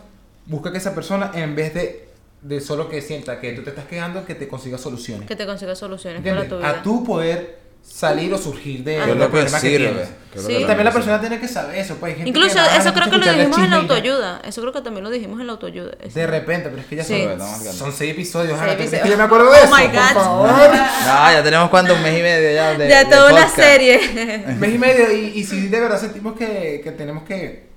busca 0.46 0.72
que 0.72 0.78
esa 0.78 0.96
persona, 0.96 1.32
en 1.36 1.56
vez 1.56 1.74
de, 1.74 2.10
de 2.42 2.62
solo 2.62 2.90
que 2.90 3.02
sienta 3.02 3.40
que 3.42 3.52
tú 3.52 3.64
te 3.64 3.72
estás 3.72 3.86
quejando, 3.86 4.26
que 4.26 4.34
te 4.34 4.48
consiga 4.48 4.78
soluciones. 4.78 5.28
Que 5.28 5.36
te 5.36 5.46
consigas 5.46 5.78
soluciones 5.78 6.22
para 6.22 6.42
¿Entiendes? 6.44 6.50
tu 6.50 6.58
vida. 6.58 6.80
A 6.80 6.84
tú 6.84 7.04
poder 7.04 7.61
salir 7.84 8.34
o 8.34 8.38
surgir 8.38 8.84
de 8.84 8.98
Ah. 9.02 9.06
¿qué 9.06 9.12
es 9.12 9.18
los 9.18 9.18
lo 9.18 9.26
que 9.26 9.32
problemas 9.32 9.62
que 9.62 9.70
tienes. 9.70 9.92
¿Qué 10.32 10.40
es 10.40 10.46
Sí. 10.46 10.54
Y 10.54 10.60
también 10.66 10.86
la 10.86 10.92
persona 10.94 11.20
tiene 11.20 11.40
que 11.42 11.48
saber 11.48 11.76
eso. 11.76 11.96
Pues, 11.98 12.12
hay 12.14 12.18
gente 12.20 12.30
Incluso 12.30 12.56
que 12.56 12.78
eso 12.78 12.94
creo 12.94 13.10
que 13.10 13.18
lo 13.18 13.34
dijimos 13.34 13.58
en 13.58 13.64
la 13.70 13.70
ya. 13.76 13.76
autoayuda. 13.82 14.42
Eso 14.46 14.62
creo 14.62 14.72
que 14.74 14.82
también 14.82 15.04
lo 15.04 15.10
dijimos 15.10 15.42
en 15.42 15.48
la 15.48 15.54
autoayuda. 15.54 15.92
Eso. 16.00 16.18
De 16.20 16.26
repente, 16.28 16.70
pero 16.70 16.82
es 16.82 16.88
que 16.88 16.96
ya 16.96 17.04
Sí. 17.04 17.28
son, 17.38 17.74
son 17.74 17.92
seis 17.94 18.12
episodios. 18.14 18.52
Seis 18.58 18.62
Ana, 18.62 18.72
¿tú 18.72 18.78
crees 18.78 18.94
episodios. 18.94 19.04
que 19.04 19.10
yo 19.10 19.18
me 19.18 19.24
acuerdo 19.24 19.52
de 19.52 19.60
Oh 19.60 19.64
eso? 19.66 19.76
my 19.76 19.84
Por 19.88 19.94
God. 19.94 20.14
favor. 20.14 20.50
No, 21.06 21.32
ya 21.34 21.44
tenemos 21.44 21.70
cuánto, 21.70 21.94
un 21.96 22.02
mes 22.04 22.18
y 22.20 22.22
medio 22.22 22.54
ya 22.54 22.78
de 22.78 22.88
ya 22.90 23.04
de 23.04 23.10
toda 23.10 23.26
una 23.34 23.42
podcast. 23.42 23.56
serie. 23.58 24.00
mes 24.58 24.74
y 24.74 24.78
medio. 24.78 25.12
Y, 25.12 25.26
y 25.40 25.44
si 25.44 25.68
de 25.68 25.80
verdad 25.82 26.00
sentimos 26.00 26.38
que, 26.38 26.80
que 26.84 26.92
tenemos 26.92 27.24
que. 27.24 27.70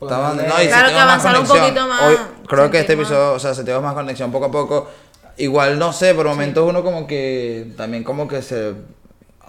Estaban- 0.00 0.38
ponerle- 0.38 0.48
no, 0.48 0.62
y 0.62 0.68
Claro 0.68 0.88
que 0.88 0.94
avanzar 0.98 1.38
un 1.38 1.46
poquito 1.46 1.86
más, 1.86 2.02
Hoy, 2.02 2.16
creo 2.48 2.70
que 2.70 2.80
este 2.80 2.94
episodio, 2.94 3.34
o 3.34 3.38
sea, 3.38 3.52
sentimos 3.54 3.82
más 3.82 3.92
conexión 3.92 4.32
poco 4.32 4.46
a 4.46 4.50
poco. 4.50 4.90
Igual, 5.36 5.78
no 5.78 5.92
sé, 5.92 6.14
por 6.14 6.24
momentos 6.26 6.66
uno 6.66 6.82
como 6.82 7.06
que 7.06 7.72
también 7.76 8.02
como 8.04 8.26
que 8.26 8.40
se 8.40 8.72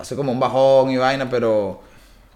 hace 0.01 0.15
como 0.15 0.31
un 0.31 0.39
bajón 0.39 0.91
y 0.91 0.97
vaina, 0.97 1.29
pero 1.29 1.81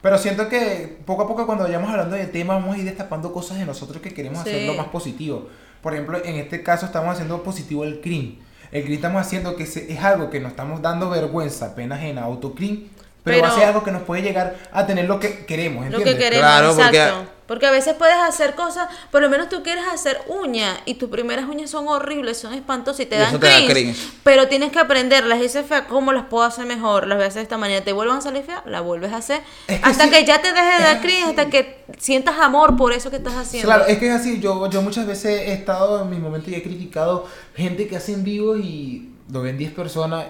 Pero 0.01 0.17
siento 0.19 0.47
que 0.47 0.97
poco 1.05 1.23
a 1.23 1.27
poco 1.27 1.45
cuando 1.47 1.63
vayamos 1.63 1.89
hablando 1.89 2.15
de 2.15 2.25
temas 2.27 2.61
vamos 2.61 2.75
a 2.75 2.77
ir 2.79 2.85
destapando 2.85 3.33
cosas 3.33 3.57
de 3.57 3.65
nosotros 3.65 4.01
que 4.01 4.13
queremos 4.13 4.43
Sí. 4.43 4.49
hacerlo 4.49 4.75
más 4.75 4.87
positivo. 4.87 5.47
Por 5.81 5.93
ejemplo, 5.93 6.19
en 6.23 6.35
este 6.35 6.61
caso 6.63 6.85
estamos 6.85 7.11
haciendo 7.13 7.41
positivo 7.43 7.83
el 7.83 8.01
clean. 8.01 8.35
El 8.71 8.83
clean 8.83 8.95
estamos 8.97 9.21
haciendo 9.21 9.55
que 9.55 9.63
es 9.63 10.03
algo 10.03 10.29
que 10.29 10.39
nos 10.39 10.51
estamos 10.51 10.81
dando 10.81 11.09
vergüenza 11.09 11.67
apenas 11.67 12.03
en 12.03 12.17
auto-clean, 12.19 12.83
pero, 13.23 13.41
va 13.41 13.47
a 13.47 13.49
Pero- 13.49 13.59
ser 13.59 13.67
algo 13.69 13.83
que 13.83 13.91
nos 13.91 14.03
puede 14.03 14.21
llegar 14.21 14.55
a 14.71 14.85
tener 14.85 15.05
lo 15.05 15.19
que 15.19 15.45
queremos, 15.45 15.85
Lo 15.89 15.97
¿entiendes? 15.97 16.13
que 16.13 16.19
queremos, 16.19 16.41
Claro, 16.45 16.67
exacto. 16.71 17.15
Porque... 17.19 17.34
a 17.47 17.71
veces 17.71 17.93
puedes 17.95 18.15
hacer 18.15 18.55
cosas, 18.55 18.87
por 19.11 19.21
lo 19.21 19.29
menos 19.29 19.49
tú 19.49 19.61
quieres 19.63 19.85
hacer 19.91 20.19
uñas 20.27 20.77
y 20.85 20.95
tus 20.95 21.09
primeras 21.09 21.47
uñas 21.47 21.69
son 21.69 21.87
horribles, 21.87 22.37
son 22.39 22.53
espantosas 22.53 23.01
y 23.01 23.05
te 23.05 23.15
Y 23.15 23.19
dan 23.19 23.29
eso 23.29 23.39
te 23.39 23.47
da 23.47 23.65
cringe. 23.67 23.97
Pero 24.23 24.47
tienes 24.47 24.71
que 24.71 24.79
aprenderlas, 24.79 25.39
dices 25.39 25.65
fea, 25.65 25.85
¿cómo 25.87 26.11
las 26.11 26.25
puedo 26.25 26.43
hacer 26.43 26.65
mejor? 26.65 27.07
Las 27.07 27.17
voy 27.17 27.25
a 27.25 27.27
hacer 27.27 27.39
de 27.39 27.43
esta 27.43 27.57
manera, 27.57 27.83
te 27.83 27.93
vuelvan 27.93 28.17
a 28.17 28.21
salir 28.21 28.43
feas, 28.43 28.61
las 28.65 28.81
vuelves 28.83 29.13
a 29.13 29.17
hacer. 29.17 29.41
Es 29.67 29.79
que 29.79 29.85
hasta 29.89 30.03
sí, 30.05 30.09
que 30.09 30.25
ya 30.25 30.41
te 30.41 30.51
deje 30.51 30.77
de 30.77 30.83
dar 30.83 31.01
cringe, 31.01 31.21
así. 31.23 31.29
hasta 31.29 31.49
que 31.49 31.83
sientas 31.99 32.39
amor 32.39 32.75
por 32.75 32.93
eso 32.93 33.09
que 33.11 33.17
estás 33.17 33.35
haciendo. 33.35 33.67
Claro, 33.67 33.85
es 33.85 33.97
que 33.99 34.07
es 34.07 34.13
así. 34.13 34.39
Yo, 34.39 34.69
yo 34.69 34.81
muchas 34.81 35.05
veces 35.05 35.41
he 35.47 35.53
estado 35.53 36.01
en 36.01 36.09
mis 36.09 36.19
momentos 36.19 36.49
y 36.51 36.55
he 36.55 36.63
criticado 36.63 37.27
gente 37.55 37.87
que 37.87 37.95
hace 37.97 38.13
en 38.13 38.23
vivo 38.23 38.57
y 38.57 39.11
lo 39.29 39.41
ven 39.41 39.57
10 39.57 39.71
personas. 39.73 40.25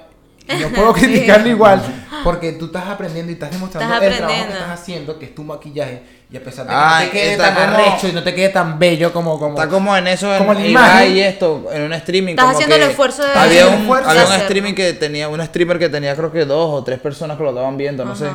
Y 0.47 0.61
no 0.61 0.69
puedo 0.69 0.93
Sí. 0.95 1.01
criticarlo 1.05 1.49
igual 1.49 1.81
porque 2.23 2.51
tú 2.51 2.65
estás 2.65 2.87
aprendiendo 2.87 3.31
y 3.31 3.33
estás 3.33 3.49
demostrando 3.51 3.91
Estás 3.93 4.07
el 4.11 4.17
trabajo 4.17 4.45
que 4.45 4.53
estás 4.53 4.69
haciendo, 4.69 5.17
que 5.19 5.25
es 5.25 5.33
tu 5.35 5.43
maquillaje. 5.43 6.03
Y 6.31 6.37
a 6.37 6.43
pesar 6.43 6.65
de 6.65 6.69
que 6.71 6.75
Ah, 6.75 6.99
no 6.99 7.05
te 7.05 7.11
quede 7.11 7.37
tan 7.37 7.53
como- 7.53 7.67
arrecho 7.77 8.07
y 8.07 8.11
no 8.11 8.23
te 8.23 8.33
quede 8.35 8.49
tan 8.49 8.79
bello 8.79 9.13
como. 9.13 9.39
como 9.39 9.53
está 9.55 9.69
como 9.69 9.95
en 9.95 10.07
eso, 10.07 10.31
en 10.33 10.39
como 10.39 10.53
la 10.55 10.65
Ibai 10.65 11.13
y 11.13 11.21
esto, 11.21 11.67
en 11.71 11.83
un 11.83 11.93
streaming. 11.93 12.31
Estás 12.31 12.45
como 12.45 12.57
haciendo 12.57 12.75
el 12.75 12.81
esfuerzo 12.83 13.23
de- 13.23 13.33
Había 13.33 13.67
un, 13.67 13.73
esfuerzo 13.81 14.09
había 14.09 14.21
de 14.23 14.27
un 14.27 14.33
streaming 14.41 14.73
que 14.73 14.93
tenía, 14.93 15.29
un 15.29 15.43
streamer 15.45 15.77
que 15.79 15.87
tenía 15.89 16.15
creo 16.15 16.31
que 16.31 16.45
dos 16.45 16.69
o 16.73 16.83
tres 16.83 16.99
personas 16.99 17.37
que 17.37 17.43
lo 17.43 17.49
estaban 17.49 17.77
viendo, 17.77 18.03
no 18.05 18.15
sé. 18.15 18.25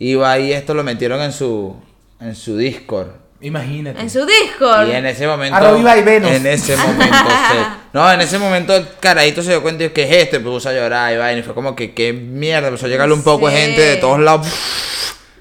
Ibai 0.00 0.46
y 0.48 0.52
esto 0.52 0.74
lo 0.74 0.82
metieron 0.84 1.20
en 1.22 1.32
su, 1.32 1.74
en 2.20 2.34
su 2.34 2.56
Discord. 2.56 3.08
Imagínate. 3.40 4.00
En 4.00 4.10
su 4.10 4.26
Discord. 4.26 4.88
Y 4.88 4.92
en 4.92 5.06
ese 5.06 5.26
momento. 5.28 5.56
Arroba 5.56 5.78
Ibai 5.78 6.02
Venus. 6.02 6.30
En 6.32 6.44
ese 6.46 6.76
momento, 6.76 7.14
sí. 7.52 7.56
No, 7.92 8.12
en 8.12 8.20
ese 8.20 8.38
momento 8.38 8.74
el 8.74 8.86
carajito 8.98 9.42
se 9.44 9.50
dio 9.50 9.62
cuenta 9.62 9.84
y 9.84 9.90
que 9.90 10.02
es 10.02 10.10
este, 10.24 10.40
pues 10.40 10.52
puso 10.54 10.68
a 10.70 10.72
llorar 10.72 11.12
y 11.14 11.16
vaina, 11.18 11.38
y 11.40 11.42
fue 11.44 11.54
como 11.54 11.76
que 11.76 11.94
qué 11.94 12.12
mierda, 12.12 12.66
empezó 12.66 12.86
a 12.86 12.88
llegarle 12.88 13.14
un 13.14 13.22
poco 13.22 13.48
de 13.48 13.54
Sí. 13.56 13.62
gente 13.62 13.80
de 13.80 13.96
todos 13.96 14.18
lados. 14.18 14.48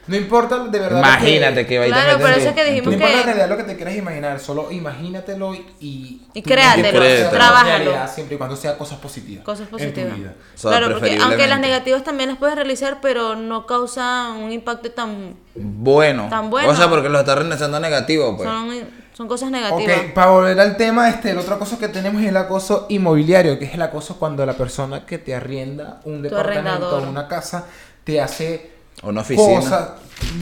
No 0.07 0.15
importa 0.15 0.59
de 0.59 0.79
verdad. 0.79 0.91
lo 1.01 1.07
Imagínate 1.07 1.65
que 1.67 1.75
Ibai 1.75 1.87
te 1.89 1.93
Claro, 1.93 2.07
mete 2.13 2.21
por 2.21 2.29
en 2.29 2.35
eso 2.35 2.43
tu- 2.43 2.49
es 2.49 2.55
que 2.55 2.61
en 2.61 2.67
No 2.67 2.71
dijimos 2.73 2.85
tu- 2.85 2.93
importa 2.93 3.13
que- 3.13 3.19
en 3.19 3.25
realidad 3.25 3.49
lo 3.49 3.57
que 3.57 3.63
te 3.63 3.75
quieras 3.75 3.95
imaginar, 3.95 4.39
solo 4.39 4.71
imagínatelo 4.71 5.53
y. 5.79 6.21
Y 6.33 6.41
créatelo, 6.41 7.29
trabájalo. 7.29 7.67
realidad 7.85 8.13
Siempre 8.13 8.35
y 8.35 8.37
cuando 8.37 8.55
sea 8.55 8.77
cosas 8.77 8.99
positivas. 8.99 9.43
Cosas 9.43 9.65
En 9.65 9.71
positivas. 9.71 10.13
tu 10.13 10.17
vida. 10.19 10.33
O 10.55 10.57
sea, 10.57 10.71
claro, 10.71 10.91
porque 10.93 11.17
aunque 11.21 11.47
las 11.47 11.59
negativas 11.59 12.03
también 12.03 12.29
las 12.29 12.37
puedes 12.37 12.55
realizar, 12.55 12.99
pero 13.01 13.35
no 13.35 13.65
causan 13.65 14.37
un 14.37 14.51
impacto 14.51 14.91
tan... 14.91 15.35
Bueno. 15.55 16.27
Tan 16.29 16.49
bueno. 16.49 16.69
O 16.69 16.75
sea, 16.75 16.89
porque 16.89 17.09
lo 17.09 17.19
está 17.19 17.35
realizando 17.35 17.79
negativo, 17.79 18.37
pues. 18.37 18.47
Son, 18.47 18.69
son 19.13 19.27
cosas 19.27 19.49
negativas. 19.51 19.97
Ok, 19.99 20.13
para 20.13 20.29
volver 20.31 20.59
al 20.59 20.77
tema, 20.77 21.09
este, 21.09 21.31
el 21.31 21.37
otro 21.39 21.55
acoso 21.55 21.79
que 21.79 21.87
tenemos 21.87 22.21
es 22.21 22.29
el 22.29 22.37
acoso 22.37 22.85
inmobiliario, 22.89 23.57
que 23.57 23.65
es 23.65 23.73
el 23.73 23.81
acoso 23.81 24.17
cuando 24.19 24.45
la 24.45 24.53
persona 24.53 25.05
que 25.05 25.17
te 25.17 25.33
arrienda 25.35 26.01
un 26.05 26.21
departamento 26.21 26.69
arrendador. 26.69 27.03
o 27.07 27.09
una 27.09 27.27
casa 27.27 27.65
te 28.03 28.21
hace 28.21 28.76
O 29.03 29.09
una 29.09 29.21
oficina. 29.21 29.59
cosas, 29.59 29.89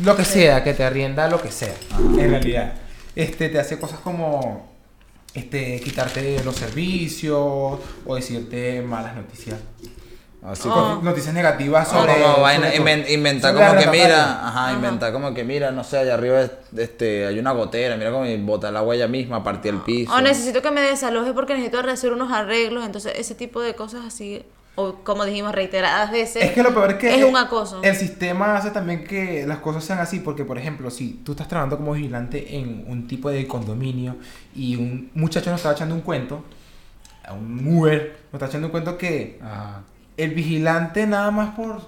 lo 0.03 0.15
que 0.15 0.25
sea, 0.25 0.63
que 0.63 0.73
te 0.73 0.83
arrienda 0.83 1.27
lo 1.27 1.41
que 1.41 1.51
sea, 1.51 1.73
en 1.99 2.29
realidad. 2.29 2.73
Este, 3.15 3.49
te 3.49 3.59
hace 3.59 3.77
cosas 3.79 3.99
como 3.99 4.73
este, 5.33 5.79
quitarte 5.81 6.41
los 6.43 6.55
servicios 6.55 7.37
o 8.05 8.15
decirte 8.15 8.81
malas 8.81 9.15
noticias 9.15 9.59
Así 10.43 10.69
Oh. 10.69 10.73
como, 10.73 11.01
Noticias 11.01 11.33
negativas 11.33 11.87
como, 11.87 12.01
sobre. 12.01 12.21
como 12.21 12.41
vaina, 12.41 12.67
sobre- 12.71 12.77
inven- 12.79 13.09
inventar 13.11 13.51
sobre 13.55 13.65
como 13.67 13.79
que 13.79 13.87
mira, 13.89 14.47
ajá, 14.47 14.73
inventar 14.73 15.11
como 15.11 15.33
que 15.33 15.43
mira, 15.43 15.71
no 15.71 15.83
sé, 15.83 15.97
allá 15.97 16.13
arriba 16.13 16.45
este, 16.77 17.25
hay 17.25 17.39
una 17.39 17.51
gotera, 17.53 17.97
mira 17.97 18.11
cómo 18.11 18.25
bota 18.45 18.69
el 18.69 18.77
agua 18.77 18.93
ella 18.93 19.07
misma, 19.07 19.43
partí 19.43 19.69
el 19.69 19.79
piso. 19.79 20.13
O 20.13 20.21
necesito 20.21 20.61
que 20.61 20.69
me 20.69 20.81
desaloje 20.81 21.33
porque 21.33 21.55
necesito 21.55 21.79
hacer 21.79 22.13
unos 22.13 22.31
arreglos. 22.31 22.85
Entonces, 22.85 23.13
ese 23.15 23.33
tipo 23.33 23.59
de 23.59 23.73
cosas 23.73 24.05
así, 24.05 24.43
o 24.75 24.95
como 25.03 25.25
dijimos 25.25 25.53
reiteradas 25.55 26.11
veces, 26.11 26.43
Es 26.43 26.51
que 26.51 26.61
lo 26.63 26.73
peor 26.73 26.91
es 26.91 26.97
que 26.97 27.15
es 27.15 27.23
un 27.23 27.37
acoso. 27.37 27.81
El 27.83 27.95
sistema 27.95 28.55
hace 28.57 28.71
también 28.71 29.03
que 29.05 29.45
las 29.47 29.59
cosas 29.59 29.83
sean 29.83 29.99
así, 29.99 30.19
porque 30.19 30.43
por 30.45 30.57
ejemplo, 30.57 30.91
si 30.91 31.13
tú 31.25 31.31
estás 31.31 31.47
trabajando 31.47 31.77
como 31.77 31.93
vigilante 31.93 32.57
en 32.57 32.83
un 32.87 33.07
tipo 33.07 33.29
de 33.29 33.47
condominio 33.47 34.17
y 34.55 34.75
un 34.75 35.09
muchacho 35.13 35.49
nos 35.49 35.59
estaba 35.59 35.75
echando 35.75 35.95
un 35.95 36.01
cuento, 36.01 36.43
a 37.25 37.33
un 37.33 37.65
Uber 37.75 38.17
nos 38.31 38.33
está 38.33 38.45
echando 38.47 38.67
un 38.67 38.71
cuento 38.71 38.97
que 38.97 39.39
Ajá. 39.41 39.81
el 40.17 40.31
vigilante 40.31 41.07
nada 41.07 41.31
más 41.31 41.55
por 41.55 41.81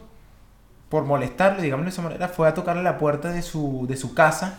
por 0.89 1.03
molestarle, 1.03 1.61
digamos 1.63 1.85
de 1.85 1.89
esa 1.91 2.01
manera, 2.01 2.29
fue 2.29 2.47
a 2.47 2.53
tocarle 2.53 2.81
la 2.81 2.97
puerta 2.97 3.29
de 3.31 3.41
su 3.41 3.85
de 3.89 3.97
su 3.97 4.13
casa 4.13 4.55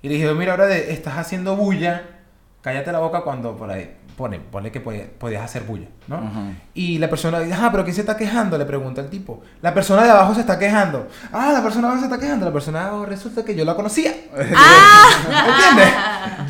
y 0.00 0.08
le 0.08 0.14
dijo, 0.14 0.32
mira, 0.34 0.52
ahora 0.52 0.66
de- 0.66 0.92
estás 0.92 1.18
haciendo 1.18 1.56
bulla, 1.56 2.04
cállate 2.62 2.92
la 2.92 3.00
boca 3.00 3.22
cuando 3.22 3.56
por 3.56 3.68
ahí 3.70 3.96
pone, 4.20 4.38
pone 4.38 4.70
que 4.70 4.80
podía- 4.80 5.06
podías 5.18 5.42
hacer 5.42 5.62
bulla, 5.64 5.88
¿no? 6.06 6.20
Y 6.74 6.98
la 6.98 7.08
persona 7.08 7.40
dice, 7.40 7.56
ah, 7.58 7.68
pero 7.72 7.82
¿quién 7.84 7.94
se 7.94 8.02
está 8.02 8.16
quejando? 8.16 8.56
Le 8.58 8.64
pregunta 8.66 9.00
el 9.00 9.08
tipo. 9.08 9.42
La 9.62 9.72
persona 9.74 10.04
de 10.04 10.10
abajo 10.10 10.34
se 10.34 10.40
está 10.42 10.58
quejando. 10.58 11.08
Ah, 11.32 11.50
la 11.52 11.62
persona 11.62 11.88
de 11.88 11.92
abajo 11.94 12.06
se 12.06 12.12
está 12.12 12.20
quejando. 12.24 12.44
La 12.46 12.52
persona 12.52 12.80
de 12.80 12.86
abajo 12.88 13.06
resulta 13.06 13.44
que 13.44 13.54
yo 13.56 13.64
la 13.64 13.74
conocía. 13.74 14.12
¿Entiendes? 14.36 15.94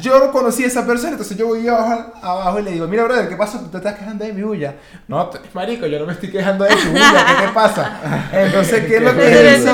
Yo 0.02 0.18
no 0.18 0.32
conocía 0.32 0.66
a 0.66 0.68
esa 0.68 0.86
persona, 0.86 1.12
entonces 1.12 1.36
yo 1.36 1.46
voy 1.46 1.66
abajo, 1.68 2.12
abajo 2.22 2.58
y 2.58 2.62
le 2.64 2.72
digo, 2.72 2.88
mira, 2.88 3.04
brother, 3.04 3.28
¿qué 3.28 3.36
pasa? 3.36 3.60
Tú 3.60 3.66
te 3.68 3.76
estás 3.78 3.94
quejando 3.94 4.24
de 4.24 4.32
mi 4.32 4.42
bulla. 4.42 4.74
No, 5.08 5.30
marico, 5.54 5.86
yo 5.86 5.98
no 6.00 6.06
me 6.06 6.12
estoy 6.12 6.30
quejando 6.30 6.64
de 6.64 6.74
tu 6.74 6.88
bulla, 6.90 7.26
¿qué 7.26 7.46
te 7.46 7.48
pasa? 7.54 8.28
Entonces, 8.32 8.84
¿qué 8.86 8.96
es 8.96 9.02
lo 9.02 9.14
que 9.14 9.30
hizo 9.60 9.70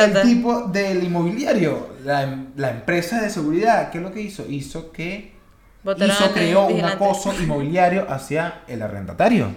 el 0.00 0.12
tipo 0.22 0.62
del 0.62 1.04
inmobiliario? 1.04 1.88
La, 2.04 2.26
la 2.56 2.70
empresa 2.70 3.20
de 3.20 3.30
seguridad, 3.30 3.90
¿qué 3.90 3.98
es 3.98 4.04
lo 4.04 4.12
que 4.12 4.20
hizo? 4.22 4.44
Hizo 4.48 4.90
que 4.92 5.35
Votaron 5.86 6.14
hizo, 6.14 6.24
al 6.24 6.32
creó 6.32 6.66
un 6.66 6.84
acoso 6.84 7.32
inmobiliario 7.40 8.06
hacia 8.10 8.60
el 8.68 8.82
arrendatario. 8.82 9.48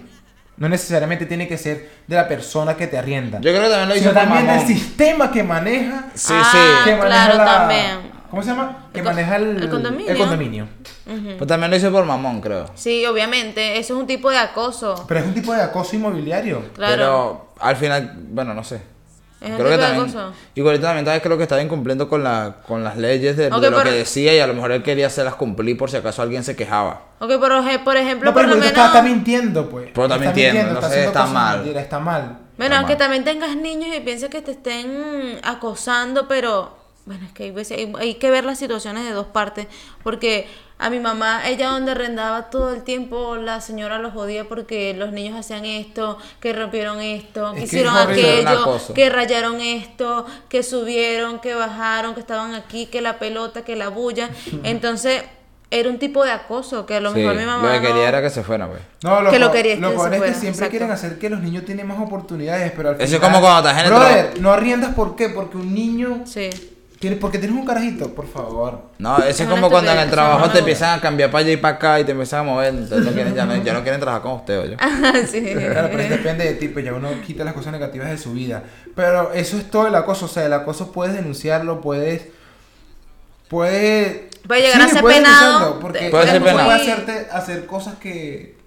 No 0.56 0.68
necesariamente 0.68 1.24
tiene 1.26 1.48
que 1.48 1.56
ser 1.58 1.90
de 2.06 2.16
la 2.16 2.28
persona 2.28 2.76
que 2.76 2.86
te 2.86 2.96
arrienda. 2.98 3.38
Yo 3.40 3.50
creo 3.50 3.62
que 3.64 3.68
también 3.70 3.88
lo 3.88 3.94
hizo 3.96 4.10
sino 4.10 4.14
también 4.20 4.46
del 4.46 4.66
sistema 4.66 5.30
que 5.32 5.42
maneja. 5.42 6.04
Sí, 6.14 6.32
Ah, 6.36 6.48
sí. 6.52 6.90
Que 6.90 6.96
maneja 6.96 7.06
claro, 7.26 7.36
la- 7.38 7.44
también. 7.44 8.10
¿Cómo 8.30 8.42
se 8.42 8.50
llama? 8.50 8.86
Que 8.92 9.00
El 9.00 9.04
maneja 9.06 9.36
el, 9.36 9.62
el 9.64 9.68
condominio. 9.70 10.10
el 10.12 10.16
condominio. 10.18 10.68
Pues 11.36 11.48
también 11.48 11.68
lo 11.70 11.76
hizo 11.76 11.90
por 11.90 12.04
mamón, 12.04 12.40
creo. 12.40 12.66
Sí, 12.76 13.04
obviamente, 13.06 13.78
eso 13.78 13.94
es 13.94 14.00
un 14.00 14.06
tipo 14.06 14.30
de 14.30 14.38
acoso. 14.38 15.04
Pero 15.08 15.18
es 15.20 15.26
un 15.26 15.34
tipo 15.34 15.52
de 15.52 15.62
acoso 15.62 15.96
inmobiliario. 15.96 16.62
Claro. 16.74 16.92
Pero 16.94 17.48
al 17.58 17.74
final, 17.76 18.14
bueno, 18.28 18.54
no 18.54 18.62
sé. 18.62 18.80
Es 19.40 19.50
un 19.50 19.56
creo 19.56 19.70
que 19.70 19.78
también. 19.78 20.02
acoso. 20.02 20.32
Igualito 20.54 20.84
también 20.86 21.04
tal 21.06 21.14
vez 21.14 21.22
creo 21.22 21.36
que 21.38 21.44
estaba 21.44 21.62
incumpliendo 21.62 22.08
con, 22.08 22.22
la, 22.22 22.56
con 22.66 22.84
las 22.84 22.96
leyes 22.98 23.36
de, 23.38 23.48
lo 23.50 23.58
pero- 23.60 23.82
que 23.82 23.90
decía 23.90 24.34
y 24.34 24.38
a 24.40 24.46
lo 24.46 24.52
mejor 24.54 24.72
él 24.72 24.82
quería 24.82 25.06
hacerlas 25.06 25.34
cumplir 25.36 25.78
por 25.78 25.90
si 25.90 25.96
acaso 25.96 26.20
alguien 26.22 26.44
se 26.44 26.54
quejaba. 26.56 27.02
Ok, 27.20 27.38
por, 27.38 27.50
ej- 27.52 27.82
por 27.82 27.96
ejemplo, 27.96 28.30
No, 28.30 28.34
por 28.34 28.42
pero 28.42 28.54
lo 28.54 28.60
ahorita 28.62 28.72
menos... 28.72 28.86
está, 28.86 28.86
está 28.86 29.02
mintiendo, 29.02 29.68
pues. 29.70 29.88
Pero 29.94 30.04
está 30.04 30.16
Está 30.16 30.26
mintiendo, 30.26 30.58
está 30.60 30.68
entonces 30.72 30.90
haciendo 30.90 31.08
está 31.10 31.20
cosas 31.20 31.34
mal. 31.34 31.56
mentiras, 31.58 31.82
Está 31.84 31.98
mal. 31.98 32.20
Bueno, 32.58 32.74
Está 32.74 32.76
aunque 32.78 32.92
mal. 32.92 32.98
también 32.98 33.24
tengas 33.24 33.56
niños 33.56 33.96
y 33.96 34.00
pienses 34.00 34.28
que 34.28 34.42
te 34.42 34.50
estén 34.50 35.38
acosando, 35.42 36.28
pero 36.28 36.76
bueno, 37.10 37.26
es 37.26 37.32
que 37.32 37.42
hay, 37.42 37.50
veces, 37.50 37.76
hay, 37.76 37.92
hay 37.98 38.14
que 38.14 38.30
ver 38.30 38.44
las 38.44 38.56
situaciones 38.56 39.04
de 39.04 39.10
dos 39.10 39.26
partes, 39.26 39.66
porque 40.04 40.46
a 40.78 40.90
mi 40.90 41.00
mamá, 41.00 41.48
ella 41.48 41.70
donde 41.70 41.90
arrendaba 41.90 42.50
todo 42.50 42.72
el 42.72 42.84
tiempo, 42.84 43.34
la 43.34 43.60
señora 43.60 43.98
los 43.98 44.12
jodía 44.12 44.44
porque 44.48 44.94
los 44.94 45.10
niños 45.10 45.36
hacían 45.36 45.64
esto, 45.64 46.18
que 46.38 46.52
rompieron 46.52 47.00
esto, 47.00 47.48
Es 47.48 47.54
que 47.54 47.58
que 47.58 47.64
hicieron 47.64 47.96
aquello, 47.96 48.78
que 48.94 49.10
rayaron 49.10 49.60
esto, 49.60 50.24
que 50.48 50.62
subieron, 50.62 51.40
que 51.40 51.54
bajaron, 51.54 52.14
que 52.14 52.20
estaban 52.20 52.54
aquí, 52.54 52.86
que 52.86 53.00
la 53.00 53.18
pelota, 53.18 53.62
que 53.64 53.74
la 53.74 53.88
bulla. 53.88 54.30
Entonces, 54.62 55.24
era 55.72 55.88
un 55.88 55.98
tipo 55.98 56.24
de 56.24 56.30
acoso 56.32 56.86
que 56.86 56.94
a 56.96 57.00
lo 57.00 57.12
Sí, 57.12 57.18
mejor 57.18 57.34
mi 57.36 57.44
mamá... 57.44 57.66
lo 57.66 57.72
que 57.74 57.86
quería 57.88 58.02
no- 58.02 58.08
era 58.08 58.22
que 58.22 58.30
se 58.30 58.42
fuera, 58.42 58.66
pues. 58.68 58.80
No, 59.02 59.20
lo, 59.22 59.30
Que 59.30 59.38
lo 59.38 59.52
quería 59.52 59.74
es 59.74 59.80
lo 59.80 59.90
que 59.90 59.96
se 59.98 60.02
es 60.04 60.10
que 60.22 60.28
siempre 60.28 60.48
exacto. 60.50 60.70
quieren 60.70 60.90
hacer 60.92 61.18
que 61.18 61.28
los 61.30 61.40
niños 61.40 61.64
tienen 61.64 61.86
más 61.86 61.98
oportunidades, 62.00 62.72
pero 62.74 62.88
al 62.90 62.94
Eso 62.94 63.04
es 63.04 63.10
final... 63.10 63.20
como 63.32 63.40
cuando 63.40 63.68
estás 63.68 63.82
en 63.82 63.92
el 63.92 63.98
Brother, 63.98 64.40
no 64.40 64.50
arriendas, 64.52 64.94
¿por 64.94 65.14
qué? 65.14 65.28
Porque 65.28 65.58
un 65.58 65.74
niño... 65.74 66.22
Sí. 66.24 66.48
Porque 67.18 67.38
tienes 67.38 67.56
un 67.58 67.64
carajito, 67.64 68.14
por 68.14 68.28
favor. 68.28 68.82
No, 68.98 69.16
eso 69.18 69.42
Es 69.42 69.48
como 69.48 69.70
cuando 69.70 69.90
en 69.90 70.00
el 70.00 70.10
trabajo 70.10 70.44
eso 70.44 70.52
te 70.52 70.58
empiezan 70.58 70.98
a 70.98 71.00
cambiar 71.00 71.30
para 71.30 71.44
allá 71.44 71.52
y 71.52 71.56
para 71.56 71.76
acá 71.76 71.98
y 72.00 72.04
te 72.04 72.12
empiezan 72.12 72.40
a 72.40 72.42
mover. 72.42 72.74
Entonces 72.74 73.06
no 73.06 73.12
quieren, 73.12 73.34
ya, 73.34 73.46
no, 73.46 73.56
ya 73.56 73.72
no 73.72 73.80
quieren 73.82 74.00
trabajar 74.00 74.20
con 74.22 74.32
usted, 74.32 74.60
oye. 74.60 74.76
sí. 75.30 75.40
Claro, 75.54 75.88
pero 75.90 76.02
es 76.02 76.10
depende 76.10 76.44
de 76.44 76.54
ti, 76.54 76.68
pues 76.68 76.84
ya 76.84 76.92
uno 76.92 77.08
quita 77.26 77.42
las 77.42 77.54
cosas 77.54 77.72
negativas 77.72 78.10
de 78.10 78.18
su 78.18 78.32
vida. 78.34 78.62
Pero 78.94 79.32
eso 79.32 79.56
es 79.56 79.70
todo 79.70 79.86
el 79.86 79.94
acoso, 79.94 80.26
o 80.26 80.28
sea, 80.28 80.44
el 80.44 80.52
acoso 80.52 80.92
puedes 80.92 81.14
denunciarlo, 81.14 81.80
puedes... 81.80 82.26
Puede... 83.48 84.28
Puede 84.46 84.62
llegar 84.62 84.82
a 84.82 84.88
ser 84.88 85.00
puedes 85.00 85.18
penado, 85.18 85.42
denunciarlo, 85.46 85.80
Porque 85.80 86.04
de- 86.04 86.10
Puede 86.10 86.26
ser 86.26 86.40
puede 86.42 86.54
penado. 86.54 86.70
hacerte 86.70 87.26
hacer 87.32 87.66
cosas 87.66 87.94
que... 87.94 88.59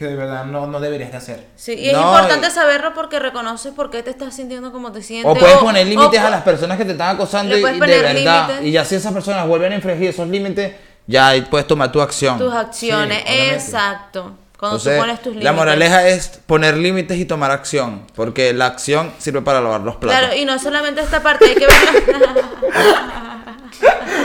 Que 0.00 0.06
de 0.06 0.16
verdad 0.16 0.46
no, 0.46 0.66
no 0.66 0.80
deberías 0.80 1.10
de 1.10 1.18
hacer. 1.18 1.46
Sí, 1.56 1.74
y 1.74 1.88
es 1.90 1.92
No, 1.92 2.00
importante 2.08 2.46
y- 2.46 2.50
saberlo 2.50 2.94
porque 2.94 3.18
reconoces 3.18 3.70
por 3.74 3.90
qué 3.90 4.02
te 4.02 4.08
estás 4.08 4.34
sintiendo 4.34 4.72
como 4.72 4.90
te 4.92 5.02
sientes. 5.02 5.30
O 5.30 5.34
puedes 5.38 5.58
poner 5.58 5.86
límites 5.86 6.18
a 6.20 6.30
las 6.30 6.40
personas 6.42 6.78
que 6.78 6.86
te 6.86 6.92
están 6.92 7.16
acosando 7.16 7.54
y, 7.54 7.62
de 7.62 7.70
verdad. 7.78 8.48
límites. 8.48 8.66
Y 8.66 8.70
ya 8.72 8.82
si 8.86 8.94
esas 8.94 9.12
personas 9.12 9.46
vuelven 9.46 9.72
a 9.72 9.74
infringir 9.74 10.08
esos 10.08 10.26
límites, 10.26 10.72
ya 11.06 11.34
puedes 11.50 11.66
tomar 11.66 11.92
tu 11.92 12.00
acción. 12.00 12.38
tus 12.38 12.50
acciones. 12.54 13.18
Sí. 13.26 13.32
Exacto. 13.50 14.38
Cuando 14.58 14.78
Entonces, 14.78 14.94
tú 14.96 15.00
pones 15.02 15.16
tus 15.18 15.26
límites. 15.32 15.44
la 15.44 15.52
moraleja 15.52 16.08
es 16.08 16.28
poner 16.46 16.78
límites 16.78 17.18
y 17.18 17.26
tomar 17.26 17.50
acción, 17.50 18.06
porque 18.16 18.54
la 18.54 18.64
acción 18.64 19.12
sirve 19.18 19.42
para 19.42 19.60
lavar 19.60 19.82
los 19.82 19.96
platos. 19.96 20.18
Claro, 20.18 20.34
y 20.34 20.46
no 20.46 20.58
solamente 20.58 21.02
esta 21.02 21.22
parte, 21.22 21.44
hay 21.44 21.54
que 21.56 21.66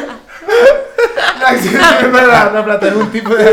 verlo. 1.53 2.07
es 2.07 2.11
verdad, 2.11 2.53
la 2.53 2.65
plata 2.65 2.87
es 2.87 2.93
un 2.95 3.11
tipo 3.11 3.35
de... 3.35 3.45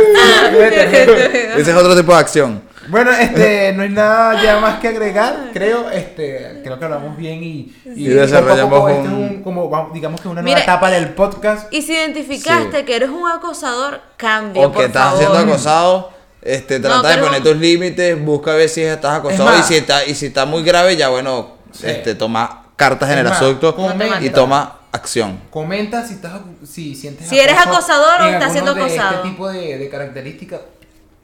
Ese 1.57 1.70
es 1.70 1.76
otro 1.76 1.97
tipo 1.97 2.12
de 2.12 2.18
acción. 2.18 2.62
Bueno, 2.88 3.12
este, 3.12 3.72
no 3.74 3.84
hay 3.84 3.90
nada 3.90 4.43
ya 4.43 4.59
más 4.59 4.80
que 4.80 4.88
agregar, 4.88 5.51
creo, 5.53 5.88
este, 5.90 6.61
creo 6.64 6.78
que 6.80 6.84
hablamos 6.84 7.16
bien 7.16 7.40
y, 7.43 7.72
Y 7.95 8.09
desarrollamos 8.09 8.70
poco 8.70 8.76
a 8.76 8.80
poco 8.80 8.88
este 8.88 9.07
es 9.07 9.12
un- 9.12 9.43
como, 9.45 9.68
vamos, 9.68 9.93
digamos 9.95 10.20
que 10.20 10.26
una 10.26 10.43
nueva 10.43 10.57
Mira, 10.57 10.64
etapa 10.64 10.90
del 10.90 11.11
podcast. 11.11 11.72
y 11.72 11.82
si 11.82 11.93
identificaste 11.93 12.78
Sí. 12.80 12.84
que 12.84 12.97
eres 12.97 13.11
un 13.11 13.30
acosador, 13.30 14.01
cambia. 14.16 14.66
O 14.66 14.72
que 14.72 14.86
estás 14.86 15.05
favor. 15.14 15.18
siendo 15.20 15.38
acosado, 15.38 16.11
este, 16.43 16.80
No, 16.80 16.88
trata 16.88 17.09
de 17.16 17.18
poner 17.22 17.43
tus 17.45 17.57
límites, 17.57 18.20
busca 18.24 18.51
a 18.53 18.57
ver 18.57 18.68
si 18.68 18.82
estás 18.82 19.14
acosado 19.18 19.53
Es 19.55 19.61
y 19.61 19.62
si 19.62 19.76
está, 19.76 20.05
y 20.05 20.14
si 20.16 20.26
está 20.26 20.45
muy 20.45 20.64
grave, 20.64 20.97
ya 20.97 21.09
bueno, 21.09 21.53
Sí. 21.70 21.86
este, 21.86 22.16
toma 22.16 22.64
cartas 22.74 23.11
en 23.11 23.18
Es 23.18 23.24
el 23.26 23.26
asunto 23.28 23.76
y 24.20 24.30
toma 24.30 24.78
acción. 24.93 25.40
Comenta 25.51 26.07
si 26.07 26.14
estás 26.14 26.40
si 26.68 26.95
sientes 26.95 27.28
Si 27.28 27.38
eres 27.40 27.57
acosador 27.59 28.22
o 28.22 28.24
estás 28.28 28.53
siendo 28.53 28.74
de 28.74 28.82
acosado. 28.82 29.16
Este 29.16 29.28
tipo 29.30 29.49
de, 29.49 29.78
de 29.78 29.88
características. 29.88 30.61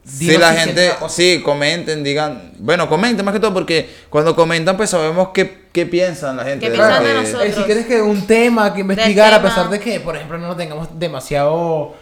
Si 0.04 0.38
la 0.38 0.54
si 0.54 0.60
gente, 0.60 0.90
sí, 1.10 1.42
comenten, 1.44 2.02
digan, 2.02 2.52
bueno, 2.58 2.88
comenten 2.88 3.26
más 3.26 3.34
que 3.34 3.40
todo 3.40 3.52
porque 3.52 3.90
cuando 4.08 4.34
comentan 4.34 4.74
pues 4.74 4.88
sabemos 4.88 5.28
qué, 5.34 5.66
qué 5.70 5.84
piensan 5.84 6.38
la 6.38 6.44
gente. 6.44 6.60
¿Qué 6.64 6.70
de 6.70 6.76
piensan 6.78 7.04
de 7.04 7.08
que- 7.10 7.14
nosotros? 7.14 7.44
Eh, 7.44 7.52
si 7.52 7.62
quieres 7.64 7.84
que 7.86 8.00
un 8.00 8.26
tema 8.26 8.72
que 8.72 8.80
investigar, 8.80 9.34
a 9.34 9.42
pesar 9.42 9.68
de 9.68 9.78
que, 9.78 10.00
por 10.00 10.16
ejemplo, 10.16 10.38
no 10.38 10.48
lo 10.48 10.56
tengamos 10.56 10.88
demasiado 10.98 11.94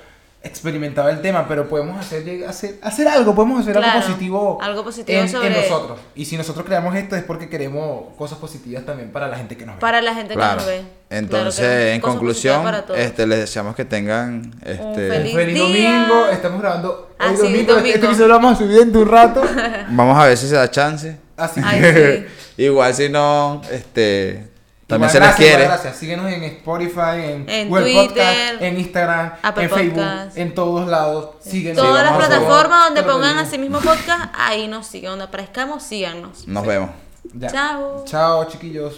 experimentado 0.46 1.08
el 1.08 1.20
tema, 1.20 1.46
pero 1.48 1.68
podemos 1.68 1.98
hacer, 1.98 2.44
hacer, 2.48 2.76
hacer 2.82 3.08
algo, 3.08 3.34
podemos 3.34 3.60
hacer 3.60 3.74
Claro, 3.74 3.92
algo 3.92 4.06
positivo, 4.06 4.58
algo 4.62 4.84
positivo 4.84 5.20
en, 5.20 5.28
sobre- 5.28 5.46
en 5.48 5.52
nosotros. 5.70 5.98
Y 6.14 6.24
si 6.24 6.36
nosotros 6.36 6.64
creamos 6.64 6.94
esto 6.96 7.16
es 7.16 7.22
porque 7.24 7.48
queremos 7.48 8.14
cosas 8.16 8.38
positivas 8.38 8.84
también 8.86 9.10
para 9.10 9.28
la 9.28 9.36
gente 9.36 9.56
que 9.56 9.66
nos 9.66 9.74
ve. 9.76 9.80
Para 9.80 10.00
la 10.00 10.14
gente 10.14 10.34
que 10.34 10.40
nos 10.40 10.66
ve. 10.66 10.82
Entonces, 11.10 11.60
Claro 11.60 11.74
que 11.74 11.92
en 11.94 12.00
conclusión, 12.00 12.62
este, 12.96 13.26
les 13.26 13.38
deseamos 13.40 13.76
que 13.76 13.84
tengan 13.84 14.52
este, 14.64 15.08
feliz- 15.08 15.34
Feliz 15.34 15.54
día. 15.54 15.98
domingo, 16.00 16.26
estamos 16.32 16.60
grabando 16.60 17.10
Ah, 17.18 17.28
hoy 17.30 17.36
sí, 17.36 17.42
domingo, 17.42 17.74
domingo. 17.74 17.94
este 17.94 18.06
episodio 18.06 18.28
lo 18.28 18.34
vamos 18.34 18.52
a 18.54 18.56
subir 18.56 18.86
de 18.86 18.98
un 18.98 19.08
rato. 19.08 19.42
Vamos 19.90 20.18
a 20.18 20.26
ver 20.26 20.36
si 20.36 20.48
se 20.48 20.54
da 20.54 20.70
chance. 20.70 21.16
Así 21.36 21.60
Ay, 21.64 21.80
que 21.80 22.26
sí. 22.56 22.62
Igual 22.64 22.94
si 22.94 23.08
no, 23.08 23.60
este 23.70 24.48
también 24.86 25.10
Igual, 25.10 25.10
se 25.10 25.18
les 25.18 25.28
gracias, 25.28 25.36
quiere. 25.36 25.62
igual, 25.64 25.78
Gracias. 25.78 25.96
Síguenos 25.96 26.32
en 26.32 26.44
Spotify, 26.44 27.00
en, 27.24 27.48
En 27.48 27.68
Google 27.68 27.84
Twitter, 27.84 28.06
Podcast, 28.08 28.62
en 28.62 28.78
Instagram, 28.78 29.32
Apple 29.42 29.64
en 29.64 29.70
Facebook, 29.70 29.94
Podcast. 30.04 30.36
en 30.38 30.54
todos 30.54 30.88
lados. 30.88 31.30
Síguenos. 31.40 31.84
Todas 31.84 32.04
las 32.04 32.16
plataformas 32.16 32.84
donde 32.84 33.02
Pero 33.02 33.14
pongan 33.14 33.38
así 33.38 33.58
mismo 33.58 33.80
podcast, 33.80 34.32
ahí 34.38 34.68
nos 34.68 34.86
siguen. 34.86 35.10
Donde 35.10 35.24
aparezcamos, 35.24 35.82
síganos. 35.82 36.46
Nos 36.46 36.64
vemos. 36.66 36.90
Ya. 37.34 37.48
Chao. 37.48 38.04
Chao, 38.06 38.44
chiquillos. 38.48 38.94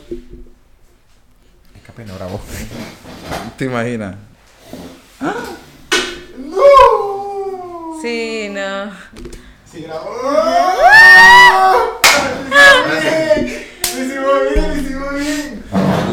Es 1.74 1.82
que 1.82 1.90
apenas 1.90 2.16
grabó. 2.18 2.38
¿Te 3.56 3.64
imaginas? 3.64 4.16
¡No! 6.36 7.98
Sí, 8.02 8.48
no. 8.50 8.92
Sí 9.72 9.82
grabó. 9.82 10.10
Lo 13.94 14.04
hicimos 14.04 14.34
bien, 14.54 14.68
lo 14.68 14.74
hicimos 14.76 15.14
bien. 15.14 15.47
Ay, 15.47 15.47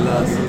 eso 0.05 0.44